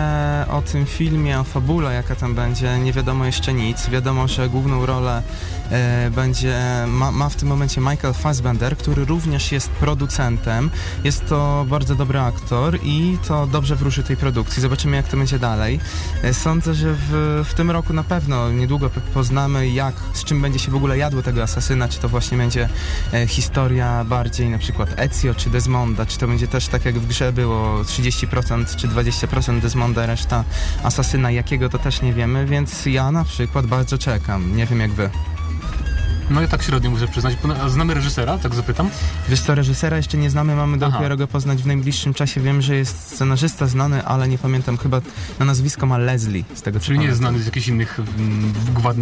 o 0.51 0.63
tym 0.63 0.87
filmie, 0.87 1.41
o 1.41 1.45
fabule, 1.45 1.95
jaka 1.95 2.15
tam 2.17 2.35
będzie, 2.35 2.79
nie 2.79 2.93
wiadomo 2.93 3.27
jeszcze 3.27 3.53
nic. 3.55 3.89
Wiadomo, 3.89 4.29
że 4.29 4.49
główną 4.49 4.87
rolę 4.87 5.23
będzie, 6.11 6.57
ma, 6.89 7.13
ma 7.13 7.29
w 7.29 7.37
tym 7.37 7.49
momencie 7.49 7.81
Michael 7.81 8.15
Fassbender, 8.15 8.77
który 8.77 9.05
również 9.05 9.53
jest 9.53 9.69
producentem. 9.69 10.71
Jest 11.05 11.27
to 11.27 11.67
bardzo 11.69 11.95
dobry 11.95 12.21
aktor 12.21 12.79
i 12.83 13.19
to 13.29 13.47
dobrze 13.47 13.77
wróży 13.77 14.03
tej 14.03 14.17
produkcji. 14.17 14.63
Zobaczymy, 14.63 14.97
jak 14.97 15.09
to 15.09 15.17
będzie 15.17 15.39
dalej. 15.39 15.81
E, 16.23 16.35
Sądzę, 16.35 16.75
że 16.75 16.95
w, 16.95 17.43
w 17.49 17.55
tym 17.55 17.71
roku 17.71 17.93
na 17.93 18.05
pewno 18.05 18.51
niedługo 18.51 18.91
poznamy, 19.15 19.69
jak, 19.69 19.95
z 20.13 20.25
czym 20.25 20.43
będzie 20.43 20.59
się 20.59 20.73
w 20.73 20.75
ogóle 20.75 20.99
jadło 20.99 21.23
tego 21.23 21.43
asasyna, 21.43 21.89
czy 21.89 21.99
to 21.99 22.09
właśnie 22.09 22.39
będzie 22.39 22.69
e, 23.13 23.27
historia 23.27 24.05
bardziej 24.05 24.49
na 24.49 24.59
przykład 24.59 24.89
Ezio 24.97 25.35
czy 25.35 25.51
Desmonda, 25.51 26.07
czy 26.07 26.19
to 26.19 26.29
będzie 26.29 26.49
też 26.49 26.69
tak 26.69 26.85
jak 26.85 26.99
w 26.99 27.07
grze 27.07 27.33
było 27.33 27.83
30% 27.83 28.77
czy 28.77 28.89
20% 28.89 29.61
Desmonda, 29.61 30.07
reszta 30.07 30.45
asasyna, 30.83 31.31
jakiego 31.31 31.69
to 31.69 31.79
też 31.79 32.03
nie 32.03 32.13
wiemy, 32.13 32.47
więc 32.47 32.87
ja 32.87 33.13
na 33.13 33.25
przykład 33.25 33.67
bardzo 33.67 33.99
czekam. 33.99 34.57
Nie 34.57 34.67
wiem 34.67 34.81
jak 34.81 34.93
wy. 34.93 35.11
No 36.31 36.41
ja 36.41 36.49
tak 36.49 36.63
średnio 36.63 36.91
muszę 36.91 37.09
przyznać. 37.09 37.37
A 37.63 37.69
znamy 37.69 37.95
reżysera, 37.95 38.39
tak 38.39 38.55
zapytam? 38.55 38.91
Wiesz 39.29 39.41
co, 39.41 39.55
reżysera 39.55 39.97
jeszcze 39.97 40.19
nie 40.19 40.31
znamy, 40.31 40.57
mamy 40.57 40.77
Aha. 40.81 40.91
dopiero 40.91 41.17
go 41.17 41.27
poznać 41.27 41.63
w 41.63 41.67
najbliższym 41.67 42.15
czasie. 42.15 42.41
Wiem, 42.41 42.63
że 42.63 42.77
jest 42.77 43.13
scenarzysta 43.13 43.67
znany, 43.67 44.05
ale 44.05 44.29
nie 44.29 44.39
pamiętam, 44.39 44.77
chyba 44.77 45.01
na 45.39 45.45
nazwisko 45.45 45.87
ma 45.87 45.99
Leslie, 45.99 46.45
z 46.55 46.63
tego 46.63 46.81
co 46.81 46.87
Czyli 46.87 46.99
nie 46.99 47.07
jest 47.07 47.19
znany 47.19 47.39
z 47.39 47.47
jakichś 47.47 47.69
innych 47.69 48.01
mm, 48.19 48.53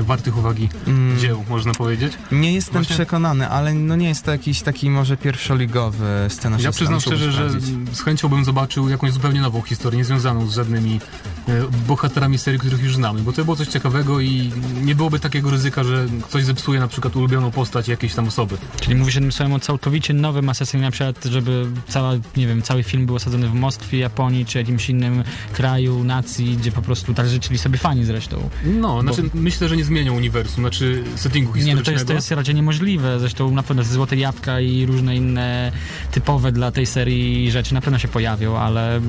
wartych 0.04 0.38
uwagi 0.38 0.68
Mm, 0.86 1.18
dzieł, 1.18 1.44
można 1.48 1.72
powiedzieć. 1.72 2.12
Nie 2.32 2.52
jestem 2.52 2.72
Właśnie- 2.74 2.94
przekonany, 2.94 3.48
ale 3.48 3.74
no 3.74 3.96
nie 3.96 4.08
jest 4.08 4.24
to 4.24 4.30
jakiś 4.30 4.62
taki 4.62 4.90
może 4.90 5.16
pierwszoligowy 5.16 6.26
scenarzysta. 6.28 6.68
Ja 6.68 6.72
przyznam 6.72 7.00
szczerze, 7.00 7.32
że 7.32 7.50
z 7.92 8.00
chęcią 8.00 8.28
bym 8.28 8.44
zobaczył 8.44 8.88
jakąś 8.88 9.12
zupełnie 9.12 9.40
nową 9.40 9.62
historię, 9.62 9.98
niezwiązaną 9.98 10.46
z 10.46 10.54
żadnymi 10.54 11.00
e, 11.48 11.62
bohaterami 11.88 12.38
serii, 12.38 12.60
których 12.60 12.82
już 12.82 12.96
znamy, 12.96 13.20
bo 13.20 13.32
to 13.32 13.44
było 13.44 13.56
coś 13.56 13.68
ciekawego 13.68 14.20
i 14.20 14.52
nie 14.84 14.94
byłoby 14.94 15.20
takiego 15.20 15.50
ryzyka, 15.50 15.84
że 15.84 16.06
ktoś 16.22 16.44
zepsuje 16.44 16.80
na 16.80 16.88
przykład 16.88 17.11
ulubioną 17.16 17.50
postać 17.50 17.88
jakiejś 17.88 18.14
tam 18.14 18.28
osoby. 18.28 18.56
Czyli 18.80 18.94
mówisz 18.94 19.14
jednym 19.14 19.32
słowem 19.32 19.52
o 19.52 19.60
całkowicie 19.60 20.14
nowym 20.14 20.48
Assassinie, 20.48 20.82
na 20.82 20.90
przykład, 20.90 21.24
żeby 21.24 21.66
cała, 21.88 22.12
nie 22.36 22.46
wiem, 22.46 22.62
cały 22.62 22.82
film 22.82 23.06
był 23.06 23.14
osadzony 23.14 23.48
w 23.48 23.54
Moskwie, 23.54 23.98
Japonii, 23.98 24.46
czy 24.46 24.58
jakimś 24.58 24.90
innym 24.90 25.24
kraju, 25.52 26.04
nacji, 26.04 26.56
gdzie 26.56 26.72
po 26.72 26.82
prostu 26.82 27.14
tak 27.14 27.28
życzyli 27.28 27.58
sobie 27.58 27.78
fani 27.78 28.04
zresztą. 28.04 28.50
No, 28.64 29.00
znaczy 29.02 29.22
myślę, 29.34 29.68
że 29.68 29.76
nie 29.76 29.84
zmienią 29.84 30.16
uniwersum, 30.16 30.62
znaczy 30.62 31.04
settingu 31.16 31.54
Nie, 31.54 31.60
historycznego. 31.60 31.80
no 31.80 31.84
to 31.84 31.92
jest, 31.92 32.06
to 32.06 32.12
jest 32.12 32.30
raczej 32.30 32.54
niemożliwe. 32.54 33.20
Zresztą 33.20 33.50
na 33.50 33.62
pewno 33.62 33.82
te 33.82 33.88
Złote 33.88 34.16
Jabłka 34.16 34.60
i 34.60 34.86
różne 34.86 35.16
inne 35.16 35.72
typowe 36.10 36.52
dla 36.52 36.70
tej 36.70 36.86
serii 36.86 37.50
rzeczy 37.50 37.74
na 37.74 37.80
pewno 37.80 37.98
się 37.98 38.08
pojawią, 38.08 38.56
ale 38.58 39.00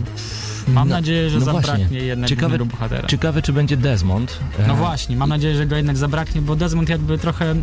mam 0.68 0.90
No- 0.90 0.96
nadzieję, 0.96 1.30
że 1.30 1.40
no 1.40 1.46
zabraknie 1.46 1.78
właśnie. 1.78 1.98
jednak 2.00 2.30
Ciekawe- 2.30 2.66
bohatera. 2.66 3.08
Ciekawe, 3.08 3.42
czy 3.42 3.54
będzie 3.54 3.78
Desmond. 3.78 4.40
E, 4.60 4.68
No 4.68 4.76
właśnie, 4.76 5.18
mam 5.18 5.30
nadzieję, 5.30 5.56
że 5.56 5.66
go 5.66 5.76
jednak 5.76 5.98
zabraknie, 5.98 6.42
bo 6.42 6.56
Desmond 6.56 6.90
jakby 6.90 7.18
trochę. 7.18 7.56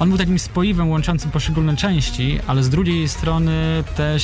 On 0.00 0.08
był 0.08 0.18
takim 0.18 0.38
spoiwem 0.38 0.90
łączącym 0.90 1.30
poszczególne 1.30 1.76
części, 1.76 2.38
ale 2.46 2.62
z 2.62 2.68
drugiej 2.68 3.08
strony 3.08 3.52
też 3.96 4.22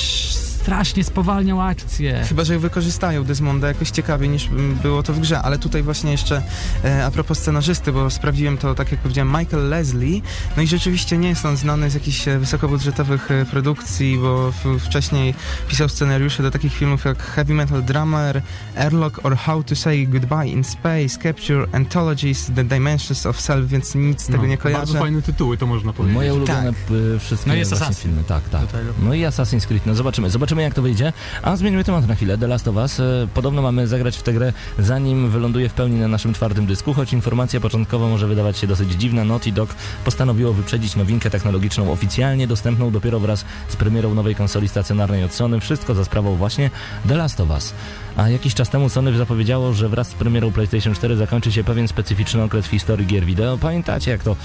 strasznie 0.64 1.04
spowalniał 1.04 1.60
akcję. 1.60 2.24
Chyba, 2.28 2.44
że 2.44 2.58
wykorzystają 2.58 3.24
Desmonda 3.24 3.68
jakoś 3.68 3.90
ciekawiej 3.90 4.28
niż 4.28 4.48
było 4.82 5.02
to 5.02 5.12
w 5.12 5.20
grze, 5.20 5.42
ale 5.42 5.58
tutaj 5.58 5.82
właśnie 5.82 6.12
jeszcze 6.12 6.42
e, 6.84 7.04
a 7.04 7.10
propos 7.10 7.38
scenarzysty, 7.38 7.92
bo 7.92 8.10
sprawdziłem 8.10 8.58
to, 8.58 8.74
tak 8.74 8.92
jak 8.92 9.00
powiedziałem, 9.00 9.36
Michael 9.38 9.68
Leslie, 9.68 10.20
no 10.56 10.62
i 10.62 10.66
rzeczywiście 10.66 11.18
nie 11.18 11.28
jest 11.28 11.46
on 11.46 11.56
znany 11.56 11.90
z 11.90 11.94
jakichś 11.94 12.28
e, 12.28 12.38
wysokobudżetowych 12.38 13.30
e, 13.30 13.44
produkcji, 13.44 14.18
bo 14.18 14.52
w, 14.52 14.78
wcześniej 14.80 15.34
pisał 15.68 15.88
scenariusze 15.88 16.42
do 16.42 16.50
takich 16.50 16.74
filmów 16.74 17.04
jak 17.04 17.22
Heavy 17.22 17.54
Metal 17.54 17.82
Drummer, 17.82 18.42
Airlock 18.76 19.24
or 19.26 19.36
How 19.36 19.62
to 19.62 19.76
Say 19.76 20.06
Goodbye 20.06 20.46
in 20.48 20.64
Space, 20.64 21.08
Capture, 21.22 21.66
Anthologies, 21.72 22.50
The 22.56 22.64
Dimensions 22.64 23.26
of 23.26 23.40
Self, 23.40 23.68
więc 23.68 23.94
nic 23.94 24.22
z 24.22 24.26
tego 24.26 24.38
no, 24.42 24.46
nie 24.46 24.58
kojarzę. 24.58 24.80
Bardzo 24.80 24.98
fajne 24.98 25.22
tytuły, 25.22 25.56
to 25.56 25.66
można 25.66 25.92
powiedzieć. 25.92 26.14
Moje 26.14 26.34
ulubione 26.34 26.64
Tak. 26.64 26.74
wszystkie 27.20 27.50
No 27.50 27.60
Assassin. 27.62 27.94
filmy. 27.94 28.24
Tak, 28.24 28.48
tak. 28.48 28.62
No 29.02 29.14
i 29.14 29.22
Assassin's 29.22 29.66
Creed. 29.66 29.86
No 29.86 29.94
zobaczymy. 29.94 30.30
Zobaczymy 30.30 30.53
jak 30.62 30.74
to 30.74 30.82
wyjdzie. 30.82 31.12
A 31.42 31.56
zmienimy 31.56 31.84
temat 31.84 32.08
na 32.08 32.14
chwilę. 32.14 32.38
The 32.38 32.46
Last 32.46 32.68
of 32.68 32.76
Us. 32.76 33.00
E, 33.00 33.04
Podobno 33.34 33.62
mamy 33.62 33.86
zagrać 33.86 34.16
w 34.16 34.22
tę 34.22 34.32
grę 34.32 34.52
zanim 34.78 35.30
wyląduje 35.30 35.68
w 35.68 35.74
pełni 35.74 36.00
na 36.00 36.08
naszym 36.08 36.34
twardym 36.34 36.66
dysku, 36.66 36.94
choć 36.94 37.12
informacja 37.12 37.60
początkowo 37.60 38.08
może 38.08 38.26
wydawać 38.26 38.58
się 38.58 38.66
dosyć 38.66 38.92
dziwna. 38.92 39.24
Naughty 39.24 39.52
Dog 39.52 39.74
postanowiło 40.04 40.52
wyprzedzić 40.52 40.96
nowinkę 40.96 41.30
technologiczną 41.30 41.92
oficjalnie 41.92 42.46
dostępną 42.46 42.90
dopiero 42.90 43.20
wraz 43.20 43.44
z 43.68 43.76
premierą 43.76 44.14
nowej 44.14 44.34
konsoli 44.34 44.68
stacjonarnej 44.68 45.24
od 45.24 45.34
Sony. 45.34 45.60
Wszystko 45.60 45.94
za 45.94 46.04
sprawą 46.04 46.36
właśnie 46.36 46.70
The 47.08 47.16
Last 47.16 47.40
of 47.40 47.50
Us. 47.50 47.74
A 48.16 48.28
jakiś 48.28 48.54
czas 48.54 48.70
temu 48.70 48.88
Sony 48.88 49.16
zapowiedziało, 49.16 49.72
że 49.72 49.88
wraz 49.88 50.08
z 50.08 50.14
premierą 50.14 50.52
PlayStation 50.52 50.94
4 50.94 51.16
zakończy 51.16 51.52
się 51.52 51.64
pewien 51.64 51.88
specyficzny 51.88 52.42
okres 52.42 52.66
w 52.66 52.70
historii 52.70 53.06
gier 53.06 53.24
wideo. 53.24 53.58
Pamiętacie 53.58 54.10
jak 54.10 54.22
to 54.22 54.36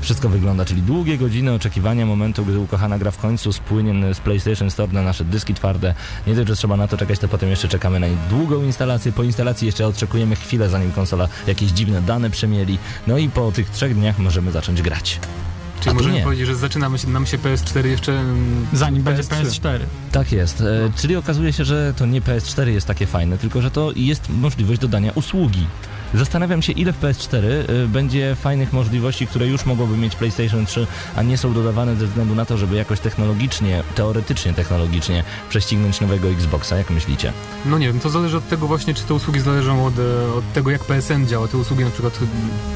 wszystko 0.00 0.28
wygląda, 0.28 0.64
czyli 0.64 0.82
długie 0.82 1.18
godziny 1.18 1.52
oczekiwania 1.52 2.06
momentu, 2.06 2.44
gdy 2.44 2.58
ukochana 2.58 2.98
gra 2.98 3.10
w 3.10 3.18
końcu 3.18 3.52
spłynie 3.52 4.14
z 4.14 4.20
PlayStation 4.20 4.70
Store 4.70 4.92
na 4.92 5.02
nasze 5.02 5.24
dyski 5.24 5.54
twarde. 5.54 5.94
Nie 6.26 6.34
tylko, 6.34 6.48
że 6.48 6.56
trzeba 6.56 6.76
na 6.76 6.88
to 6.88 6.96
czekać, 6.96 7.18
to 7.18 7.28
potem 7.28 7.50
jeszcze 7.50 7.68
czekamy 7.68 8.00
na 8.00 8.06
długą 8.30 8.62
instalację. 8.62 9.12
Po 9.12 9.22
instalacji 9.22 9.66
jeszcze 9.66 9.86
oczekujemy 9.86 10.36
chwilę, 10.36 10.68
zanim 10.68 10.92
konsola 10.92 11.28
jakieś 11.46 11.70
dziwne 11.70 12.02
dane 12.02 12.30
przemieli. 12.30 12.78
No 13.06 13.18
i 13.18 13.28
po 13.28 13.52
tych 13.52 13.70
trzech 13.70 13.94
dniach 13.94 14.18
możemy 14.18 14.52
zacząć 14.52 14.82
grać. 14.82 15.20
A 15.76 15.82
Czyli 15.82 15.90
tu 15.90 15.94
możemy 15.94 16.14
nie. 16.14 16.22
powiedzieć, 16.24 16.46
że 16.46 16.56
zaczynamy 16.56 16.98
się, 16.98 17.08
nam 17.08 17.26
się 17.26 17.38
PS4 17.38 17.84
jeszcze... 17.86 18.12
mm, 18.20 18.66
Zanim 18.72 19.02
będzie 19.02 19.22
PS3. 19.22 19.44
PS4. 19.44 19.78
Tak 20.12 20.32
jest. 20.32 20.60
E, 20.60 20.64
czyli 20.96 21.16
okazuje 21.16 21.52
się, 21.52 21.64
że 21.64 21.94
to 21.96 22.06
nie 22.06 22.20
PS4 22.20 22.66
jest 22.68 22.86
takie 22.86 23.06
fajne, 23.06 23.38
tylko 23.38 23.62
że 23.62 23.70
to 23.70 23.92
jest 23.96 24.28
możliwość 24.28 24.80
dodania 24.80 25.12
usługi. 25.14 25.66
Zastanawiam 26.16 26.62
się, 26.62 26.72
ile 26.72 26.92
w 26.92 27.00
PS4 27.00 27.44
y, 27.84 27.88
będzie 27.88 28.34
fajnych 28.34 28.72
możliwości, 28.72 29.26
które 29.26 29.46
już 29.46 29.66
mogłoby 29.66 29.96
mieć 29.96 30.16
PlayStation 30.16 30.66
3, 30.66 30.86
a 31.16 31.22
nie 31.22 31.38
są 31.38 31.52
dodawane 31.52 31.96
ze 31.96 32.06
względu 32.06 32.34
na 32.34 32.44
to, 32.44 32.58
żeby 32.58 32.76
jakoś 32.76 33.00
technologicznie, 33.00 33.82
teoretycznie 33.94 34.52
technologicznie 34.52 35.24
prześcignąć 35.48 36.00
nowego 36.00 36.28
Xboxa. 36.28 36.76
Jak 36.76 36.90
myślicie? 36.90 37.32
No 37.66 37.78
nie 37.78 37.86
wiem, 37.86 38.00
to 38.00 38.10
zależy 38.10 38.36
od 38.36 38.48
tego 38.48 38.66
właśnie, 38.66 38.94
czy 38.94 39.02
te 39.04 39.14
usługi 39.14 39.40
zależą 39.40 39.86
od, 39.86 39.94
e, 39.98 40.32
od 40.34 40.52
tego, 40.52 40.70
jak 40.70 40.84
PSN 40.84 41.26
działa. 41.26 41.48
Te 41.48 41.58
usługi 41.58 41.84
na 41.84 41.90
przykład 41.90 42.18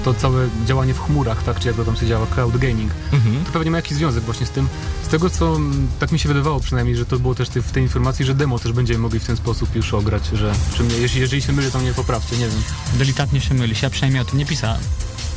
to 0.04 0.14
całe 0.14 0.48
działanie 0.66 0.94
w 0.94 1.00
chmurach, 1.00 1.42
tak, 1.42 1.60
czy 1.60 1.68
jak 1.68 1.76
to 1.76 1.84
tam 1.84 1.96
się 1.96 2.06
działa, 2.06 2.26
cloud 2.26 2.56
gaming. 2.56 2.90
Mhm. 3.12 3.44
To 3.44 3.52
pewnie 3.52 3.70
ma 3.70 3.76
jakiś 3.76 3.92
związek 3.92 4.24
właśnie 4.24 4.46
z 4.46 4.50
tym. 4.50 4.68
Z 5.02 5.08
tego, 5.08 5.30
co 5.30 5.58
tak 5.98 6.12
mi 6.12 6.18
się 6.18 6.28
wydawało 6.28 6.60
przynajmniej, 6.60 6.96
że 6.96 7.06
to 7.06 7.18
było 7.18 7.34
też 7.34 7.48
w 7.48 7.72
tej 7.72 7.82
informacji, 7.82 8.24
że 8.24 8.34
demo 8.34 8.58
też 8.58 8.72
będziemy 8.72 8.98
mogli 8.98 9.20
w 9.20 9.24
ten 9.24 9.36
sposób 9.36 9.76
już 9.76 9.94
ograć, 9.94 10.26
że 10.32 10.52
czy 10.74 10.82
mnie, 10.82 10.96
jeśli, 10.96 11.20
jeżeli 11.20 11.42
się 11.42 11.52
mylę, 11.52 11.70
to 11.70 11.78
mnie 11.78 11.94
poprawcie, 11.94 12.36
nie 12.36 12.48
wiem. 12.48 12.62
Delikatnie 12.94 13.29
się 13.38 13.54
mylisz, 13.54 13.82
ja 13.82 13.90
przynajmniej 13.90 14.22
o 14.22 14.24
tym 14.24 14.38
nie 14.38 14.46
pisałem. 14.46 14.80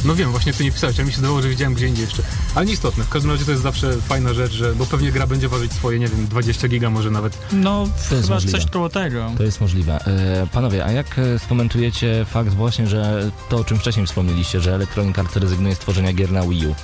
No 0.06 0.16
wiem, 0.16 0.32
właśnie 0.32 0.54
ty 0.54 0.64
nie 0.64 0.72
pisałeś, 0.72 0.96
ale 0.96 1.06
mi 1.06 1.12
się 1.12 1.18
zdawało, 1.18 1.42
że 1.42 1.50
widziałem 1.50 1.74
gdzie 1.74 1.88
indziej 1.88 2.06
jeszcze. 2.06 2.24
Ale 2.56 2.66
nieistotne, 2.66 3.04
w 3.04 3.10
każdym 3.10 3.32
razie 3.32 3.46
to 3.46 3.52
jest 3.52 3.64
zawsze 3.64 3.94
fajna 4.02 4.34
rzecz, 4.34 4.52
że, 4.52 4.76
bo 4.76 4.86
pewnie 4.86 5.12
gra 5.12 5.28
będzie 5.28 5.50
ważyć 5.50 5.74
swoje, 5.74 6.00
nie 6.00 6.08
wiem, 6.08 6.28
20 6.28 6.68
giga 6.68 6.90
może 6.90 7.12
nawet. 7.12 7.38
No, 7.52 7.88
To 8.10 8.16
jest 8.16 8.28
chyba 8.28 8.36
możliwe. 8.36 8.58
coś 8.60 8.70
koło 8.72 8.90
tego. 8.90 9.32
To 9.38 9.44
jest 9.44 9.62
możliwe. 9.62 10.06
E, 10.06 10.48
panowie, 10.52 10.86
a 10.86 10.92
jak 10.92 11.20
e, 11.20 11.40
skomentujecie 11.40 12.26
fakt 12.30 12.50
właśnie, 12.54 12.88
że 12.88 13.32
to, 13.50 13.58
o 13.58 13.64
czym 13.64 13.80
wcześniej 13.80 14.06
wspomnieliście, 14.08 14.62
że 14.62 14.76
Electronic 14.76 15.20
Arts 15.20 15.36
rezygnuje 15.36 15.76
z 15.76 15.80
tworzenia 15.80 16.14
gier 16.14 16.32
na 16.32 16.42
Wii 16.44 16.68
U? 16.68 16.76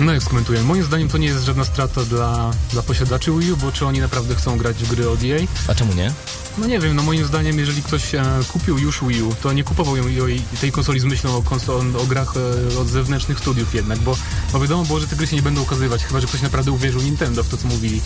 No 0.00 0.12
jak 0.12 0.22
skomentuję, 0.22 0.62
moim 0.62 0.82
zdaniem 0.84 1.08
to 1.08 1.18
nie 1.18 1.26
jest 1.26 1.44
żadna 1.44 1.64
strata 1.64 2.04
dla, 2.04 2.50
dla 2.72 2.82
posiadaczy 2.82 3.32
Wii 3.38 3.52
U, 3.52 3.56
bo 3.56 3.72
czy 3.72 3.86
oni 3.86 4.00
naprawdę 4.00 4.34
chcą 4.34 4.58
grać 4.58 4.76
w 4.76 4.88
gry 4.94 5.08
od 5.10 5.22
EA? 5.24 5.38
A 5.68 5.74
czemu 5.74 5.94
nie? 5.94 6.12
No 6.58 6.66
nie 6.66 6.78
wiem, 6.78 6.96
no 6.96 7.02
moim 7.02 7.24
zdaniem, 7.24 7.58
jeżeli 7.58 7.82
ktoś 7.82 8.14
e, 8.14 8.22
kupił 8.52 8.78
już 8.78 9.04
Wii 9.04 9.22
U, 9.22 9.34
to 9.42 9.52
nie 9.52 9.64
kupował 9.64 9.96
ją 9.96 10.08
ją- 10.08 10.26
tej 10.60 10.72
konsoli 10.72 11.00
z 11.00 11.04
myślą 11.04 11.36
o, 11.36 11.42
konsol, 11.42 11.96
o 11.96 12.06
grach 12.06 12.34
e, 12.74 12.78
od 12.78 12.88
zewnętrznych 12.88 13.38
studiów 13.38 13.74
jednak, 13.74 13.98
bo, 13.98 14.16
bo 14.52 14.60
wiadomo 14.60 14.84
było, 14.84 15.00
że 15.00 15.06
te 15.06 15.16
gry 15.16 15.26
się 15.26 15.36
nie 15.36 15.42
będą 15.42 15.62
ukazywać, 15.62 16.04
chyba 16.04 16.20
że 16.20 16.26
ktoś 16.26 16.42
naprawdę 16.42 16.72
uwierzył 16.72 17.02
Nintendo 17.02 17.42
w 17.42 17.48
to, 17.48 17.56
co 17.56 17.68
mówili. 17.68 18.00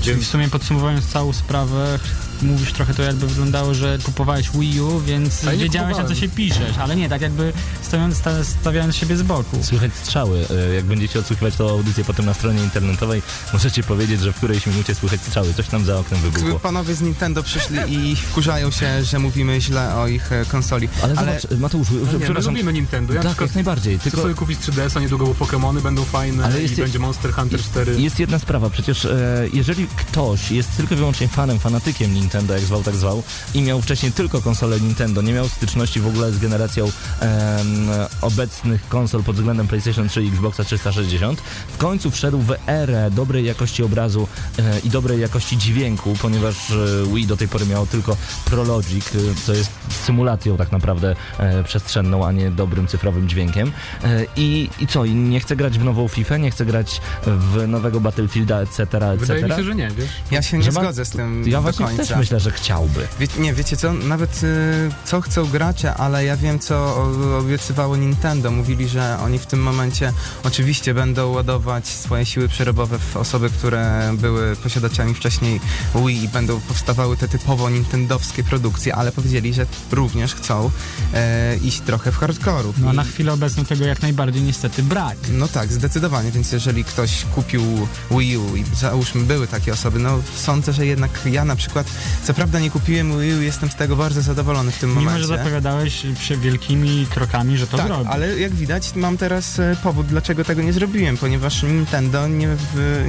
Czyli 0.00 0.20
w 0.20 0.26
sumie 0.26 0.48
podsumowując 0.48 1.06
całą 1.06 1.32
sprawę, 1.32 1.98
mówisz 2.42 2.72
trochę 2.72 2.94
to 2.94 3.02
jakby 3.02 3.26
wyglądało, 3.26 3.74
że 3.74 3.98
kupowałeś 4.04 4.50
Wii 4.50 4.80
U, 4.80 5.00
więc 5.00 5.44
Ale 5.44 5.56
wiedziałeś 5.56 5.96
na 5.96 6.04
co 6.04 6.14
się 6.14 6.28
piszesz, 6.28 6.78
ale 6.78 6.96
nie, 6.96 7.08
tak 7.08 7.20
jakby 7.22 7.52
stawiając, 7.82 8.16
sta- 8.16 8.44
stawiając 8.44 8.96
siebie 8.96 9.16
z 9.16 9.22
boku. 9.22 9.58
Słychać 9.62 9.90
strzały. 9.94 10.46
E, 10.70 10.74
Jak 10.74 10.84
będziecie 10.84 11.18
odsłuchiwać 11.18 11.56
tą 11.56 11.68
audycję 11.70 12.04
potem 12.04 12.26
na 12.26 12.34
stronie 12.34 12.62
internetowej, 12.62 13.22
możecie 13.52 13.82
powiedzieć, 13.82 14.20
że 14.20 14.32
w 14.32 14.36
którejś 14.36 14.66
minucie 14.66 14.94
słychać 14.94 15.20
strzały. 15.20 15.54
Coś 15.54 15.66
tam 15.68 15.84
za 15.84 15.98
oknem 15.98 16.20
wybuchło. 16.20 16.60
Panowie 16.60 16.94
z 16.94 17.00
Nintendo 17.00 17.42
przyszli 17.42 17.78
i 17.88 18.16
wkurzają 18.16 18.70
się, 18.70 19.04
że 19.04 19.18
mówimy 19.18 19.60
źle 19.60 19.94
o 19.94 20.08
ich 20.08 20.32
e, 20.32 20.44
konsoli. 20.44 20.88
Ale, 21.02 21.14
Ale- 21.18 21.40
zobacz, 21.40 21.58
Mateusz, 21.60 21.88
No 21.90 22.12
nie, 22.12 22.18
przepraszam. 22.24 22.54
lubimy 22.54 22.72
Nintendo, 22.72 23.14
ja 23.14 23.22
Tak, 23.22 23.40
jak 23.40 23.54
najbardziej. 23.54 23.98
chcę 23.98 24.10
Tylko 24.10 24.22
sobie 24.22 24.34
kupić 24.34 24.58
3DS-a, 24.60 25.00
niedługo 25.00 25.26
bo 25.26 25.32
Pokémony 25.46 25.80
będą 25.80 26.04
fajne 26.04 26.44
Ale 26.44 26.58
i 26.58 26.62
jest- 26.62 26.76
będzie 26.80 26.98
Monster 26.98 27.32
Hunter 27.32 27.60
4. 27.60 28.00
jest 28.00 28.20
jedna 28.20 28.38
sprawa, 28.38 28.70
przecież 28.70 29.04
e, 29.04 29.44
jeżeli 29.52 29.86
ktoś 29.96 30.50
jest 30.50 30.76
tylko 30.76 30.94
i 30.94 30.96
wyłącznie 30.98 31.28
fanem, 31.28 31.58
fanatykiem 31.58 32.14
Nintendo, 32.14 32.29
Nintendo, 32.30 32.54
jak 32.54 32.62
zwał, 32.62 32.82
tak 32.82 32.96
zwał, 32.96 33.22
i 33.54 33.62
miał 33.62 33.82
wcześniej 33.82 34.12
tylko 34.12 34.40
konsolę 34.42 34.80
Nintendo, 34.80 35.22
nie 35.22 35.32
miał 35.32 35.48
styczności 35.48 36.00
w 36.00 36.06
ogóle 36.06 36.32
z 36.32 36.38
generacją 36.38 36.84
em, 37.20 37.88
obecnych 38.20 38.88
konsol 38.88 39.22
pod 39.22 39.36
względem 39.36 39.68
PlayStation 39.68 40.08
3 40.08 40.24
i 40.24 40.28
Xboxa 40.28 40.64
360, 40.64 41.40
w 41.68 41.76
końcu 41.76 42.10
wszedł 42.10 42.38
w 42.38 42.54
erę 42.66 43.10
dobrej 43.10 43.44
jakości 43.44 43.82
obrazu 43.82 44.28
e, 44.58 44.78
i 44.78 44.90
dobrej 44.90 45.20
jakości 45.20 45.58
dźwięku, 45.58 46.16
ponieważ 46.22 46.70
e, 46.70 46.74
Wii 47.14 47.26
do 47.26 47.36
tej 47.36 47.48
pory 47.48 47.66
miało 47.66 47.86
tylko 47.86 48.16
ProLogic, 48.44 49.06
e, 49.06 49.18
co 49.46 49.54
jest 49.54 49.70
symulacją 50.04 50.56
tak 50.56 50.72
naprawdę 50.72 51.16
e, 51.38 51.64
przestrzenną, 51.64 52.26
a 52.26 52.32
nie 52.32 52.50
dobrym 52.50 52.86
cyfrowym 52.86 53.28
dźwiękiem. 53.28 53.72
E, 54.04 54.24
I, 54.36 54.70
I 54.80 54.86
co? 54.86 55.04
I 55.04 55.14
nie 55.14 55.40
chcę 55.40 55.56
grać 55.56 55.78
w 55.78 55.84
nową 55.84 56.08
FIFA, 56.08 56.36
nie 56.36 56.50
chcę 56.50 56.64
grać 56.64 57.00
w 57.26 57.68
nowego 57.68 58.00
Battlefielda, 58.00 58.60
etc., 58.60 58.82
etc. 58.82 59.16
Wydaje 59.16 59.44
mi 59.44 59.50
się, 59.50 59.64
że 59.64 59.74
nie, 59.74 59.90
wiesz? 59.90 60.10
Ja 60.30 60.42
się 60.42 60.58
nie 60.58 60.64
Że 60.64 60.72
ma- 60.72 60.80
zgodzę 60.80 61.04
z 61.04 61.10
tym 61.10 61.44
Ja 61.46 61.62
do 61.62 61.72
końca. 61.72 62.19
Myślę, 62.20 62.40
że 62.40 62.50
chciałby. 62.50 63.08
Wie, 63.20 63.26
nie, 63.38 63.54
wiecie 63.54 63.76
co, 63.76 63.92
nawet 63.92 64.42
y, 64.42 64.90
co 65.04 65.20
chcą 65.20 65.46
gracze, 65.46 65.94
ale 65.94 66.24
ja 66.24 66.36
wiem 66.36 66.58
co 66.58 67.06
obiecywało 67.38 67.96
Nintendo. 67.96 68.50
Mówili, 68.50 68.88
że 68.88 69.18
oni 69.24 69.38
w 69.38 69.46
tym 69.46 69.62
momencie 69.62 70.12
oczywiście 70.44 70.94
będą 70.94 71.32
ładować 71.32 71.86
swoje 71.88 72.26
siły 72.26 72.48
przerobowe 72.48 72.98
w 72.98 73.16
osoby, 73.16 73.50
które 73.50 74.12
były 74.18 74.56
posiadaczami 74.56 75.14
wcześniej 75.14 75.60
Wii 75.94 76.24
i 76.24 76.28
będą 76.28 76.60
powstawały 76.60 77.16
te 77.16 77.28
typowo 77.28 77.70
nintendowskie 77.70 78.44
produkcje, 78.44 78.94
ale 78.94 79.12
powiedzieli, 79.12 79.54
że 79.54 79.66
również 79.92 80.34
chcą 80.34 80.70
e, 81.14 81.56
iść 81.56 81.80
trochę 81.80 82.12
w 82.12 82.16
hardkorów. 82.16 82.78
No 82.78 82.92
I- 82.92 82.96
na 82.96 83.04
chwilę 83.04 83.32
obecną 83.32 83.64
tego 83.64 83.84
jak 83.84 84.02
najbardziej 84.02 84.42
niestety 84.42 84.82
brak. 84.82 85.16
no 85.32 85.48
tak, 85.48 85.72
zdecydowanie, 85.72 86.30
więc 86.30 86.52
jeżeli 86.52 86.84
ktoś 86.84 87.24
kupił 87.34 87.62
Wii 88.10 88.36
U 88.36 88.56
i 88.56 88.64
załóżmy 88.74 89.22
były 89.24 89.46
takie 89.46 89.72
osoby, 89.72 89.98
no 89.98 90.18
sądzę, 90.36 90.72
że 90.72 90.86
jednak 90.86 91.10
ja 91.24 91.44
na 91.44 91.56
przykład, 91.56 91.86
co 92.24 92.34
prawda 92.34 92.60
nie 92.60 92.70
kupiłem 92.70 93.20
Wii 93.20 93.34
U, 93.34 93.42
jestem 93.42 93.70
z 93.70 93.74
tego 93.74 93.96
bardzo 93.96 94.22
zadowolony 94.22 94.72
w 94.72 94.78
tym 94.78 94.90
Mimo, 94.90 95.00
momencie. 95.00 95.20
że 95.22 95.36
zapowiadałeś 95.36 96.06
przy 96.18 96.36
wielkimi 96.36 97.06
krokami, 97.10 97.58
że 97.58 97.66
to 97.66 97.76
tak, 97.76 97.86
zrobi. 97.86 98.06
ale 98.10 98.40
jak 98.40 98.52
widać 98.54 98.94
mam 98.94 99.16
teraz 99.18 99.58
e, 99.58 99.76
powód, 99.82 100.06
dlaczego 100.06 100.44
tego 100.44 100.62
nie 100.62 100.72
zrobiłem, 100.72 101.16
ponieważ 101.16 101.62
Nintendo 101.62 102.28
nie 102.28 102.48
w, 102.48 103.04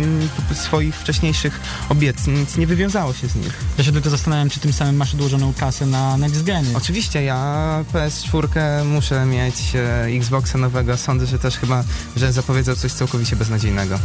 swoich 0.53 0.95
wcześniejszych 0.95 1.59
obietnic 1.89 2.57
nie 2.57 2.67
wywiązało 2.67 3.13
się 3.13 3.27
z 3.27 3.35
nich. 3.35 3.53
Ja 3.77 3.83
się 3.83 3.91
tylko 3.91 4.09
zastanawiam, 4.09 4.49
czy 4.49 4.59
tym 4.59 4.73
samym 4.73 4.95
masz 4.95 5.13
odłożoną 5.13 5.53
kasę 5.53 5.85
na 5.85 6.17
next 6.17 6.43
geny. 6.43 6.69
Oczywiście 6.73 7.23
ja 7.23 7.83
PS4 7.93 8.85
muszę 8.85 9.25
mieć, 9.25 9.75
e, 9.75 10.05
Xboxa 10.05 10.57
nowego, 10.57 10.97
sądzę, 10.97 11.25
że 11.25 11.39
też 11.39 11.57
chyba, 11.57 11.83
że 12.15 12.33
zapowiedział 12.33 12.75
coś 12.75 12.91
całkowicie 12.91 13.35
beznadziejnego. 13.35 13.99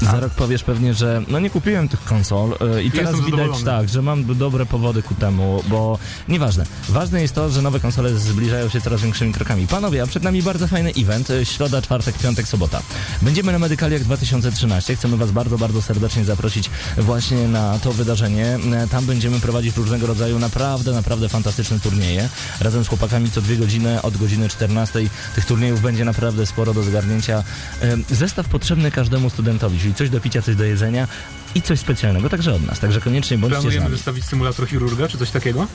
Za 0.00 0.20
rok 0.20 0.32
powiesz 0.32 0.62
pewnie, 0.64 0.94
że 0.94 1.22
no 1.28 1.38
nie 1.40 1.50
kupiłem 1.50 1.88
tych 1.88 2.04
konsol 2.04 2.50
yy, 2.74 2.82
i 2.82 2.90
teraz 2.90 3.10
jestem 3.14 3.30
widać 3.30 3.62
tak, 3.64 3.88
że 3.88 4.02
mam 4.02 4.36
dobre 4.38 4.66
powody 4.66 5.02
ku 5.02 5.14
temu, 5.14 5.62
bo 5.68 5.98
nieważne. 6.28 6.64
Ważne 6.88 7.22
jest 7.22 7.34
to, 7.34 7.50
że 7.50 7.62
nowe 7.62 7.80
konsole 7.80 8.14
zbliżają 8.18 8.68
się 8.68 8.80
coraz 8.80 9.00
większymi 9.02 9.32
krokami. 9.32 9.66
Panowie, 9.66 10.02
a 10.02 10.06
przed 10.06 10.22
nami 10.22 10.42
bardzo 10.42 10.68
fajny 10.68 10.90
event. 10.98 11.28
yy, 11.28 11.44
Środa, 11.44 11.82
czwartek, 11.82 12.18
piątek, 12.18 12.48
sobota. 12.48 12.82
Będziemy 13.22 13.52
na 13.52 13.58
Medykaliach 13.58 14.02
2013. 14.04 14.96
Chcemy 14.96 15.16
was 15.16 15.30
bardzo, 15.30 15.58
bardzo 15.58 15.82
serdecznie 15.82 16.24
zaprosić 16.24 16.70
właśnie 16.98 17.48
na 17.48 17.78
to 17.78 17.92
wydarzenie. 17.92 18.58
Yy, 18.82 18.88
Tam 18.88 19.06
będziemy 19.06 19.40
prowadzić 19.40 19.76
różnego 19.76 20.06
rodzaju 20.06 20.38
naprawdę, 20.38 20.92
naprawdę 20.92 21.28
fantastyczne 21.28 21.80
turnieje. 21.80 22.28
Razem 22.60 22.84
z 22.84 22.88
chłopakami 22.88 23.30
co 23.30 23.42
dwie 23.42 23.56
godziny, 23.56 24.02
od 24.02 24.16
godziny 24.16 24.48
14. 24.48 25.00
Tych 25.34 25.44
turniejów 25.46 25.82
będzie 25.82 26.04
naprawdę 26.04 26.46
sporo 26.46 26.74
do 26.74 26.82
zgarnięcia. 26.82 27.44
Yy, 27.82 28.16
Zestaw 28.16 28.48
potrzebny 28.48 28.90
każdemu 28.90 29.30
studentowi, 29.30 29.78
czyli 29.90 29.94
coś 29.98 30.10
do 30.10 30.20
picia, 30.20 30.42
coś 30.42 30.56
do 30.56 30.64
jedzenia 30.64 31.08
i 31.54 31.62
coś 31.62 31.78
specjalnego, 31.80 32.28
także 32.28 32.54
od 32.54 32.66
nas. 32.66 32.80
Także 32.80 33.00
koniecznie 33.00 33.38
bądźcie 33.38 33.56
Planujemy 33.60 33.82
nami. 33.84 33.96
wystawić 33.96 34.24
symulator 34.24 34.68
chirurga, 34.68 35.08
czy 35.08 35.18
coś 35.18 35.30
takiego? 35.30 35.66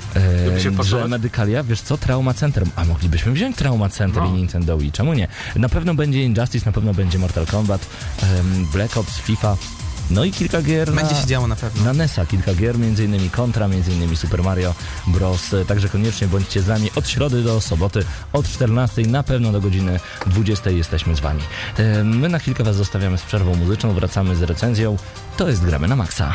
żeby 0.46 0.62
się 0.62 0.70
Eee, 0.70 0.84
że 0.84 1.08
Medykalia, 1.08 1.64
wiesz 1.64 1.82
co, 1.82 1.98
Trauma 1.98 2.34
Center. 2.34 2.64
A 2.76 2.86
moglibyśmy 2.86 3.32
wziąć 3.32 3.56
Trauma 3.56 3.90
Center 3.90 4.24
No. 4.24 4.30
i 4.30 4.32
Nintendo 4.32 4.78
Wii, 4.78 4.92
czemu 4.92 5.14
nie? 5.14 5.28
Na 5.56 5.70
pewno 5.70 5.96
będzie 5.96 6.24
Injustice, 6.24 6.66
na 6.66 6.72
pewno 6.72 6.94
będzie 6.94 7.20
Mortal 7.20 7.46
Kombat, 7.46 7.86
em, 8.24 8.66
Black 8.74 8.98
Ops, 8.98 9.18
FIFA, 9.20 9.58
no 10.10 10.24
i 10.24 10.32
kilka 10.32 10.62
gier 10.62 10.94
na... 10.94 11.02
Będzie 11.02 11.16
się 11.16 11.28
działo 11.28 11.48
na 11.48 11.56
pewno. 11.56 11.84
Na 11.84 11.94
NES-a 11.94 12.26
kilka 12.26 12.54
gier, 12.54 12.76
m.in. 12.76 13.30
Contra, 13.30 13.66
m.in. 13.66 14.18
Super 14.18 14.44
Mario 14.44 14.74
Bros. 15.08 15.56
Także 15.68 15.90
koniecznie 15.90 16.28
bądźcie 16.28 16.62
z 16.62 16.68
nami 16.68 16.92
od 16.96 17.10
środy 17.10 17.44
do 17.44 17.62
soboty, 17.62 18.06
od 18.34 18.48
14 18.48 19.02
na 19.02 19.24
pewno 19.24 19.52
do 19.52 19.62
godziny 19.62 20.00
20 20.28 20.70
jesteśmy 20.70 21.16
z 21.16 21.20
wami. 21.20 21.42
My 22.04 22.30
na 22.30 22.40
chwilkę 22.40 22.64
was 22.64 22.76
zostawiamy 22.76 23.18
z 23.18 23.22
przerwą 23.22 23.56
muzyczną, 23.56 23.94
wracamy 23.94 24.36
z 24.36 24.42
recenzją. 24.42 24.98
To 25.38 25.50
jest 25.50 25.66
Gramy 25.66 25.88
na 25.88 25.96
Maxa. 25.96 26.34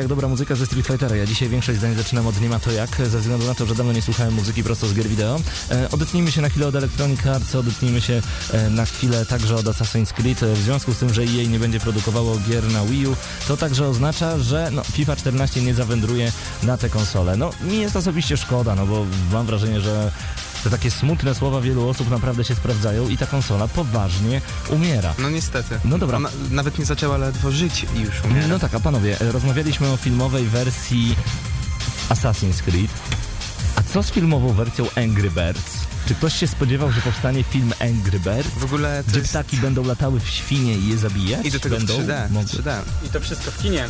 Jak 0.00 0.08
dobra 0.08 0.28
muzyka 0.28 0.54
ze 0.54 0.66
Street 0.66 0.86
Fightera. 0.86 1.16
Ja 1.16 1.26
dzisiaj 1.26 1.48
większość 1.48 1.78
zdań 1.78 1.94
zaczynam 1.94 2.26
od 2.26 2.40
nie 2.40 2.48
ma 2.48 2.60
to 2.60 2.72
jak, 2.72 2.96
ze 2.96 3.18
względu 3.18 3.46
na 3.46 3.54
to, 3.54 3.66
że 3.66 3.74
dawno 3.74 3.92
nie 3.92 4.02
słuchałem 4.02 4.34
muzyki 4.34 4.64
prosto 4.64 4.86
z 4.86 4.94
gier 4.94 5.08
wideo. 5.08 5.40
E, 5.70 5.90
odetnijmy 5.90 6.32
się 6.32 6.40
na 6.40 6.48
chwilę 6.48 6.66
od 6.66 6.74
Electronic 6.74 7.26
Arts, 7.26 7.54
odetnijmy 7.54 8.00
się 8.00 8.22
e, 8.52 8.70
na 8.70 8.84
chwilę 8.84 9.26
także 9.26 9.56
od 9.56 9.64
Assassin's 9.66 10.12
Creed. 10.12 10.42
E, 10.42 10.54
W 10.54 10.58
związku 10.58 10.94
z 10.94 10.98
tym, 10.98 11.14
że 11.14 11.22
EA 11.22 11.48
nie 11.48 11.58
będzie 11.58 11.80
produkowało 11.80 12.38
gier 12.48 12.64
na 12.72 12.84
Wii 12.84 13.06
U, 13.06 13.16
to 13.48 13.56
także 13.56 13.86
oznacza, 13.86 14.38
że 14.38 14.68
no, 14.72 14.84
FIFA 14.84 15.16
14 15.16 15.62
nie 15.62 15.74
zawędruje 15.74 16.32
na 16.62 16.76
te 16.78 16.90
konsole. 16.90 17.36
No, 17.36 17.50
mi 17.60 17.80
jest 17.80 17.96
osobiście 17.96 18.36
szkoda, 18.36 18.74
no 18.74 18.86
bo 18.86 19.06
mam 19.32 19.46
wrażenie, 19.46 19.80
że 19.80 20.12
te 20.64 20.70
takie 20.70 20.90
smutne 20.90 21.34
słowa 21.34 21.60
wielu 21.60 21.88
osób 21.88 22.10
naprawdę 22.10 22.44
się 22.44 22.54
sprawdzają 22.54 23.08
i 23.08 23.16
ta 23.16 23.26
konsola 23.26 23.68
poważnie 23.68 24.40
umiera. 24.68 25.14
No 25.18 25.30
niestety. 25.30 25.80
No 25.84 25.98
dobra. 25.98 26.16
Ona 26.16 26.28
nawet 26.50 26.78
nie 26.78 26.84
zaczęła 26.84 27.16
ledwo 27.16 27.50
żyć 27.52 27.86
i 27.96 28.00
już 28.00 28.24
umiera. 28.24 28.46
No 28.48 28.58
tak, 28.58 28.74
a 28.74 28.80
panowie, 28.80 29.16
rozmawialiśmy 29.20 29.88
o 29.90 29.96
filmowej 29.96 30.44
wersji 30.46 31.16
Assassin's 32.08 32.62
Creed. 32.62 32.90
A 33.76 33.82
co 33.82 34.02
z 34.02 34.10
filmową 34.10 34.52
wersją 34.52 34.86
Angry 34.96 35.30
Birds? 35.30 35.76
Czy 36.08 36.14
ktoś 36.14 36.34
się 36.36 36.46
spodziewał, 36.48 36.92
że 36.92 37.00
powstanie 37.00 37.42
film 37.44 37.72
Angry 37.80 38.20
Birds? 38.20 38.50
W 38.58 38.64
ogóle 38.64 39.02
to 39.04 39.10
Gdzie 39.10 39.18
jest... 39.20 39.30
ptaki 39.30 39.56
będą 39.56 39.84
latały 39.84 40.20
w 40.20 40.28
świnie 40.28 40.74
i 40.74 40.88
je 40.88 40.98
zabijać? 40.98 41.46
I 41.46 41.50
do 41.50 41.60
tego 41.60 41.76
w 41.76 41.78
będą 41.78 41.94
3D. 41.94 42.28
w 42.28 42.32
mogły- 42.32 42.62
3D. 42.62 42.80
I 43.06 43.08
to 43.08 43.20
wszystko 43.20 43.50
w 43.50 43.58
kinie. 43.62 43.88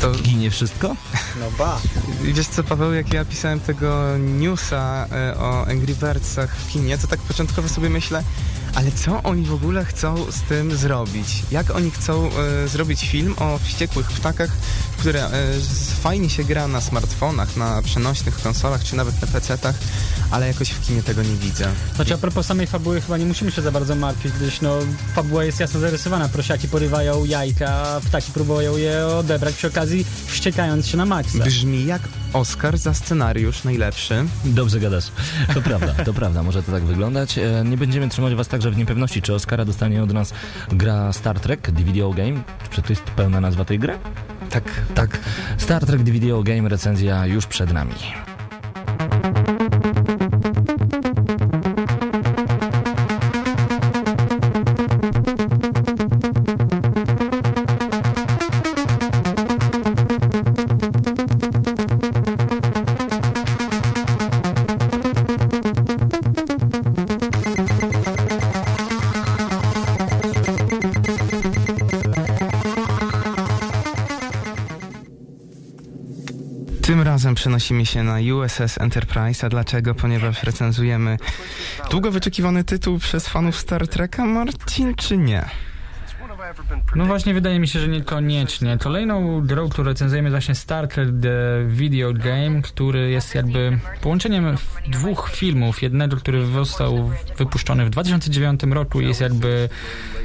To, 0.00 0.10
Ginie 0.10 0.50
wszystko? 0.50 0.96
No 1.40 1.50
ba. 1.58 1.80
Wiesz 2.22 2.46
co, 2.46 2.64
Paweł, 2.64 2.92
jak 2.92 3.12
ja 3.12 3.24
pisałem 3.24 3.60
tego 3.60 4.18
newsa 4.18 5.06
e, 5.12 5.38
o 5.38 5.66
Angry 5.66 5.94
Birdsach 5.94 6.56
w 6.56 6.72
kinie, 6.72 6.98
to 6.98 7.06
tak 7.06 7.20
początkowo 7.20 7.68
sobie 7.68 7.90
myślę, 7.90 8.22
Ale 8.74 8.92
co 8.92 9.22
oni 9.22 9.46
w 9.46 9.54
ogóle 9.54 9.84
chcą 9.84 10.32
z 10.32 10.42
tym 10.42 10.76
zrobić? 10.76 11.42
Jak 11.50 11.70
oni 11.70 11.90
chcą 11.90 12.30
e, 12.64 12.68
zrobić 12.68 13.08
film 13.08 13.34
o 13.38 13.58
wściekłych 13.58 14.06
ptakach, 14.06 14.50
które 15.02 15.24
e, 15.24 15.30
fajnie 16.02 16.30
się 16.30 16.44
gra 16.44 16.68
na 16.68 16.80
smartfonach, 16.80 17.56
na 17.56 17.82
przenośnych 17.82 18.42
konsolach, 18.42 18.84
czy 18.84 18.96
nawet 18.96 19.22
na 19.22 19.28
PC-tach, 19.28 19.74
ale 20.30 20.48
jakoś 20.48 20.70
w 20.70 20.86
kinie 20.86 21.02
tego 21.02 21.22
nie 21.22 21.36
widzę. 21.36 21.68
Znaczy 21.96 22.14
a 22.14 22.18
propos 22.18 22.46
samej 22.46 22.66
fabuły 22.66 23.00
chyba 23.00 23.16
nie 23.18 23.26
musimy 23.26 23.50
się 23.52 23.62
za 23.62 23.72
bardzo 23.72 23.94
martwić, 23.94 24.32
gdyż 24.32 24.60
no 24.60 24.78
fabuła 25.14 25.44
jest 25.44 25.60
jasno 25.60 25.80
zarysowana. 25.80 26.28
Prosiaki 26.28 26.68
porywają 26.68 27.24
jajka, 27.24 27.68
a 27.68 28.00
ptaki 28.00 28.32
próbują 28.32 28.76
je 28.76 29.06
odebrać 29.06 29.54
przy 29.54 29.66
okazji 29.66 30.06
wściekając 30.26 30.86
się 30.86 30.96
na 30.96 31.06
maksa. 31.06 31.44
Brzmi 31.44 31.86
jak 31.86 32.02
Oscar 32.32 32.78
za 32.78 32.94
scenariusz 32.94 33.64
najlepszy. 33.64 34.24
Dobrze 34.44 34.80
gadasz. 34.80 35.04
To 35.54 35.62
prawda, 35.62 36.04
to 36.04 36.14
prawda, 36.20 36.42
może 36.42 36.62
to 36.62 36.72
tak 36.72 36.84
wyglądać. 36.84 37.38
E, 37.38 37.64
Nie 37.64 37.76
będziemy 37.76 38.08
trzymać 38.08 38.34
was 38.34 38.48
także 38.48 38.70
w 38.70 38.76
niepewności, 38.76 39.22
czy 39.22 39.34
Oscara 39.34 39.64
dostanie 39.64 40.02
od 40.02 40.12
nas 40.12 40.32
gra 40.72 41.12
Star 41.12 41.40
Trek 41.40 41.60
The 41.62 41.84
Video 41.84 42.10
Game. 42.10 42.42
Czy 42.70 42.82
to 42.82 42.88
jest 42.88 43.02
pełna 43.02 43.40
nazwa 43.40 43.64
tej 43.64 43.78
gry? 43.78 43.98
Tak, 44.52 44.64
Tak. 44.94 45.18
Star 45.58 45.86
Trek 45.86 46.02
The 46.02 46.12
Video 46.12 46.42
Game 46.42 46.68
recenzja 46.68 47.26
już 47.26 47.46
przed 47.46 47.72
nami. 47.72 47.94
Przenosimy 77.42 77.86
się 77.86 78.02
na 78.02 78.18
USS 78.34 78.78
Enterprise. 78.80 79.46
A 79.46 79.50
dlaczego? 79.50 79.94
Ponieważ 79.94 80.42
recenzujemy 80.42 81.18
długo 81.90 82.10
wyczekiwany 82.10 82.64
tytuł 82.64 82.98
przez 82.98 83.28
fanów 83.28 83.56
Star 83.56 83.88
Treka, 83.88 84.24
Marcin, 84.24 84.94
czy 84.94 85.18
nie? 85.18 85.44
No 86.96 87.06
właśnie, 87.06 87.34
wydaje 87.34 87.60
mi 87.60 87.68
się, 87.68 87.80
że 87.80 87.88
niekoniecznie. 87.88 88.78
Kolejną 88.78 89.40
grą, 89.40 89.68
którą 89.68 89.88
recenzujemy 89.88 90.28
jest 90.28 90.34
właśnie 90.34 90.54
Star 90.54 90.88
Trek 90.88 91.08
The 91.22 91.64
Video 91.66 92.12
Game, 92.12 92.62
który 92.62 93.10
jest 93.10 93.34
jakby 93.34 93.78
połączeniem 94.00 94.56
dwóch 94.88 95.30
filmów. 95.34 95.82
Jednego, 95.82 96.16
który 96.16 96.46
został 96.46 97.10
wypuszczony 97.38 97.86
w 97.86 97.90
2009 97.90 98.60
roku 98.62 99.00
i 99.00 99.06
jest 99.06 99.20
jakby 99.20 99.68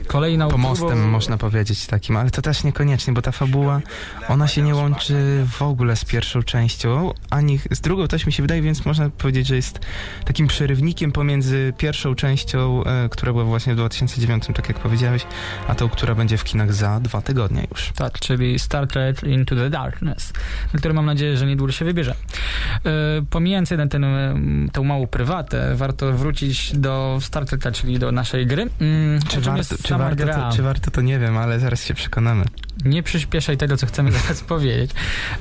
kolejną... 0.08 0.48
Pomostem 0.48 0.88
próbą- 0.90 1.08
można 1.08 1.38
powiedzieć 1.38 1.86
takim, 1.88 2.18
ale 2.18 2.30
to 2.32 2.42
też 2.42 2.64
niekoniecznie, 2.64 3.14
bo 3.14 3.22
ta 3.22 3.32
fabuła, 3.32 3.82
ona 4.28 4.48
się 4.48 4.62
nie 4.62 4.76
łączy 4.76 5.46
w 5.52 5.62
ogóle 5.62 5.96
z 5.96 6.06
pierwszą 6.06 6.44
częścią, 6.44 7.12
ani 7.30 7.60
z 7.72 7.82
drugą 7.82 8.08
też 8.08 8.26
mi 8.26 8.34
się 8.34 8.44
wydaje, 8.44 8.62
więc 8.62 8.86
można 8.86 9.10
powiedzieć, 9.10 9.48
że 9.48 9.56
jest 9.56 9.80
takim 10.26 10.48
przerywnikiem 10.48 11.12
pomiędzy 11.12 11.74
pierwszą 11.78 12.16
częścią, 12.16 12.84
e, 12.84 13.10
która 13.10 13.32
była 13.34 13.44
właśnie 13.46 13.74
w 13.74 13.76
2009, 13.76 14.44
tak 14.56 14.68
jak 14.70 14.80
powiedziałeś, 14.80 15.26
a 15.68 15.76
tą, 15.76 15.90
która 15.90 16.16
będzie 16.16 16.38
w 16.38 16.44
kinach 16.44 16.74
za 16.74 17.00
dwa 17.00 17.22
tygodnie 17.22 17.68
już. 17.72 17.92
Tak, 17.96 18.20
czyli 18.20 18.60
Star 18.60 18.88
Trek 18.88 19.24
Into 19.24 19.56
the 19.56 19.70
Darkness, 19.70 20.34
na 20.74 20.80
który 20.80 20.94
mam 20.94 21.06
nadzieję, 21.06 21.38
że 21.38 21.46
niedługo 21.46 21.72
się 21.72 21.86
wybierze. 21.86 22.16
E, 22.86 22.90
pomijając 23.30 23.72
jeden 23.72 23.90
ten, 23.90 24.04
em, 24.04 24.70
tą 24.74 24.84
małą 24.84 25.08
prywatę, 25.08 25.76
warto 25.76 26.14
wrócić 26.14 26.72
do 26.78 27.18
Star 27.22 27.46
Treka, 27.46 27.72
czyli 27.72 28.00
do 28.00 28.12
naszej 28.12 28.48
gry. 28.48 28.70
Mm, 28.82 29.20
Czy 29.30 29.42
warto, 29.42 29.76
czy, 29.84 29.97
sama 29.98 30.10
warto 30.10 30.24
gra? 30.26 30.34
to, 30.50 30.56
czy 30.56 30.64
warto, 30.64 30.92
to 30.92 31.02
nie 31.02 31.20
wiem, 31.20 31.38
ale 31.38 31.60
zaraz 31.60 31.84
się 31.84 31.94
przekonamy. 31.94 32.46
Nie 32.86 33.04
przyspieszaj 33.04 33.58
tego, 33.58 33.78
co 33.78 33.88
chcemy 33.88 34.12
zaraz 34.12 34.42
powiedzieć. 34.42 34.92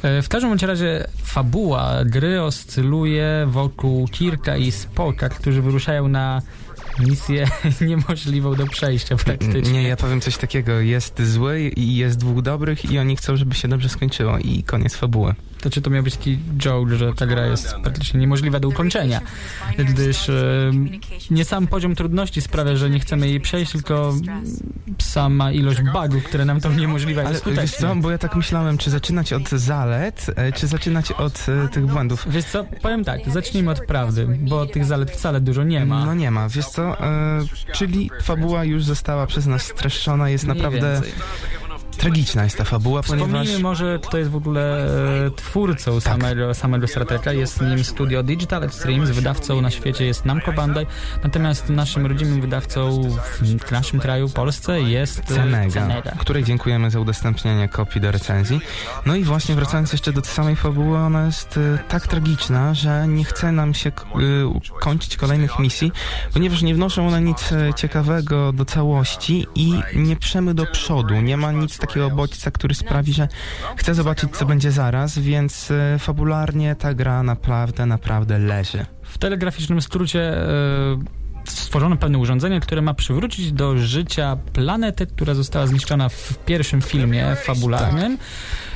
E, 0.02 0.22
W 0.22 0.28
każdym 0.28 0.50
bądź 0.50 0.62
razie 0.62 1.07
fabuła 1.24 1.94
gry 2.04 2.42
oscyluje 2.42 3.46
wokół 3.46 4.09
Kirka 4.09 4.57
i 4.57 4.72
Spoka, 4.72 5.28
którzy 5.28 5.62
wyruszają 5.62 6.09
na 6.09 6.42
misję 6.99 7.47
niemożliwą 7.88 8.55
do 8.55 8.66
przejścia 8.66 9.16
praktycznie. 9.16 9.72
Nie, 9.72 9.88
ja 9.88 9.97
powiem 9.97 10.20
coś 10.20 10.36
takiego, 10.36 10.80
jest 10.80 11.22
zły 11.22 11.61
i 11.76 11.97
jest 11.97 12.18
dwóch 12.18 12.42
dobrych 12.42 12.90
i 12.90 12.99
oni 12.99 13.16
chcą, 13.16 13.36
żeby 13.36 13.55
się 13.55 13.68
dobrze 13.68 13.88
skończyło 13.88 14.38
i 14.38 14.62
koniec 14.62 14.97
fabuły. 14.97 15.34
To 15.61 15.70
czy 15.70 15.82
to 15.82 15.90
miał 15.90 16.03
być 16.03 16.16
taki 16.16 16.38
joke, 16.59 16.97
że 16.97 17.12
ta 17.14 17.26
gra 17.26 17.47
jest 17.47 17.74
praktycznie 17.82 18.20
niemożliwa 18.20 18.61
do 18.61 18.68
ukończenia, 18.68 19.20
gdyż 19.78 20.28
e, 20.28 20.70
nie 21.30 21.44
sam 21.44 21.66
poziom 21.66 21.94
trudności 21.94 22.42
sprawia, 22.42 22.76
że 22.76 22.90
nie 22.90 23.01
chcemy 23.01 23.28
jej 23.28 23.40
przejść, 23.40 23.72
tylko 23.72 24.14
sama 24.99 25.53
ilość 25.53 25.80
bugów, 25.82 26.24
które 26.24 26.44
nam 26.44 26.61
to 26.61 26.68
uniemożliwia 26.68 27.24
Ale 27.24 27.40
wiesz 27.57 27.72
co, 27.72 27.97
bo 27.97 28.11
ja 28.11 28.18
tak 28.18 28.36
myślałem, 28.36 28.78
czy 28.78 28.90
zaczynać 28.90 29.32
od 29.32 29.49
zalet, 29.49 30.26
e, 30.36 30.53
czy 30.53 30.66
zaczynać 30.66 31.12
od 31.12 31.47
e, 31.49 31.68
tych 31.68 31.86
błędów. 31.86 32.26
Wiesz 32.30 32.44
co, 32.44 32.64
powiem 32.82 33.05
tak, 33.05 33.20
zacznijmy 33.30 33.70
od 33.70 33.86
prawdy, 33.86 34.26
bo 34.40 34.66
tych 34.66 34.84
zalet 34.84 35.11
wcale 35.11 35.40
dużo 35.40 35.64
nie 35.64 35.86
ma. 35.86 36.07
No 36.07 36.14
nie 36.14 36.30
ma, 36.30 36.49
wiesz 36.49 36.66
co, 36.66 36.86
czyli 37.72 38.11
fabuła 38.22 38.64
już 38.64 38.84
została 38.84 39.26
przez 39.26 39.47
nas 39.47 39.62
streszczona, 39.62 40.30
jest 40.30 40.47
naprawdę 40.47 40.93
więcej. 40.93 41.12
Tragiczna 41.97 42.44
jest 42.44 42.59
ta 42.59 42.64
fabuła, 42.64 43.03
ponieważ... 43.03 43.28
Wspomnijmy 43.28 43.62
może, 43.62 43.99
kto 44.03 44.18
jest 44.18 44.30
w 44.30 44.36
ogóle 44.36 44.86
e, 45.26 45.30
twórcą 45.30 46.01
samego, 46.01 46.55
samego 46.55 46.88
Star 46.88 47.07
Treka. 47.07 47.32
Jest 47.32 47.61
nim 47.61 47.84
studio 47.84 48.22
Digital 48.22 48.62
Extremes, 48.64 49.11
wydawcą 49.11 49.61
na 49.61 49.70
świecie 49.70 50.05
jest 50.07 50.24
Namco 50.24 50.53
Bandai, 50.53 50.86
natomiast 51.22 51.68
naszym 51.68 52.07
rodzimym 52.07 52.40
wydawcą 52.40 53.03
w 53.66 53.70
naszym 53.70 54.01
kraju, 54.01 54.28
Polsce 54.28 54.80
jest 54.80 55.18
e, 55.18 55.34
Cenega, 55.34 55.70
Cenega. 55.70 56.11
której 56.18 56.44
dziękujemy 56.44 56.90
za 56.90 57.01
udostępnienie 57.01 57.68
kopii 57.68 58.01
do 58.01 58.11
recenzji. 58.11 58.61
No 59.07 59.16
i 59.16 59.24
właśnie 59.24 59.55
wracając 59.55 59.92
jeszcze 59.92 60.12
do 60.12 60.20
samej 60.20 60.57
fabuły, 60.57 60.99
ona 60.99 61.26
jest 61.26 61.57
e, 61.57 61.78
tak 61.88 62.07
tragiczna, 62.07 62.74
że 62.74 63.09
nie 63.09 63.24
chce 63.24 63.53
nam 63.53 63.74
się 63.74 63.90
e, 63.90 63.92
kończyć 64.80 65.16
kolejnych 65.16 65.59
misji, 65.59 65.92
ponieważ 66.32 66.62
nie 66.62 66.74
wnoszą 66.74 67.09
one 67.09 67.20
nic 67.20 67.53
e, 67.53 67.74
ciekawego 67.74 68.53
do 68.53 68.64
całości 68.64 69.47
i 69.55 69.74
nie 69.94 70.16
przemy 70.16 70.55
do 70.55 70.66
przodu. 70.66 71.20
Nie 71.20 71.36
ma 71.36 71.53
nic 71.53 71.78
takiego 71.78 71.86
bodźca, 72.16 72.51
który 72.51 72.74
sprawi, 72.74 73.12
że 73.12 73.28
chcę 73.76 73.95
zobaczyć, 73.95 74.37
co 74.37 74.47
będzie 74.47 74.72
zaraz, 74.72 75.18
więc 75.18 75.70
e, 75.70 75.99
fabularnie 75.99 76.74
ta 76.74 76.95
gra 76.95 77.22
naprawdę, 77.22 77.87
naprawdę 77.87 78.39
leży. 78.39 78.87
W 79.03 79.18
telegraficznym 79.18 79.82
skrócie 79.82 80.20
e, 80.20 80.47
stworzono 81.49 81.97
pewne 81.97 82.18
urządzenie, 82.18 82.61
które 82.61 82.82
ma 82.82 82.95
przywrócić 82.95 83.53
do 83.53 83.78
życia 83.78 84.37
planetę, 84.53 85.07
która 85.07 85.34
została 85.34 85.66
zniszczona 85.66 86.09
w 86.09 86.39
pierwszym 86.47 86.82
filmie 86.82 87.37
fabularnym. 87.37 88.18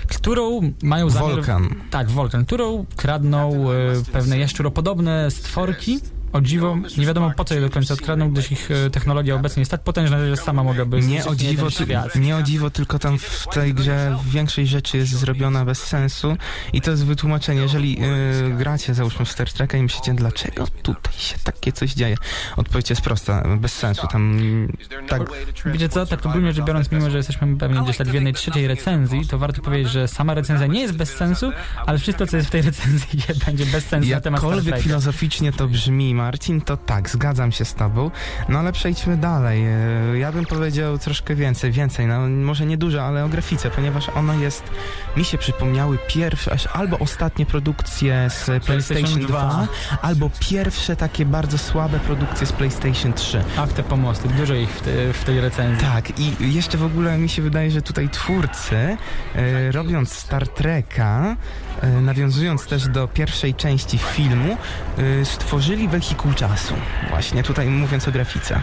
Którą 0.08 0.60
mają 0.82 1.10
zamiar... 1.10 1.30
Wolkan. 1.30 1.74
Tak, 1.90 2.10
Wolkan, 2.10 2.44
którą 2.44 2.86
kradną 2.96 3.70
e, 3.70 3.76
pewne 4.12 4.38
jaszczuropodobne 4.38 5.30
stworki. 5.30 6.00
O 6.32 6.40
dziwo, 6.40 6.76
nie 6.98 7.06
wiadomo 7.06 7.30
po 7.36 7.44
co 7.44 7.54
je 7.54 7.60
do 7.60 7.70
końca 7.70 7.94
odkradną, 7.94 8.30
gdyż 8.30 8.52
ich 8.52 8.70
e, 8.70 8.90
technologia 8.90 9.34
obecnie 9.34 9.60
jest 9.60 9.70
tak 9.70 9.82
potężna, 9.82 10.26
że 10.26 10.36
sama 10.36 10.64
mogłaby 10.64 11.00
Nie 11.00 11.24
o, 11.24 11.34
dziwo, 11.34 11.68
nie 12.14 12.36
o 12.36 12.42
dziwo, 12.42 12.70
tylko 12.70 12.98
tam 12.98 13.18
w 13.18 13.46
tej 13.46 13.74
grze 13.74 14.18
większość 14.24 14.70
rzeczy 14.70 14.96
jest 14.96 15.12
zrobiona 15.12 15.64
bez 15.64 15.82
sensu 15.82 16.36
i 16.72 16.80
to 16.80 16.90
jest 16.90 17.04
wytłumaczenie. 17.04 17.60
Jeżeli 17.60 18.00
yy, 18.00 18.54
gracie, 18.58 18.94
załóżmy 18.94 19.24
w 19.24 19.32
Star 19.32 19.52
Treka 19.52 19.78
i 19.78 19.82
myślicie, 19.82 20.14
dlaczego 20.14 20.66
tutaj 20.82 21.12
się 21.16 21.36
takie 21.44 21.72
coś 21.72 21.94
dzieje? 21.94 22.16
Odpowiedź 22.56 22.90
jest 22.90 23.02
prosta, 23.02 23.56
bez 23.56 23.72
sensu. 23.72 24.06
Tam 24.06 24.40
tak, 25.08 25.22
Wiecie 25.66 25.88
co, 25.88 26.06
tak 26.06 26.26
ogólnie 26.26 26.52
rzecz 26.52 26.64
biorąc, 26.64 26.92
mimo 26.92 27.10
że 27.10 27.16
jesteśmy 27.16 27.56
pewnie 27.56 27.82
gdzieś 27.82 27.96
tak 27.96 28.08
w 28.08 28.14
jednej 28.14 28.34
trzeciej 28.34 28.66
recenzji, 28.68 29.26
to 29.26 29.38
warto 29.38 29.62
powiedzieć, 29.62 29.92
że 29.92 30.08
sama 30.08 30.34
recenzja 30.34 30.66
nie 30.66 30.80
jest 30.80 30.96
bez 30.96 31.10
sensu, 31.10 31.52
ale 31.86 31.98
wszystko, 31.98 32.26
co 32.26 32.36
jest 32.36 32.48
w 32.48 32.52
tej 32.52 32.62
recenzji 32.62 33.20
będzie 33.46 33.66
bez 33.66 33.84
sensu 33.84 34.10
na 34.10 34.20
temat 34.20 34.40
Star 34.40 34.62
Treka. 34.62 34.78
filozoficznie 34.78 35.52
to 35.52 35.68
brzmi, 35.68 36.14
Marcin, 36.20 36.60
to 36.60 36.76
tak, 36.76 37.10
zgadzam 37.10 37.52
się 37.52 37.64
z 37.64 37.74
tobą. 37.74 38.10
No 38.48 38.58
ale 38.58 38.72
przejdźmy 38.72 39.16
dalej. 39.16 39.64
Yy, 40.12 40.18
Ja 40.18 40.32
bym 40.32 40.46
powiedział 40.46 40.98
troszkę 40.98 41.34
więcej, 41.34 41.72
więcej, 41.72 42.06
no 42.06 42.28
może 42.28 42.66
nie 42.66 42.76
dużo, 42.76 43.02
ale 43.02 43.24
o 43.24 43.28
grafice, 43.28 43.70
ponieważ 43.70 44.08
ona 44.08 44.34
jest, 44.34 44.62
mi 45.16 45.24
się 45.24 45.38
przypomniały 45.38 45.98
pierwsze, 46.08 46.52
aż 46.52 46.66
albo 46.66 46.98
ostatnie 46.98 47.46
produkcje 47.46 48.30
z 48.30 48.64
PlayStation 48.64 49.20
2, 49.20 49.68
albo 50.02 50.30
pierwsze 50.40 50.96
takie 50.96 51.26
bardzo 51.26 51.58
słabe 51.58 51.98
produkcje 52.00 52.46
z 52.46 52.52
PlayStation 52.52 53.12
3. 53.12 53.44
Ach, 53.58 53.72
te 53.72 53.82
pomosty, 53.82 54.28
dużo 54.28 54.54
ich 54.54 54.70
w, 54.70 54.80
te, 54.80 55.12
w 55.12 55.24
tej 55.24 55.40
recenzji. 55.40 55.86
Tak, 55.88 56.18
i 56.20 56.54
jeszcze 56.54 56.78
w 56.78 56.84
ogóle 56.84 57.18
mi 57.18 57.28
się 57.28 57.42
wydaje, 57.42 57.70
że 57.70 57.82
tutaj 57.82 58.08
twórcy, 58.08 58.76
e, 58.76 59.72
robiąc 59.72 60.12
Star 60.12 60.48
Treka, 60.48 61.36
e, 61.80 61.88
nawiązując 61.88 62.66
też 62.66 62.88
do 62.88 63.08
pierwszej 63.08 63.54
części 63.54 63.98
filmu, 63.98 64.56
e, 65.20 65.24
stworzyli 65.24 65.88
wehikuł 65.88 66.09
czasu. 66.34 66.74
Właśnie 67.10 67.42
tutaj 67.42 67.66
mówiąc 67.68 68.08
o 68.08 68.12
grafice. 68.12 68.60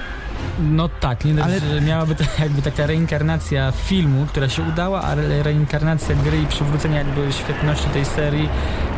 No 0.60 0.90
tak, 0.90 1.26
nie 1.26 1.44
Ale- 1.44 1.60
że 1.60 1.82
miałaby 1.82 2.16
to 2.16 2.24
jakby 2.44 2.62
taka 2.62 2.86
reinkarnacja 2.86 3.72
filmu, 3.72 4.26
która 4.26 4.50
się 4.50 4.62
udała, 4.64 5.02
ale 5.02 5.44
reinkarnacja 5.44 6.16
gry 6.16 6.42
i 6.42 6.46
przywrócenie 6.46 6.96
jakby 6.96 7.34
świetności 7.34 7.90
tej 7.90 8.06
serii 8.06 8.50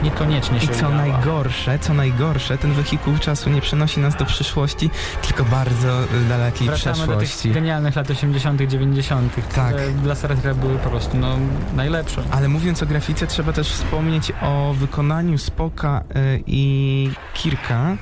niekoniecznie 0.03 0.59
się 0.59 0.65
I 0.65 0.69
co 0.69 0.75
udała. 0.87 0.95
najgorsze, 0.95 1.79
co 1.79 1.93
najgorsze, 1.93 2.57
ten 2.57 2.73
wehikuł 2.73 3.17
czasu 3.17 3.49
nie 3.49 3.61
przenosi 3.61 3.99
nas 3.99 4.15
do 4.15 4.25
przyszłości, 4.25 4.89
tylko 5.27 5.45
bardzo 5.45 6.03
y, 6.03 6.07
dalekiej 6.29 6.67
Wracamy 6.67 6.95
do 6.97 7.03
przeszłości. 7.03 7.37
tych 7.43 7.53
genialnych 7.53 7.95
lat 7.95 8.09
80., 8.09 8.61
90., 8.61 9.33
Tak. 9.55 9.75
dla 10.03 10.15
Star 10.15 10.35
Treka 10.35 10.53
były 10.55 10.77
po 10.77 10.89
prostu 10.89 11.17
no, 11.17 11.37
najlepsze. 11.75 12.23
Ale 12.31 12.47
mówiąc 12.47 12.83
o 12.83 12.85
grafice, 12.85 13.27
trzeba 13.27 13.53
też 13.53 13.69
wspomnieć 13.71 14.31
o 14.41 14.73
wykonaniu 14.73 15.37
Spoka 15.37 16.03
y, 16.15 16.43
i 16.47 17.09
Kirka, 17.33 17.97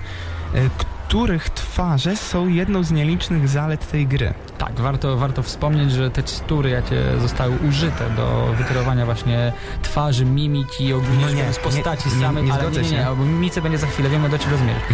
It. 0.53 0.96
Których 1.07 1.49
twarze 1.49 2.15
są 2.15 2.47
jedną 2.47 2.83
z 2.83 2.91
nielicznych 2.91 3.47
zalet 3.49 3.91
tej 3.91 4.07
gry. 4.07 4.33
Tak, 4.57 4.73
warto, 4.79 5.17
warto 5.17 5.43
wspomnieć, 5.43 5.91
że 5.91 6.09
tekstury, 6.11 6.69
jakie 6.69 6.95
zostały 7.21 7.57
użyte 7.69 8.09
do 8.09 8.53
wykreowania 8.57 9.05
właśnie 9.05 9.53
twarzy, 9.81 10.25
mimiki 10.25 10.85
i 10.85 10.93
ogólnie 10.93 11.21
No 11.21 11.29
nie, 11.29 11.35
biorąc 11.35 11.59
postaci 11.59 12.09
nie, 12.09 12.15
nie, 12.15 12.21
samych, 12.21 12.43
nie 12.43 12.53
ale 12.53 12.61
zgodzę 12.63 12.81
nie, 12.81 12.91
nie, 12.91 12.97
nie, 12.97 13.05
bo 13.17 13.25
mimice 13.25 13.61
będzie 13.61 13.77
za 13.77 13.87
chwilę, 13.87 14.09
wiemy 14.09 14.29
do 14.29 14.39
czego 14.39 14.57
zmierz. 14.57 14.77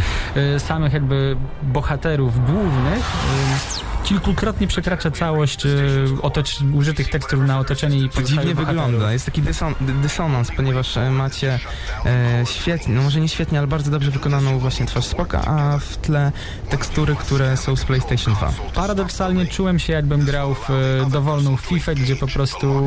Y, 0.56 0.60
Samych 0.60 0.94
jakby 0.94 1.38
bohaterów 1.64 2.46
głównych 2.46 2.98
y, 3.00 4.04
kilkukrotnie 4.08 4.68
przekracza 4.68 5.12
całość 5.12 5.66
y, 5.66 6.06
otocz- 6.22 6.74
użytych 6.76 7.10
tekstur 7.10 7.40
na 7.40 7.60
otoczenie 7.60 7.98
i 7.98 8.10
To 8.10 8.24
dziwnie 8.24 8.56
wygląda. 8.56 9.14
Jest 9.14 9.26
taki 9.26 9.42
dyson, 9.42 9.76
dy- 9.82 9.94
dysonans, 9.94 10.52
ponieważ 10.56 10.98
e, 10.98 11.12
macie 11.12 11.60
e, 12.06 12.44
świetnie, 12.46 12.96
no 12.96 13.02
może 13.02 13.22
nie 13.22 13.28
świetnie, 13.30 13.58
ale 13.58 13.68
bardzo 13.68 13.92
dobrze 13.92 14.12
wykonaną 14.12 14.60
właśnie 14.60 14.86
twarz 14.86 15.06
Spoka, 15.06 15.42
a 15.46 15.78
w 15.78 15.98
tle 16.04 16.32
tekstury, 16.70 17.16
które 17.16 17.58
są 17.58 17.76
z 17.76 17.86
PlayStation 17.86 18.34
2. 18.34 18.54
Paradoksalnie 18.76 19.46
czułem 19.48 19.80
się 19.80 19.94
jakbym 19.94 20.26
grał 20.26 20.54
w 20.54 20.70
e, 20.70 21.10
dowolną 21.10 21.58
FIFA, 21.58 21.94
gdzie 21.94 22.16
po 22.16 22.28
prostu 22.28 22.86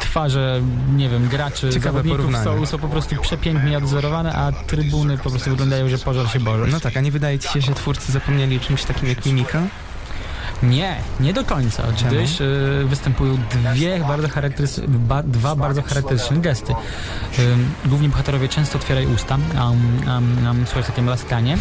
twarze, 0.00 0.60
nie 0.96 1.08
wiem, 1.08 1.28
graczy, 1.28 1.70
Ciekawe 1.70 1.80
zawodników 1.82 2.18
porównanie. 2.18 2.44
są, 2.44 2.66
są 2.66 2.78
po 2.78 2.88
prostu 2.88 3.16
przepięknie 3.16 3.78
odwzorowane, 3.78 4.32
a 4.32 4.52
trybuny 4.52 5.18
po 5.18 5.30
prostu 5.30 5.50
wyglądają, 5.50 5.88
że 5.88 5.98
pożar 5.98 6.28
się 6.28 6.40
boże. 6.40 6.66
No 6.66 6.80
tak, 6.80 6.96
a 6.96 7.00
nie 7.00 7.10
wydaje 7.10 7.38
ci 7.38 7.48
się, 7.48 7.60
że 7.60 7.74
twórcy 7.74 8.12
zapomnieli 8.12 8.56
o 8.56 8.60
czymś 8.60 8.84
takim 8.84 9.08
jak 9.08 9.26
mimika? 9.26 9.62
Nie, 10.62 10.96
nie 11.20 11.32
do 11.32 11.44
końca, 11.44 11.82
Czemu? 11.96 12.10
gdyż 12.10 12.40
y, 12.40 12.84
występują 12.86 13.38
dwie 13.74 13.98
bardzo 13.98 14.28
ba, 14.88 15.22
dwa 15.22 15.56
bardzo 15.56 15.82
charakterystyczne 15.82 16.38
gesty. 16.40 16.74
Ym, 17.38 17.70
główni 17.86 18.08
bohaterowie 18.08 18.48
często 18.48 18.78
otwierają 18.78 19.14
usta, 19.14 19.34
um, 19.34 19.62
um, 20.08 20.46
um, 20.46 20.66
słychać 20.66 20.86
takie 20.86 21.02
mlaskanie, 21.02 21.58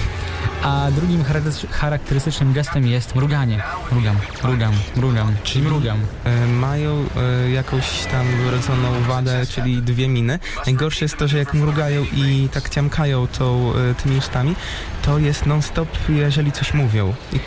a 0.63 0.87
drugim 0.91 1.23
charakterys- 1.23 1.67
charakterystycznym 1.71 2.53
gestem 2.53 2.87
jest 2.87 3.15
mruganie. 3.15 3.63
Mrugam, 3.91 4.15
mrugam, 4.43 4.73
mrugam, 4.95 5.35
czyli 5.43 5.65
mrugam. 5.65 5.97
E, 6.23 6.47
mają 6.47 7.05
e, 7.45 7.49
jakąś 7.49 8.05
tam 8.05 8.27
wrodzoną 8.27 9.01
wadę, 9.07 9.45
czyli 9.45 9.81
dwie 9.81 10.07
miny. 10.07 10.39
Najgorsze 10.65 11.05
jest 11.05 11.17
to, 11.17 11.27
że 11.27 11.37
jak 11.37 11.53
mrugają 11.53 12.03
i 12.03 12.49
tak 12.53 12.69
ciamkają 12.69 13.27
tą, 13.27 13.73
e, 13.75 13.95
tymi 13.95 14.17
ustami, 14.17 14.55
to 15.01 15.19
jest 15.19 15.45
non-stop, 15.45 15.89
jeżeli 16.09 16.51
coś 16.51 16.73
mówią. 16.73 17.13
I, 17.33 17.39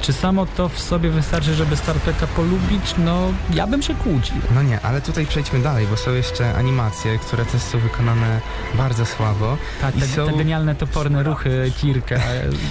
Czy 0.00 0.12
samo 0.12 0.46
to 0.46 0.68
w 0.68 0.78
sobie 0.80 1.10
wystarczy, 1.10 1.54
żeby 1.54 1.76
Star 1.76 1.96
Treka 2.00 2.26
polubić? 2.26 2.94
No, 2.98 3.32
ja 3.54 3.66
bym 3.66 3.82
się 3.82 3.94
kłócił. 3.94 4.36
no 4.54 4.62
nie, 4.62 4.80
ale 4.80 5.00
tutaj 5.00 5.26
przejdźmy 5.26 5.62
dalej, 5.62 5.86
bo 5.86 5.96
są 5.96 6.10
jeszcze 6.14 6.54
animacje, 6.54 7.18
które 7.18 7.44
też 7.46 7.62
są 7.62 7.78
wykonane 7.78 8.40
bardzo 8.74 9.06
słabo. 9.06 9.56
Tak, 9.80 9.94
te, 9.94 10.06
są- 10.06 10.26
te 10.26 10.32
genialne, 10.36 10.74
toporne 10.74 11.22
ruchy 11.22 11.72
Kirka. 11.80 12.16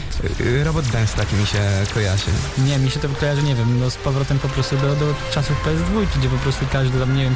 Robot 0.65 0.85
Dance 0.87 1.17
tak 1.17 1.33
mi 1.33 1.45
się 1.45 1.59
kojarzy. 1.93 2.25
Nie, 2.57 2.77
mi 2.77 2.91
się 2.91 2.99
to 2.99 3.09
kojarzy, 3.09 3.43
nie 3.43 3.55
wiem, 3.55 3.79
no 3.79 3.89
z 3.89 3.95
powrotem 3.95 4.39
po 4.39 4.47
prostu 4.49 4.77
do, 4.77 4.95
do 4.95 5.13
czasów 5.31 5.65
PS2, 5.65 6.17
gdzie 6.19 6.29
po 6.29 6.37
prostu 6.37 6.65
każdy 6.71 6.99
tam, 6.99 7.15
nie 7.17 7.23
wiem, 7.23 7.35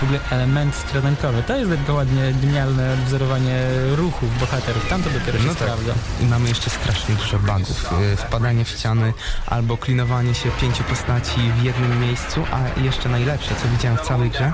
w 0.00 0.02
ogóle 0.02 0.18
element 0.30 0.74
skradankowy. 0.74 1.42
To 1.42 1.56
jest 1.56 1.70
tylko 1.70 1.94
ładnie 1.94 2.32
genialne 2.42 2.96
wzorowanie 3.06 3.60
ruchów 3.96 4.40
bohaterów. 4.40 4.88
Tam 4.88 5.02
to 5.02 5.10
dopiero 5.10 5.38
się 5.38 5.44
No 5.46 5.54
tak. 5.54 5.62
sprawdza. 5.62 5.92
I 6.20 6.26
mamy 6.26 6.48
jeszcze 6.48 6.70
strasznie 6.70 7.14
dużo 7.14 7.38
bugów. 7.38 7.92
E, 8.12 8.16
Wpadanie 8.16 8.64
w 8.64 8.68
ściany 8.68 9.12
albo 9.46 9.76
klinowanie 9.76 10.34
się 10.34 10.50
pięciu 10.60 10.84
postaci 10.84 11.40
w 11.60 11.62
jednym 11.62 12.00
miejscu, 12.00 12.44
a 12.52 12.80
jeszcze 12.80 13.08
najlepsze, 13.08 13.54
co 13.62 13.68
widziałem 13.68 13.98
w 13.98 14.00
całej 14.00 14.30
grze, 14.30 14.52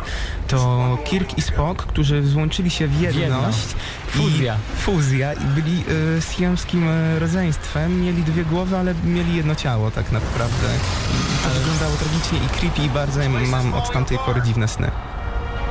to 0.48 0.98
Kirk 1.04 1.38
i 1.38 1.42
Spock, 1.42 1.82
którzy 1.86 2.26
złączyli 2.26 2.70
się 2.70 2.86
w 2.88 3.00
jedność. 3.00 3.18
jedność. 3.18 3.66
i- 4.08 4.10
Fuzja. 4.18 4.56
Fuzja 4.76 5.32
i 5.32 5.44
byli 5.44 5.84
y, 6.18 6.22
siamskim 6.38 6.88
y, 6.88 7.18
rodzeństwem. 7.18 8.00
Mieli 8.02 8.22
dwie 8.22 8.44
głowy, 8.44 8.76
ale 8.78 8.94
mieli 9.04 9.36
jedno 9.36 9.54
ciało 9.54 9.90
tak 9.90 10.12
naprawdę. 10.12 10.66
I 11.14 11.44
to 11.44 11.50
wyglądało 11.60 11.92
tragicznie 11.96 12.38
i 12.38 12.48
creepy 12.60 12.82
i 12.82 12.90
bardzo 12.90 13.20
mam 13.50 13.74
od 13.74 13.92
tamtej 13.92 14.18
pory 14.26 14.42
dziwne 14.42 14.68
sny. 14.68 14.90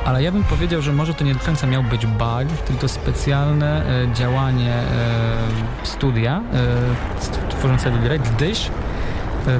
Ale 0.04 0.22
ja 0.22 0.32
bym 0.32 0.44
powiedział, 0.44 0.82
że 0.82 0.92
może 0.92 1.14
to 1.14 1.24
nie 1.24 1.34
do 1.34 1.40
końca 1.40 1.66
miał 1.66 1.82
być 1.82 2.06
bug, 2.06 2.48
tylko 2.66 2.88
specjalne 2.88 3.86
e, 4.04 4.14
działanie 4.14 4.72
e, 4.74 4.86
studia 5.82 6.42
e, 6.52 7.50
tworzącego 7.50 7.98
grę, 7.98 8.18
gdyż 8.18 8.66
e, 8.66 8.70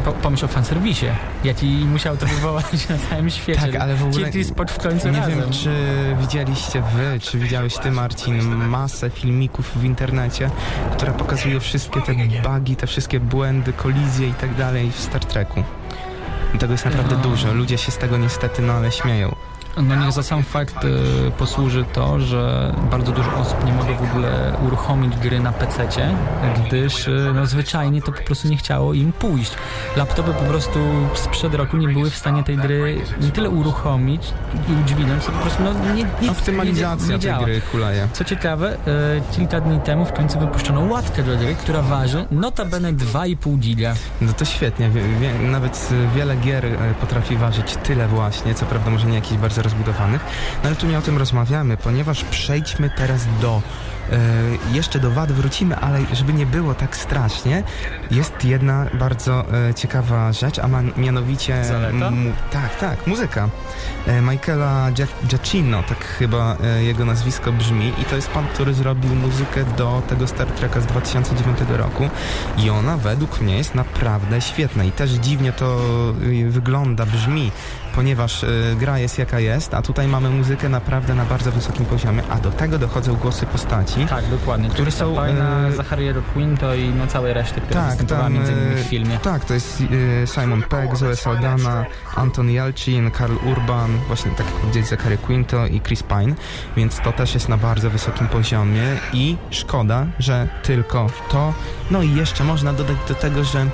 po, 0.04 0.12
pomyśl 0.12 0.44
o 0.44 0.48
fanserwisie, 0.48 1.06
jaki 1.44 1.66
musiał 1.66 2.16
to 2.16 2.26
wywołać 2.26 2.88
na 2.88 2.98
całym 3.10 3.30
świecie. 3.30 3.60
Tak, 3.60 3.74
ale 3.76 3.94
w 3.94 4.04
ogóle 4.04 4.32
Spock 4.44 4.70
w 4.70 4.78
końcu 4.78 5.08
Nie 5.08 5.18
razem. 5.18 5.40
wiem, 5.40 5.50
czy 5.50 5.70
widzieliście 6.20 6.82
wy, 6.94 7.20
czy 7.20 7.38
widziałeś 7.38 7.78
ty, 7.78 7.90
Marcin, 7.90 8.54
masę 8.54 9.10
filmików 9.10 9.72
w 9.78 9.84
internecie, 9.84 10.50
które 10.92 11.12
pokazują 11.12 11.60
wszystkie 11.60 12.00
te 12.02 12.14
bugi, 12.48 12.76
te 12.76 12.86
wszystkie 12.86 13.20
błędy, 13.20 13.72
kolizje 13.72 14.28
i 14.28 14.34
tak 14.34 14.54
dalej 14.54 14.90
w 14.92 15.00
Star 15.00 15.24
Treku. 15.24 15.62
Tego 16.58 16.72
jest 16.72 16.84
naprawdę 16.84 17.16
No. 17.16 17.22
dużo. 17.22 17.52
Ludzie 17.54 17.78
się 17.78 17.92
z 17.92 17.98
tego 17.98 18.16
niestety, 18.16 18.62
no 18.62 18.72
ale 18.72 18.92
śmieją. 18.92 19.34
No 19.82 19.96
niech 19.96 20.12
za 20.12 20.22
sam 20.22 20.42
fakt 20.42 20.84
e, 20.84 20.88
posłuży 21.30 21.84
to, 21.92 22.20
że 22.20 22.74
bardzo 22.90 23.12
dużo 23.12 23.34
osób 23.34 23.64
nie 23.64 23.72
mogło 23.72 23.94
w 23.94 24.10
ogóle 24.10 24.52
uruchomić 24.66 25.16
gry 25.16 25.40
na 25.40 25.52
PC-cie, 25.52 26.14
gdyż 26.66 27.08
e, 27.08 27.10
no, 27.34 27.46
zwyczajnie 27.46 28.02
to 28.02 28.12
po 28.12 28.22
prostu 28.22 28.48
nie 28.48 28.56
chciało 28.56 28.94
im 28.94 29.12
pójść. 29.12 29.52
Laptopy 29.96 30.32
po 30.32 30.44
prostu 30.44 30.78
sprzed 31.14 31.54
roku 31.54 31.76
nie 31.76 31.88
były 31.88 32.10
w 32.10 32.16
stanie 32.16 32.44
tej 32.44 32.56
gry 32.56 33.00
nie 33.20 33.30
tyle 33.30 33.50
uruchomić 33.50 34.22
i 34.68 34.82
udźwignąć, 34.82 35.24
co 35.24 35.32
po 35.32 35.38
prostu 35.38 35.62
no, 35.62 35.94
nie, 35.94 36.06
nie, 36.22 36.30
Optymalizacja 36.30 37.06
nie, 37.06 37.12
nie 37.12 37.18
tej 37.18 37.44
gry 37.44 37.60
kuleje. 37.60 38.08
Co 38.12 38.24
ciekawe, 38.24 38.76
e, 38.86 39.36
kilka 39.36 39.60
dni 39.60 39.80
temu 39.80 40.04
w 40.04 40.12
końcu 40.12 40.38
wypuszczono 40.38 40.80
łatkę 40.80 41.22
do 41.22 41.36
gry, 41.36 41.54
która 41.54 41.82
waży 41.82 42.26
notabene 42.30 42.92
2,5 42.92 43.58
giga. 43.58 43.94
No 44.20 44.32
to 44.32 44.44
świetnie. 44.44 44.90
Wie, 44.90 45.02
wie, 45.20 45.48
nawet 45.48 45.88
y, 45.92 46.16
wiele 46.16 46.36
gier 46.36 46.64
y, 46.64 46.78
potrafi 47.00 47.36
ważyć 47.36 47.76
tyle 47.76 48.08
właśnie, 48.08 48.54
co 48.54 48.66
prawda 48.66 48.90
może 48.90 49.06
nie 49.06 49.14
jakichś 49.14 49.40
bardzo 49.40 49.62
rozbudowanych, 49.68 50.24
no 50.62 50.68
ale 50.68 50.76
tu 50.76 50.86
nie 50.86 50.98
o 50.98 51.02
tym 51.02 51.18
rozmawiamy, 51.18 51.76
ponieważ 51.76 52.24
przejdźmy 52.24 52.90
teraz 52.96 53.26
do 53.40 53.62
y, 54.12 54.74
jeszcze 54.74 54.98
do 54.98 55.10
wad 55.10 55.32
wrócimy, 55.32 55.76
ale 55.76 55.98
żeby 56.12 56.32
nie 56.32 56.46
było 56.46 56.74
tak 56.74 56.96
strasznie, 56.96 57.62
jest 58.10 58.44
jedna 58.44 58.86
bardzo 58.94 59.44
y, 59.70 59.74
ciekawa 59.74 60.32
rzecz, 60.32 60.58
a 60.58 60.68
man, 60.68 60.92
mianowicie... 60.96 61.64
Zaleta? 61.64 62.12
Tak, 62.50 62.76
tak, 62.78 63.06
muzyka. 63.06 63.48
Y, 64.08 64.22
Michaela 64.22 64.90
Gia- 64.92 65.26
Giacchino, 65.26 65.82
tak 65.82 66.04
chyba 66.04 66.56
jego 66.80 67.04
nazwisko 67.04 67.52
brzmi. 67.52 67.92
I 68.02 68.04
to 68.04 68.16
jest 68.16 68.28
pan, 68.28 68.46
który 68.46 68.74
zrobił 68.74 69.14
muzykę 69.14 69.64
do 69.76 70.02
tego 70.08 70.26
Star 70.26 70.46
Treka 70.46 70.80
z 70.80 70.86
2009 70.86 71.58
roku. 71.68 72.08
I 72.58 72.70
ona 72.70 72.96
według 72.96 73.40
mnie 73.40 73.56
jest 73.56 73.74
naprawdę 73.74 74.40
świetna. 74.40 74.84
I 74.84 74.92
też 74.92 75.10
dziwnie 75.10 75.52
to 75.52 75.78
wygląda, 76.48 77.06
brzmi, 77.06 77.52
ponieważ 77.98 78.42
y, 78.42 78.76
gra 78.78 78.98
jest 78.98 79.18
jaka 79.18 79.40
jest, 79.40 79.74
a 79.74 79.82
tutaj 79.82 80.08
mamy 80.08 80.30
muzykę 80.30 80.68
naprawdę 80.68 81.14
na 81.14 81.24
bardzo 81.24 81.52
wysokim 81.52 81.86
poziomie, 81.86 82.22
a 82.30 82.40
do 82.40 82.50
tego 82.50 82.78
dochodzą 82.78 83.14
głosy 83.14 83.46
postaci. 83.46 84.06
Tak, 84.06 84.26
dokładnie. 84.30 84.68
Które 84.68 84.90
są, 84.90 85.14
Pine'a, 85.14 85.68
e, 85.68 85.72
Zachariego 85.72 86.22
Quinto 86.22 86.74
i 86.74 86.88
no 86.88 87.06
całej 87.06 87.34
reszty, 87.34 87.60
która 87.60 87.82
Tak, 87.82 88.02
tam, 88.02 88.32
między 88.32 88.52
innymi 88.52 88.74
w 88.74 88.78
e, 88.78 88.84
filmie. 88.84 89.18
Tak, 89.22 89.44
to 89.44 89.54
jest 89.54 89.80
y, 89.80 90.26
Simon 90.26 90.62
Pegg, 90.62 90.96
Zoe 90.96 91.16
Saldana, 91.16 91.86
Anton 92.16 92.50
Yelchin, 92.50 93.10
Karl 93.10 93.36
Urban, 93.46 93.98
właśnie 94.06 94.30
tak 94.30 94.46
jak 94.46 94.54
powiedzieć 94.54 94.86
Zachary 94.86 95.18
Quinto 95.18 95.66
i 95.66 95.80
Chris 95.80 96.02
Pine, 96.02 96.34
więc 96.76 97.00
to 97.04 97.12
też 97.12 97.34
jest 97.34 97.48
na 97.48 97.56
bardzo 97.56 97.90
wysokim 97.90 98.28
poziomie 98.28 98.82
i 99.12 99.36
szkoda, 99.50 100.06
że 100.18 100.48
tylko 100.62 101.06
to. 101.30 101.54
No 101.90 102.02
i 102.02 102.14
jeszcze 102.14 102.44
można 102.44 102.72
dodać 102.72 102.96
do 103.08 103.14
tego, 103.14 103.44
że 103.44 103.66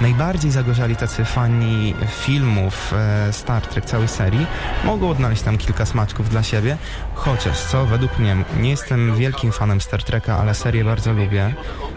najbardziej 0.00 0.50
zagorzali 0.50 0.96
tacy 0.96 1.24
fani 1.24 1.94
filmów 2.08 2.92
e, 2.92 3.32
Star 3.32 3.66
Trek, 3.66 3.84
całej 3.84 4.08
serii, 4.08 4.46
mogą 4.84 5.10
odnaleźć 5.10 5.42
tam 5.42 5.58
kilka 5.58 5.86
smaczków 5.86 6.28
dla 6.28 6.42
siebie, 6.42 6.76
chociaż 7.14 7.60
co 7.60 7.86
według 7.86 8.18
mnie, 8.18 8.36
nie 8.60 8.70
jestem 8.70 9.16
wielkim 9.16 9.52
fanem 9.52 9.80
Star 9.80 10.02
Treka, 10.02 10.38
ale 10.38 10.54
serię 10.54 10.84
bardzo 10.84 11.12
lubię. 11.12 11.54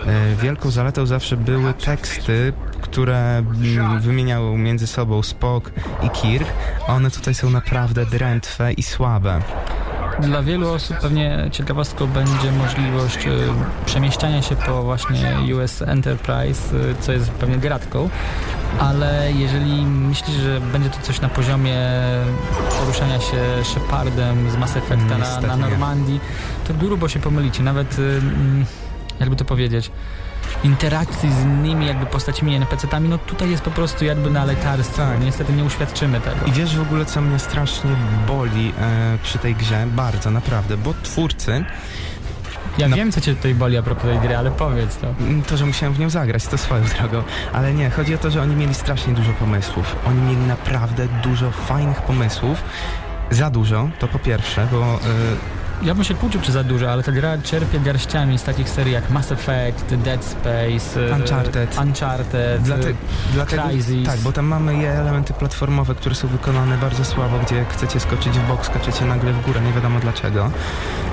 E, 0.07 0.35
wielką 0.35 0.71
zaletą 0.71 1.05
zawsze 1.05 1.37
były 1.37 1.73
teksty, 1.73 2.53
które 2.81 3.37
mm, 3.37 3.99
wymieniały 3.99 4.57
między 4.57 4.87
sobą 4.87 5.23
Spock 5.23 5.71
i 6.03 6.09
Kirk, 6.09 6.47
a 6.87 6.93
one 6.93 7.11
tutaj 7.11 7.33
są 7.33 7.49
naprawdę 7.49 8.05
drętwe 8.05 8.73
i 8.73 8.83
słabe. 8.83 9.41
Dla 10.21 10.43
wielu 10.43 10.69
osób 10.69 10.97
pewnie 10.97 11.49
ciekawostką 11.51 12.07
będzie 12.07 12.51
możliwość 12.51 13.27
e, 13.27 13.29
przemieszczania 13.85 14.41
się 14.41 14.55
po 14.55 14.83
właśnie 14.83 15.55
US 15.55 15.81
Enterprise, 15.81 16.75
e, 16.91 16.95
co 17.01 17.11
jest 17.11 17.31
pewnie 17.31 17.57
gratką, 17.57 18.09
ale 18.79 19.31
jeżeli 19.31 19.85
myślisz, 19.85 20.35
że 20.35 20.61
będzie 20.61 20.89
to 20.89 21.01
coś 21.01 21.21
na 21.21 21.29
poziomie 21.29 21.77
poruszania 22.79 23.19
się 23.19 23.63
Shepardem 23.63 24.49
z 24.51 24.57
Mass 24.57 24.77
Effecta 24.77 25.17
na, 25.17 25.41
na. 25.41 25.55
Normandii, 25.55 26.19
to 26.67 26.73
grubo 26.73 27.09
się 27.09 27.19
pomylicie. 27.19 27.63
Nawet, 27.63 27.99
mm, 27.99 28.65
jakby 29.19 29.35
to 29.35 29.45
powiedzieć, 29.45 29.91
interakcji 30.63 31.31
z 31.33 31.41
innymi 31.43 31.85
jakby 31.87 32.05
postaciami 32.05 32.55
NPC-tami, 32.55 33.09
no 33.09 33.17
tutaj 33.17 33.49
jest 33.51 33.63
po 33.63 33.71
prostu 33.71 34.05
jakby 34.05 34.29
na 34.29 34.45
lekarstwo. 34.45 34.97
Tak. 34.97 35.21
Niestety 35.23 35.53
nie 35.53 35.63
uświadczymy 35.63 36.21
tego. 36.21 36.45
I 36.45 36.51
wiesz 36.51 36.77
w 36.77 36.81
ogóle, 36.81 37.05
co 37.05 37.21
mnie 37.21 37.39
strasznie 37.39 37.91
boli 38.27 38.73
e, 38.81 39.17
przy 39.23 39.37
tej 39.39 39.55
grze? 39.55 39.87
Bardzo, 39.87 40.31
naprawdę, 40.31 40.77
bo 40.77 40.93
twórcy, 41.03 41.65
Ja 42.77 42.87
No. 42.87 42.95
wiem, 42.95 43.11
co 43.11 43.21
cię 43.21 43.35
tutaj 43.35 43.55
boli 43.55 43.77
a 43.77 43.81
propos 43.83 44.03
tej 44.03 44.19
gry, 44.19 44.37
ale 44.37 44.51
powiedz 44.51 44.97
to. 44.97 45.07
mm, 45.07 45.41
to, 45.41 45.57
że 45.57 45.65
musiałem 45.65 45.93
w 45.95 45.99
nią 45.99 46.09
zagrać, 46.09 46.47
to 46.47 46.57
swoją 46.57 46.83
drogą, 46.99 47.23
ale 47.53 47.73
nie, 47.73 47.89
chodzi 47.89 48.15
o 48.15 48.17
to, 48.17 48.31
że 48.31 48.41
oni 48.41 48.55
mieli 48.55 48.73
strasznie 48.73 49.13
dużo 49.13 49.31
pomysłów. 49.33 49.95
Oni 50.07 50.21
mieli 50.21 50.37
naprawdę 50.47 51.07
dużo 51.23 51.51
fajnych 51.51 52.01
pomysłów. 52.01 52.63
Za 53.31 53.49
dużo, 53.49 53.89
to 53.99 54.07
po 54.07 54.19
pierwsze, 54.19 54.67
bo 54.71 54.77
e, 54.83 54.97
Ja 55.83 55.95
bym 55.95 56.03
się 56.03 56.13
kłócił, 56.13 56.41
czy 56.41 56.51
za 56.51 56.63
dużo, 56.63 56.91
ale 56.91 57.03
ta 57.03 57.11
gra 57.11 57.37
czerpie 57.37 57.79
garściami 57.79 58.39
z 58.39 58.43
takich 58.43 58.69
serii 58.69 58.93
jak 58.93 59.09
Mass 59.09 59.31
Effect, 59.31 59.95
Dead 59.95 60.25
Space, 60.25 61.07
e, 61.11 61.15
Uncharted. 61.15 61.77
Uncharted 61.77 62.61
Dlate, 62.61 62.93
dlatego, 63.33 63.63
Crysis. 63.63 64.05
tak, 64.05 64.19
bo 64.19 64.31
tam 64.31 64.45
mamy 64.45 64.75
je 64.77 64.91
elementy 64.91 65.33
platformowe, 65.33 65.95
które 65.95 66.15
są 66.15 66.27
wykonane 66.27 66.77
bardzo 66.77 67.05
słabo, 67.05 67.39
gdzie 67.45 67.55
jak 67.55 67.73
chcecie 67.73 67.99
skoczyć 67.99 68.33
w 68.33 68.47
bok, 68.47 68.65
skaczecie 68.65 69.05
nagle 69.05 69.33
w 69.33 69.45
górę, 69.45 69.61
nie 69.61 69.73
wiadomo 69.73 69.99
dlaczego. 69.99 70.51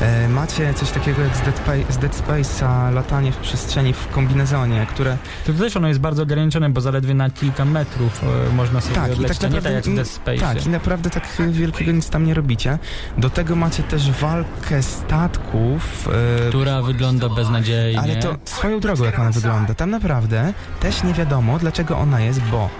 E, 0.00 0.28
macie 0.28 0.74
coś 0.74 0.90
takiego 0.90 1.22
jak 1.22 1.36
z 1.36 1.40
Dead, 1.40 1.60
Pa- 1.60 1.92
z 1.92 1.98
Dead 1.98 2.22
Space'a, 2.26 2.92
latanie 2.92 3.32
w 3.32 3.36
przestrzeni 3.36 3.92
w 3.92 4.08
kombinezonie, 4.08 4.86
które 4.90 5.16
To 5.46 5.52
też 5.52 5.76
ono 5.76 5.88
jest 5.88 6.00
bardzo 6.00 6.22
ograniczone, 6.22 6.70
bo 6.70 6.80
zaledwie 6.80 7.14
na 7.14 7.30
kilka 7.30 7.64
metrów 7.64 8.24
e, 8.50 8.54
można 8.54 8.80
sobie 8.80 8.94
Tak, 8.94 9.08
i 9.08 9.12
odlecieć, 9.12 9.38
tak 9.38 9.52
nie 9.52 9.62
tak 9.62 9.72
jak 9.72 9.84
w 9.84 9.94
Dead 9.94 10.08
Space. 10.08 10.38
Tak, 10.40 10.66
i 10.66 10.68
naprawdę 10.68 11.10
tak 11.10 11.24
wielkiego 11.50 11.92
nic 11.92 12.10
tam 12.10 12.26
nie 12.26 12.34
robicie. 12.34 12.78
Do 13.18 13.30
tego 13.30 13.56
macie 13.56 13.82
też 13.82 14.10
walkę 14.10 14.57
statków, 14.80 16.08
e, 16.46 16.48
która 16.48 16.82
wygląda 16.82 17.28
beznadziejnie. 17.28 18.00
ale 18.00 18.16
to 18.16 18.36
swoją 18.44 18.80
drogą 18.80 19.04
jak 19.04 19.18
ona 19.18 19.30
wygląda. 19.30 19.74
Tam 19.74 19.90
naprawdę 19.90 20.52
też 20.80 21.02
nie 21.02 21.14
wiadomo 21.14 21.58
dlaczego 21.58 21.98
ona 21.98 22.20
jest, 22.20 22.40
bo 22.40 22.70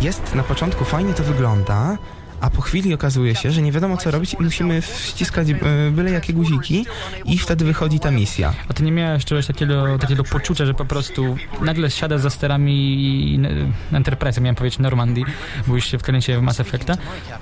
jest 0.00 0.34
na 0.34 0.42
początku 0.42 0.84
fajnie 0.84 1.14
to 1.14 1.22
wygląda, 1.22 1.96
a 2.40 2.50
po 2.50 2.62
chwili 2.62 2.94
okazuje 2.94 3.34
się, 3.34 3.50
że 3.50 3.62
nie 3.62 3.72
wiadomo 3.72 3.96
co 3.96 4.10
robić 4.10 4.34
i 4.34 4.42
musimy 4.42 4.80
wściskać 4.80 5.50
e, 5.50 5.54
byle 5.90 6.10
jakie 6.10 6.32
guziki 6.32 6.86
i 7.24 7.38
wtedy 7.38 7.64
wychodzi 7.64 8.00
ta 8.00 8.10
misja. 8.10 8.54
A 8.68 8.72
ty 8.72 8.82
nie 8.82 8.92
miałeś 8.92 9.24
czegoś 9.24 9.46
takiego, 9.46 9.98
takiego 9.98 10.24
poczucia, 10.24 10.66
że 10.66 10.74
po 10.74 10.84
prostu 10.84 11.36
nagle 11.60 11.90
siadasz 11.90 12.20
za 12.20 12.30
sterami 12.30 13.40
e, 13.92 13.96
Enterprise, 13.96 14.40
miałem 14.40 14.54
powiedzieć 14.54 14.78
Normandii, 14.78 15.24
bo 15.66 15.74
już 15.74 15.86
się 15.86 15.98
wkręciłem 15.98 16.40
w 16.40 16.44
Mass 16.44 16.60
Effecta 16.60 16.94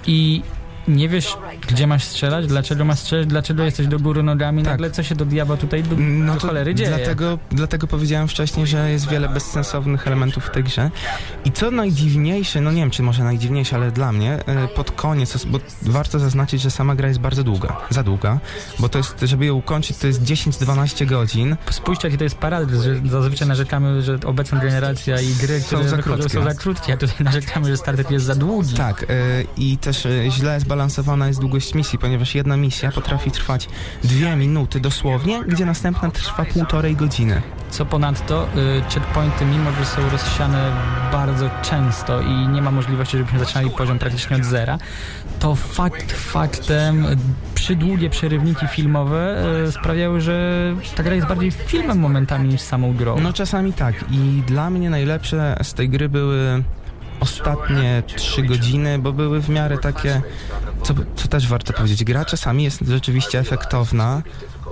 i 0.06 0.42
nie 0.88 1.08
wiesz, 1.08 1.36
gdzie 1.68 1.86
masz 1.86 2.04
strzelać, 2.04 2.46
dlaczego 2.46 2.84
masz 2.84 2.98
strzelać, 2.98 3.26
dlaczego 3.26 3.62
jesteś 3.64 3.86
do 3.86 3.98
góry 3.98 4.22
nogami, 4.22 4.62
Tak. 4.62 4.72
nagle 4.72 4.90
co 4.90 5.02
się 5.02 5.14
do 5.14 5.24
diabła 5.24 5.56
tutaj 5.56 5.82
do, 5.82 5.96
No 5.98 6.34
do 6.34 6.40
cholery 6.40 6.74
dzieje. 6.74 6.88
dlatego, 6.88 7.38
dlatego 7.50 7.86
powiedziałem 7.86 8.28
wcześniej, 8.28 8.66
że 8.66 8.90
jest 8.90 9.08
wiele 9.08 9.28
bezsensownych 9.28 10.06
elementów 10.06 10.44
w 10.46 10.50
tej 10.50 10.64
grze. 10.64 10.90
I 11.44 11.52
co 11.52 11.70
najdziwniejsze, 11.70 12.60
no 12.60 12.72
nie 12.72 12.80
wiem 12.80 12.90
czy 12.90 13.02
może 13.02 13.24
najdziwniejsze, 13.24 13.76
ale 13.76 13.90
dla 13.92 14.12
mnie, 14.12 14.32
e, 14.46 14.68
pod 14.68 14.90
koniec, 14.90 15.44
bo 15.44 15.58
warto 15.82 16.18
zaznaczyć, 16.18 16.62
że 16.62 16.70
sama 16.70 16.94
gra 16.94 17.08
jest 17.08 17.20
bardzo 17.20 17.44
długa, 17.44 17.76
za 17.90 18.02
długa, 18.02 18.38
bo 18.78 18.88
to 18.88 18.98
jest, 18.98 19.20
żeby 19.22 19.46
ją 19.46 19.54
ukończyć, 19.54 19.96
to 19.98 20.06
jest 20.06 20.22
10-12 20.22 21.06
godzin. 21.06 21.56
Spójrzcie, 21.70 22.08
jaki 22.08 22.18
to 22.18 22.24
jest 22.24 22.36
paradoks, 22.38 22.82
że 22.82 22.94
zazwyczaj 23.10 23.48
narzekamy, 23.48 24.02
że 24.02 24.18
obecna 24.26 24.60
generacja 24.60 25.20
i 25.20 25.32
gry, 25.34 25.60
Są 25.60 25.66
które 25.66 25.88
za 25.88 25.96
wychodzą, 25.96 26.16
krótkie. 26.16 26.38
są 26.38 26.44
za 26.44 26.54
krótkie, 26.54 26.92
a 26.92 26.96
tutaj 26.96 27.16
narzekamy, 27.30 27.66
że 27.68 27.76
Star 27.76 27.94
Trek 27.94 28.10
jest 28.10 28.26
za 28.26 28.34
długi. 28.34 28.74
Tak, 28.74 29.02
e, 29.02 29.06
i 29.56 29.78
też 29.78 30.06
e, 30.06 30.30
źle 30.30 30.60
zbalansowana 30.74 31.26
jest 31.26 31.40
długość 31.40 31.74
misji, 31.74 31.98
ponieważ 31.98 32.34
jedna 32.34 32.56
misja 32.56 32.92
potrafi 32.92 33.30
trwać 33.30 33.68
dwie 34.04 34.36
minuty 34.36 34.80
dosłownie, 34.80 35.42
gdzie 35.48 35.66
następna 35.66 36.10
trwa 36.10 36.44
półtorej 36.44 36.96
godziny. 36.96 37.42
Co 37.70 37.86
ponadto, 37.86 38.48
y, 38.56 38.82
checkpointy, 38.94 39.44
mimo 39.44 39.72
że 39.72 39.84
są 39.84 40.10
rozsiane 40.10 40.72
bardzo 41.12 41.50
często 41.62 42.20
i 42.20 42.48
nie 42.48 42.62
ma 42.62 42.70
możliwości, 42.70 43.18
żebyśmy 43.18 43.38
zaczynali 43.38 43.70
poziom 43.70 43.98
praktycznie 43.98 44.36
od 44.36 44.44
zera, 44.44 44.78
to 45.38 45.54
fakt 45.54 46.12
faktem 46.12 47.06
przydługie 47.54 48.10
przerywniki 48.10 48.66
filmowe 48.66 49.44
y, 49.68 49.72
sprawiały, 49.72 50.20
że 50.20 50.74
ta 50.96 51.02
gra 51.02 51.14
jest 51.14 51.26
bardziej 51.26 51.50
filmem 51.50 51.98
momentami 51.98 52.48
niż 52.48 52.60
samą 52.60 52.94
grą. 52.94 53.20
No 53.20 53.32
czasami 53.32 53.72
tak 53.72 53.94
i 54.10 54.42
dla 54.46 54.70
mnie 54.70 54.90
najlepsze 54.90 55.56
z 55.62 55.74
tej 55.74 55.88
gry 55.88 56.08
były 56.08 56.62
ostatnie 57.24 58.02
trzy 58.16 58.42
godziny, 58.42 58.98
bo 58.98 59.12
były 59.12 59.40
w 59.40 59.48
miarę 59.48 59.78
takie, 59.78 60.22
co, 60.82 60.94
co 61.16 61.28
też 61.28 61.48
warto 61.48 61.72
powiedzieć, 61.72 62.04
gra 62.04 62.24
czasami 62.24 62.64
jest 62.64 62.80
rzeczywiście 62.88 63.38
efektowna, 63.38 64.22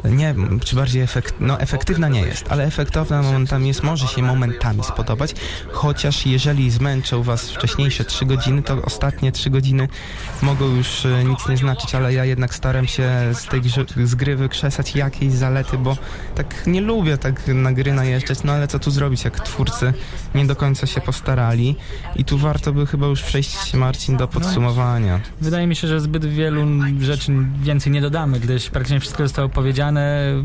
nie 0.04 0.34
czy 0.64 0.76
bardziej 0.76 1.02
efekt, 1.02 1.34
no 1.40 1.60
efektywna 1.60 2.08
nie 2.08 2.20
jest, 2.20 2.52
ale 2.52 2.64
efektowna 2.64 3.22
momentami 3.22 3.68
jest, 3.68 3.82
może 3.82 4.06
się 4.06 4.22
momentami 4.22 4.84
spodobać, 4.84 5.34
chociaż 5.72 6.26
jeżeli 6.26 6.70
zmęczą 6.70 7.22
was 7.22 7.50
wcześniejsze 7.50 8.04
trzy 8.04 8.26
godziny, 8.26 8.62
to 8.62 8.82
ostatnie 8.82 9.32
trzy 9.32 9.50
godziny 9.50 9.88
mogą 10.42 10.76
już 10.76 11.06
e, 11.06 11.24
nic 11.24 11.48
nie 11.48 11.56
znaczyć, 11.56 11.94
ale 11.94 12.14
ja 12.14 12.24
jednak 12.24 12.54
staram 12.54 12.86
się 12.86 13.10
z 13.32 13.46
tej 13.46 13.60
grze, 13.60 13.84
z 14.04 14.14
gry 14.14 14.36
wykrzesać 14.36 14.96
jakieś 14.96 15.32
zalety, 15.32 15.78
bo 15.78 15.96
tak 16.34 16.66
nie 16.66 16.80
lubię 16.80 17.18
tak 17.18 17.46
na 17.46 17.72
gry 17.72 17.92
najeżdżać, 17.92 18.42
no 18.44 18.52
ale 18.52 18.68
co 18.68 18.78
tu 18.78 18.90
zrobić, 18.90 19.24
jak 19.24 19.40
twórcy 19.40 19.92
nie 20.34 20.46
do 20.46 20.56
końca 20.56 20.86
się 20.86 21.00
postarali 21.00 21.76
i 22.16 22.24
tu 22.24 22.38
warto 22.38 22.72
by 22.72 22.86
chyba 22.86 23.06
już 23.06 23.22
przejść, 23.22 23.74
Marcin, 23.74 24.16
do 24.16 24.28
podsumowania. 24.28 25.20
Wydaje 25.40 25.66
mi 25.66 25.76
się, 25.76 25.88
że 25.88 26.00
zbyt 26.00 26.24
wielu 26.24 26.66
rzeczy 27.00 27.32
więcej 27.62 27.92
nie 27.92 28.00
dodamy, 28.00 28.40
gdyż 28.40 28.70
praktycznie 28.70 29.00
wszystko 29.00 29.22
zostało 29.22 29.48
powiedziane. 29.48 29.91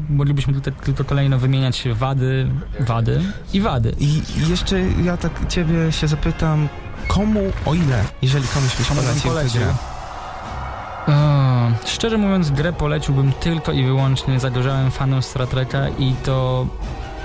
Moglibyśmy 0.10 0.54
tutaj 0.54 0.74
tylko 0.84 1.04
kolejno 1.04 1.38
wymieniać 1.40 1.84
wady, 1.94 2.48
wady 2.80 3.22
i 3.54 3.62
wady. 3.62 3.96
I 4.00 4.22
jeszcze 4.50 4.80
ja 4.82 5.18
tak 5.18 5.32
ciebie 5.48 5.92
się 5.92 6.08
zapytam, 6.08 6.68
komu, 7.08 7.40
o 7.66 7.74
ile, 7.74 8.04
jeżeli 8.22 8.48
komuś 8.48 8.76
byś 8.78 8.88
Komu 8.88 9.02
polecił? 9.24 9.62
O, 11.08 11.72
szczerze 11.86 12.18
mówiąc, 12.18 12.52
grę 12.52 12.74
poleciłbym 12.74 13.32
tylko 13.34 13.72
i 13.72 13.86
wyłącznie 13.86 14.40
zagorzałym 14.40 14.92
fanom 14.92 15.22
Star 15.22 15.48
Treka 15.48 15.90
i 15.90 16.14
to 16.26 16.68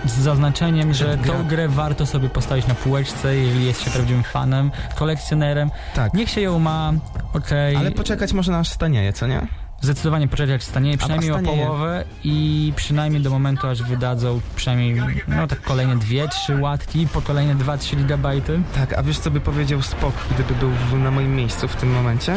z 0.05 0.12
zaznaczeniem, 0.18 0.95
że 0.95 1.16
Gra- 1.18 1.33
tą 1.33 1.45
grę 1.47 1.68
warto 1.68 2.07
sobie 2.07 2.29
postawić 2.29 2.66
na 2.66 2.75
półeczce, 2.75 3.37
jeżeli 3.37 3.66
jest 3.66 3.83
się 3.83 3.91
prawdziwym 3.91 4.23
fanem, 4.23 4.70
kolekcjonerem. 4.97 5.70
Tak, 5.95 6.14
Niech 6.14 6.31
się 6.31 6.41
ją 6.41 6.59
ma, 6.59 6.93
okej, 7.33 7.77
ale 7.77 7.91
poczekać 7.91 8.33
może 8.33 8.59
aż 8.59 8.68
stanieje, 8.68 9.12
co 9.12 9.27
nie? 9.27 9.47
Zdecydowanie 9.83 10.28
poczekać 10.28 10.62
stanieje 10.62 10.99
przynajmniej 10.99 11.33
o 11.33 11.39
połowę 11.39 12.05
i 12.24 12.72
przynajmniej 12.76 13.22
do 13.22 13.30
momentu, 13.30 13.66
aż 13.66 13.83
wydadzą 13.83 14.41
przynajmniej, 14.57 15.03
no 15.28 15.47
tak 15.47 15.62
kolejne 15.62 15.97
2-3 15.97 16.61
łatki, 16.61 17.07
po 17.07 17.22
kolejne 17.22 17.55
2-3 17.55 17.97
gigabajty. 17.97 18.62
Tak, 18.74 18.93
a 18.93 19.03
wiesz 19.03 19.18
co 19.18 19.30
by 19.30 19.41
powiedział 19.41 19.83
Spock, 19.83 20.16
gdyby 20.35 20.55
był 20.55 20.99
na 20.99 21.11
moim 21.11 21.37
miejscu 21.37 21.68
w 21.68 21.76
tym 21.76 21.93
momencie? 21.93 22.37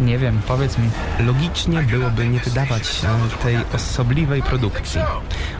Nie 0.00 0.18
wiem, 0.18 0.40
powiedz 0.46 0.78
mi. 0.78 0.90
Logicznie 1.26 1.82
byłoby 1.82 2.28
nie 2.28 2.40
wydawać 2.40 3.00
tej 3.42 3.56
osobliwej 3.74 4.42
produkcji. 4.42 5.00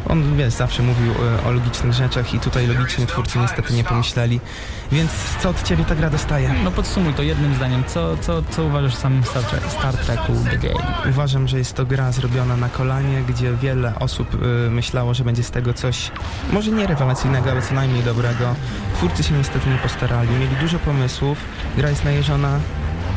On, 0.08 0.36
wiesz, 0.36 0.52
zawsze 0.52 0.82
mówił 0.82 1.12
e, 1.12 1.48
o 1.48 1.52
logicznych 1.52 1.92
rzeczach 1.92 2.34
i 2.34 2.40
tutaj 2.40 2.66
logicznie 2.66 3.06
twórcy 3.06 3.38
niestety 3.38 3.74
nie 3.74 3.84
pomyśleli. 3.84 4.40
Więc 4.92 5.10
co 5.40 5.48
od 5.48 5.62
ciebie 5.62 5.84
ta 5.84 5.94
gra 5.94 6.10
dostaje? 6.10 6.54
No 6.64 6.70
podsumuj 6.70 7.14
to 7.14 7.22
jednym 7.22 7.54
zdaniem. 7.54 7.84
Co, 7.86 8.16
co, 8.16 8.42
co 8.50 8.64
uważasz 8.64 8.94
o 8.94 8.96
samym 8.96 9.24
Star, 9.24 9.42
Trek, 9.42 9.62
Star 9.68 9.94
Treku 9.94 10.32
The 10.50 10.58
Game? 10.58 11.10
Uważam, 11.10 11.48
że 11.48 11.58
jest 11.58 11.74
to 11.74 11.86
gra 11.86 12.12
zrobiona 12.12 12.56
na 12.56 12.68
kolanie, 12.68 13.22
gdzie 13.28 13.52
wiele 13.52 13.98
osób 13.98 14.34
y, 14.34 14.70
myślało, 14.70 15.14
że 15.14 15.24
będzie 15.24 15.42
z 15.42 15.50
tego 15.50 15.74
coś, 15.74 16.10
może 16.52 16.70
nie 16.70 16.86
rewelacyjnego, 16.86 17.50
ale 17.50 17.62
co 17.62 17.74
najmniej 17.74 18.02
dobrego. 18.02 18.54
Twórcy 18.94 19.22
się 19.22 19.34
niestety 19.34 19.70
nie 19.70 19.78
postarali, 19.78 20.30
mieli 20.30 20.56
dużo 20.56 20.78
pomysłów, 20.78 21.38
gra 21.76 21.90
jest 21.90 22.04
najeżona 22.04 22.58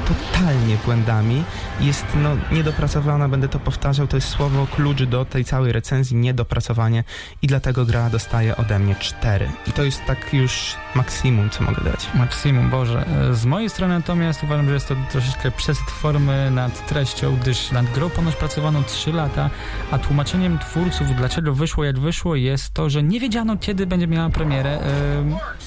totalnie 0.10 0.78
błędami, 0.86 1.44
jest 1.80 2.06
no, 2.16 2.30
niedopracowana, 2.52 3.30
będę 3.30 3.50
to 3.50 3.60
powtarzał, 3.60 4.08
to 4.08 4.18
jest 4.18 4.28
słowo 4.28 4.68
klucz 4.68 5.04
do 5.04 5.26
tej 5.26 5.46
całej 5.46 5.72
recenzji, 5.72 6.18
niedopracowanie 6.18 7.04
i 7.42 7.48
dlatego 7.48 7.86
gra 7.86 8.10
dostaje 8.10 8.58
ode 8.58 8.80
mnie 8.80 8.96
4. 8.96 9.50
I 9.68 9.72
to 9.72 9.84
jest 9.84 10.06
tak 10.06 10.34
już 10.34 10.76
maksimum, 10.96 11.50
co 11.50 11.64
mogę 11.64 11.84
dać. 11.84 12.08
Maksimum, 12.16 12.70
Boże. 12.70 13.06
Z 13.32 13.46
mojej 13.46 13.70
strony 13.70 13.94
natomiast 13.94 14.44
uważam, 14.44 14.68
że 14.68 14.74
jest 14.74 14.88
to 14.88 14.96
troszeczkę 15.12 15.52
przesyt 15.52 15.90
formy 15.90 16.52
nad 16.52 16.88
treścią, 16.88 17.38
gdyż 17.42 17.72
nad 17.72 17.86
grą 17.86 18.10
ponoć 18.10 18.36
pracowano 18.36 18.84
3 18.84 19.14
lata, 19.14 19.50
a 19.92 20.00
tłumaczeniem 20.00 20.60
twórców, 20.60 21.08
dlaczego 21.16 21.54
wyszło 21.54 21.84
jak 21.84 22.00
wyszło, 22.00 22.36
jest 22.36 22.74
to, 22.74 22.90
że 22.90 23.04
nie 23.04 23.20
wiedziano, 23.20 23.58
kiedy 23.58 23.88
będzie 23.88 24.08
miała 24.08 24.30
premierę 24.30 24.70
e, 24.70 24.82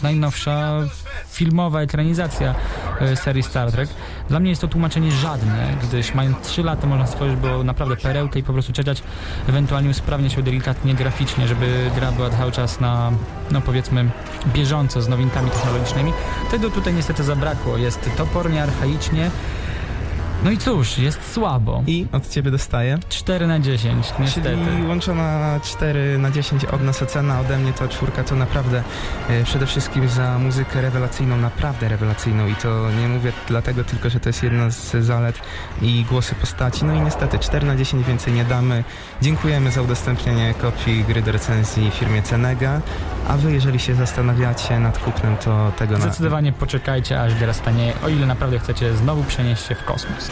najnowsza 0.03 0.73
filmowa 1.29 1.81
ekranizacja 1.81 2.55
e, 3.01 3.17
serii 3.17 3.43
Star 3.43 3.73
Trek. 3.73 3.89
Dla 4.29 4.41
mnie 4.41 4.51
jest 4.51 4.61
to 4.61 4.69
tłumaczenie 4.69 5.11
żadne, 5.11 5.77
gdyż 5.83 6.15
mając 6.15 6.41
3 6.41 6.63
lata 6.63 6.87
można 6.87 7.07
stworzyć 7.07 7.37
było 7.37 7.65
naprawdę 7.65 7.97
perełkę 7.97 8.39
i 8.39 8.43
po 8.43 8.53
prostu 8.53 8.73
czekać, 8.73 9.03
ewentualnie 9.49 9.91
usprawniać 9.91 10.35
ją 10.35 10.43
delikatnie 10.43 10.95
graficznie, 10.95 11.49
żeby 11.49 11.91
gra 11.95 12.13
była 12.13 12.31
cały 12.31 12.53
czas 12.53 12.81
na, 12.81 13.13
no 13.53 13.61
powiedzmy, 13.61 14.11
bieżąco 14.47 15.03
z 15.03 15.09
nowinkami 15.09 15.51
technologicznymi. 15.51 16.13
Tego 16.51 16.71
tutaj 16.71 16.95
niestety 16.95 17.25
zabrakło. 17.25 17.77
Jest 17.77 18.11
topornie, 18.17 18.63
archaicznie. 18.63 19.31
No 20.45 20.51
i 20.51 20.59
cóż, 20.59 20.99
jest 20.99 21.33
słabo. 21.33 21.83
I 21.87 22.07
od 22.13 22.29
ciebie 22.29 22.51
dostaję. 22.51 22.99
4 23.09 23.47
na 23.47 23.61
10, 23.61 24.07
niestety. 24.19 24.57
Czyli 24.65 24.87
łączona 24.87 25.61
4 25.65 26.19
na 26.19 26.31
10 26.31 26.65
od 26.65 26.83
nas 26.83 27.03
ocena, 27.03 27.41
ode 27.41 27.59
mnie 27.59 27.73
to 27.73 27.89
czwórka 27.89 28.25
to 28.25 28.37
naprawdę 28.37 28.83
e, 29.29 29.45
przede 29.45 29.67
wszystkim 29.67 30.09
za 30.09 30.39
muzykę 30.39 30.83
rewelacyjną, 30.83 31.37
naprawdę 31.37 31.89
rewelacyjną 31.89 32.47
i 32.47 32.55
to 32.55 32.91
nie 33.01 33.09
mówię 33.09 33.33
dlatego 33.49 33.85
tylko, 33.85 34.11
że 34.11 34.21
to 34.21 34.29
jest 34.29 34.43
jedna 34.43 34.71
z 34.71 34.97
zalet 34.97 35.39
i 35.83 36.05
głosy 36.11 36.35
postaci. 36.35 36.85
No 36.85 36.95
i 36.95 37.01
niestety 37.01 37.39
4 37.39 37.67
na 37.67 37.77
10 37.77 38.07
więcej 38.07 38.33
nie 38.33 38.45
damy. 38.45 38.85
Dziękujemy 39.23 39.71
za 39.71 39.83
udostępnienie 39.83 40.55
kopii 40.55 41.05
gry 41.05 41.23
do 41.23 41.33
recenzji 41.33 41.91
firmie 41.91 42.23
Cenega, 42.23 42.81
a 43.29 43.37
wy 43.37 43.53
jeżeli 43.53 43.79
się 43.79 43.95
zastanawiacie 43.95 44.79
nad 44.79 44.99
kupnem, 44.99 45.37
to 45.37 45.73
tego 45.79 45.93
na... 45.95 46.01
Zdecydowanie 46.01 46.53
poczekajcie, 46.53 47.21
aż 47.23 47.35
gra 47.35 47.53
stanie, 47.53 47.93
o 48.05 48.09
ile 48.09 48.27
naprawdę 48.27 48.59
chcecie 48.59 48.97
znowu 48.97 49.25
przenieść 49.25 49.67
się 49.67 49.75
w 49.75 49.85
kosmos. 49.85 50.32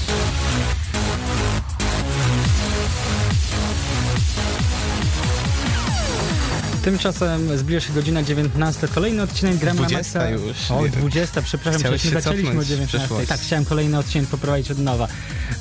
Tymczasem 6.83 7.57
zbliża 7.57 7.87
się 7.87 7.93
godzina 7.93 8.23
19. 8.23 8.87
Kolejny 8.87 9.21
odcinek 9.23 9.57
gramy 9.57 9.81
na 9.81 9.87
20 9.87 10.19
Maxa. 10.19 10.29
już. 10.35 10.71
O, 10.71 10.81
Nie. 10.83 10.89
20, 10.89 11.41
przepraszam, 11.41 11.79
Chciałeś 11.81 12.01
przecież 12.01 12.15
my 12.15 12.21
zaczęliśmy 12.21 12.49
o 12.49 12.53
cofnąć 12.53 12.67
w 12.67 12.69
19. 12.69 12.97
przyszłość. 12.99 13.29
Tak, 13.29 13.39
chciałem 13.41 13.65
kolejny 13.65 13.97
odcinek 13.97 14.29
poprowadzić 14.29 14.71
od 14.71 14.77
nowa. 14.79 15.07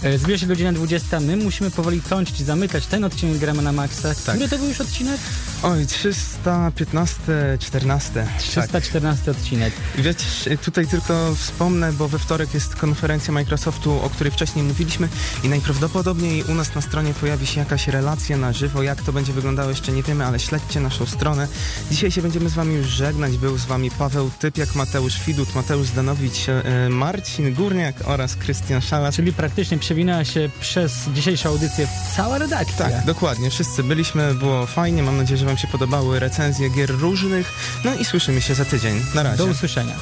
E, 0.02 0.18
Zbliża 0.18 0.38
się 0.38 0.46
godzina 0.46 0.72
20. 0.72 1.20
My 1.20 1.36
musimy 1.36 1.70
powoli 1.70 2.00
kończyć 2.00 2.38
zamykać 2.38 2.86
ten 2.86 3.04
odcinek 3.04 3.38
gramy 3.38 3.62
na 3.62 3.72
Maxa. 3.72 4.14
Tak. 4.26 4.34
Który 4.34 4.48
to 4.48 4.58
był 4.58 4.68
już 4.68 4.80
odcinek? 4.80 5.20
Oj, 5.62 5.86
315, 5.86 7.16
14. 7.60 8.10
Tak. 8.14 8.38
314 8.38 9.30
odcinek. 9.30 9.72
Wiesz, 9.98 10.48
tutaj 10.64 10.86
tylko 10.86 11.34
wspomnę, 11.34 11.92
bo 11.92 12.08
we 12.08 12.18
wtorek 12.18 12.54
jest 12.54 12.74
konferencja 12.76 13.32
Microsoftu, 13.32 14.00
o 14.04 14.10
której 14.10 14.30
wcześniej 14.32 14.64
mówiliśmy 14.64 15.08
i 15.44 15.48
najprawdopodobniej 15.48 16.44
u 16.44 16.54
nas 16.54 16.74
na 16.74 16.80
stronie 16.80 17.14
pojawi 17.14 17.46
się 17.46 17.60
jakaś 17.60 17.88
relacja 17.88 18.36
na 18.36 18.52
żywo. 18.52 18.82
Jak 18.82 19.02
to 19.02 19.12
będzie 19.12 19.32
wyglądało 19.32 19.70
jeszcze 19.70 19.92
nie 19.92 20.02
wiemy, 20.02 20.24
ale 20.26 20.38
śledźcie 20.38 20.80
naszą 20.80 21.06
stronę. 21.10 21.48
Dzisiaj 21.90 22.10
się 22.10 22.22
będziemy 22.22 22.48
z 22.48 22.54
wami 22.54 22.74
już 22.74 22.86
żegnać. 22.86 23.36
Był 23.36 23.58
z 23.58 23.64
wami 23.64 23.90
Paweł 23.90 24.30
Typiak, 24.38 24.74
Mateusz 24.74 25.24
Widut, 25.26 25.54
Mateusz 25.54 25.86
Zdanowicz, 25.86 26.48
e, 26.48 26.88
Marcin 26.88 27.54
Górniak 27.54 27.94
oraz 28.04 28.36
Krystian 28.36 28.80
Szalas. 28.80 29.16
Czyli 29.16 29.32
praktycznie 29.32 29.78
przewinęła 29.78 30.24
się 30.24 30.50
przez 30.60 30.92
dzisiejszą 31.14 31.48
audycję 31.48 31.88
cała 32.16 32.38
redakcja. 32.38 32.90
Tak, 32.90 33.04
dokładnie. 33.04 33.50
Wszyscy 33.50 33.82
byliśmy, 33.82 34.34
było 34.34 34.66
fajnie. 34.66 35.02
Mam 35.02 35.16
nadzieję, 35.16 35.38
że 35.38 35.46
wam 35.46 35.58
się 35.58 35.68
podobały 35.68 36.20
recenzje 36.20 36.70
gier 36.70 36.90
różnych. 36.90 37.52
No 37.84 37.94
i 37.94 38.04
słyszymy 38.04 38.40
się 38.40 38.54
za 38.54 38.64
tydzień. 38.64 39.02
Na 39.14 39.22
razie. 39.22 39.38
Do 39.38 39.46
usłyszenia. 39.46 39.94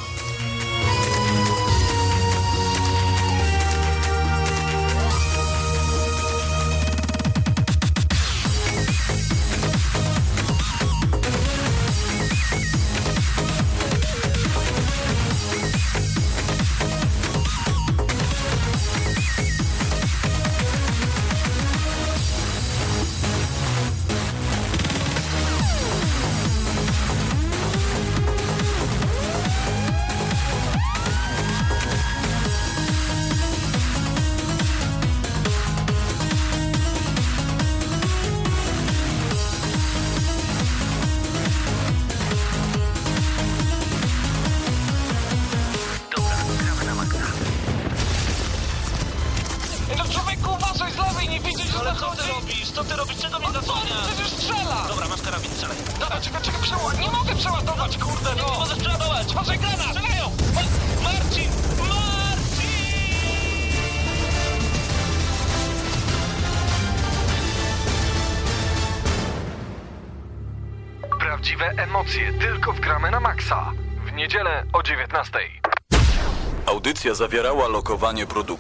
Zawierała 77.19 77.69
lokowanie 77.69 78.27
produktu. 78.27 78.58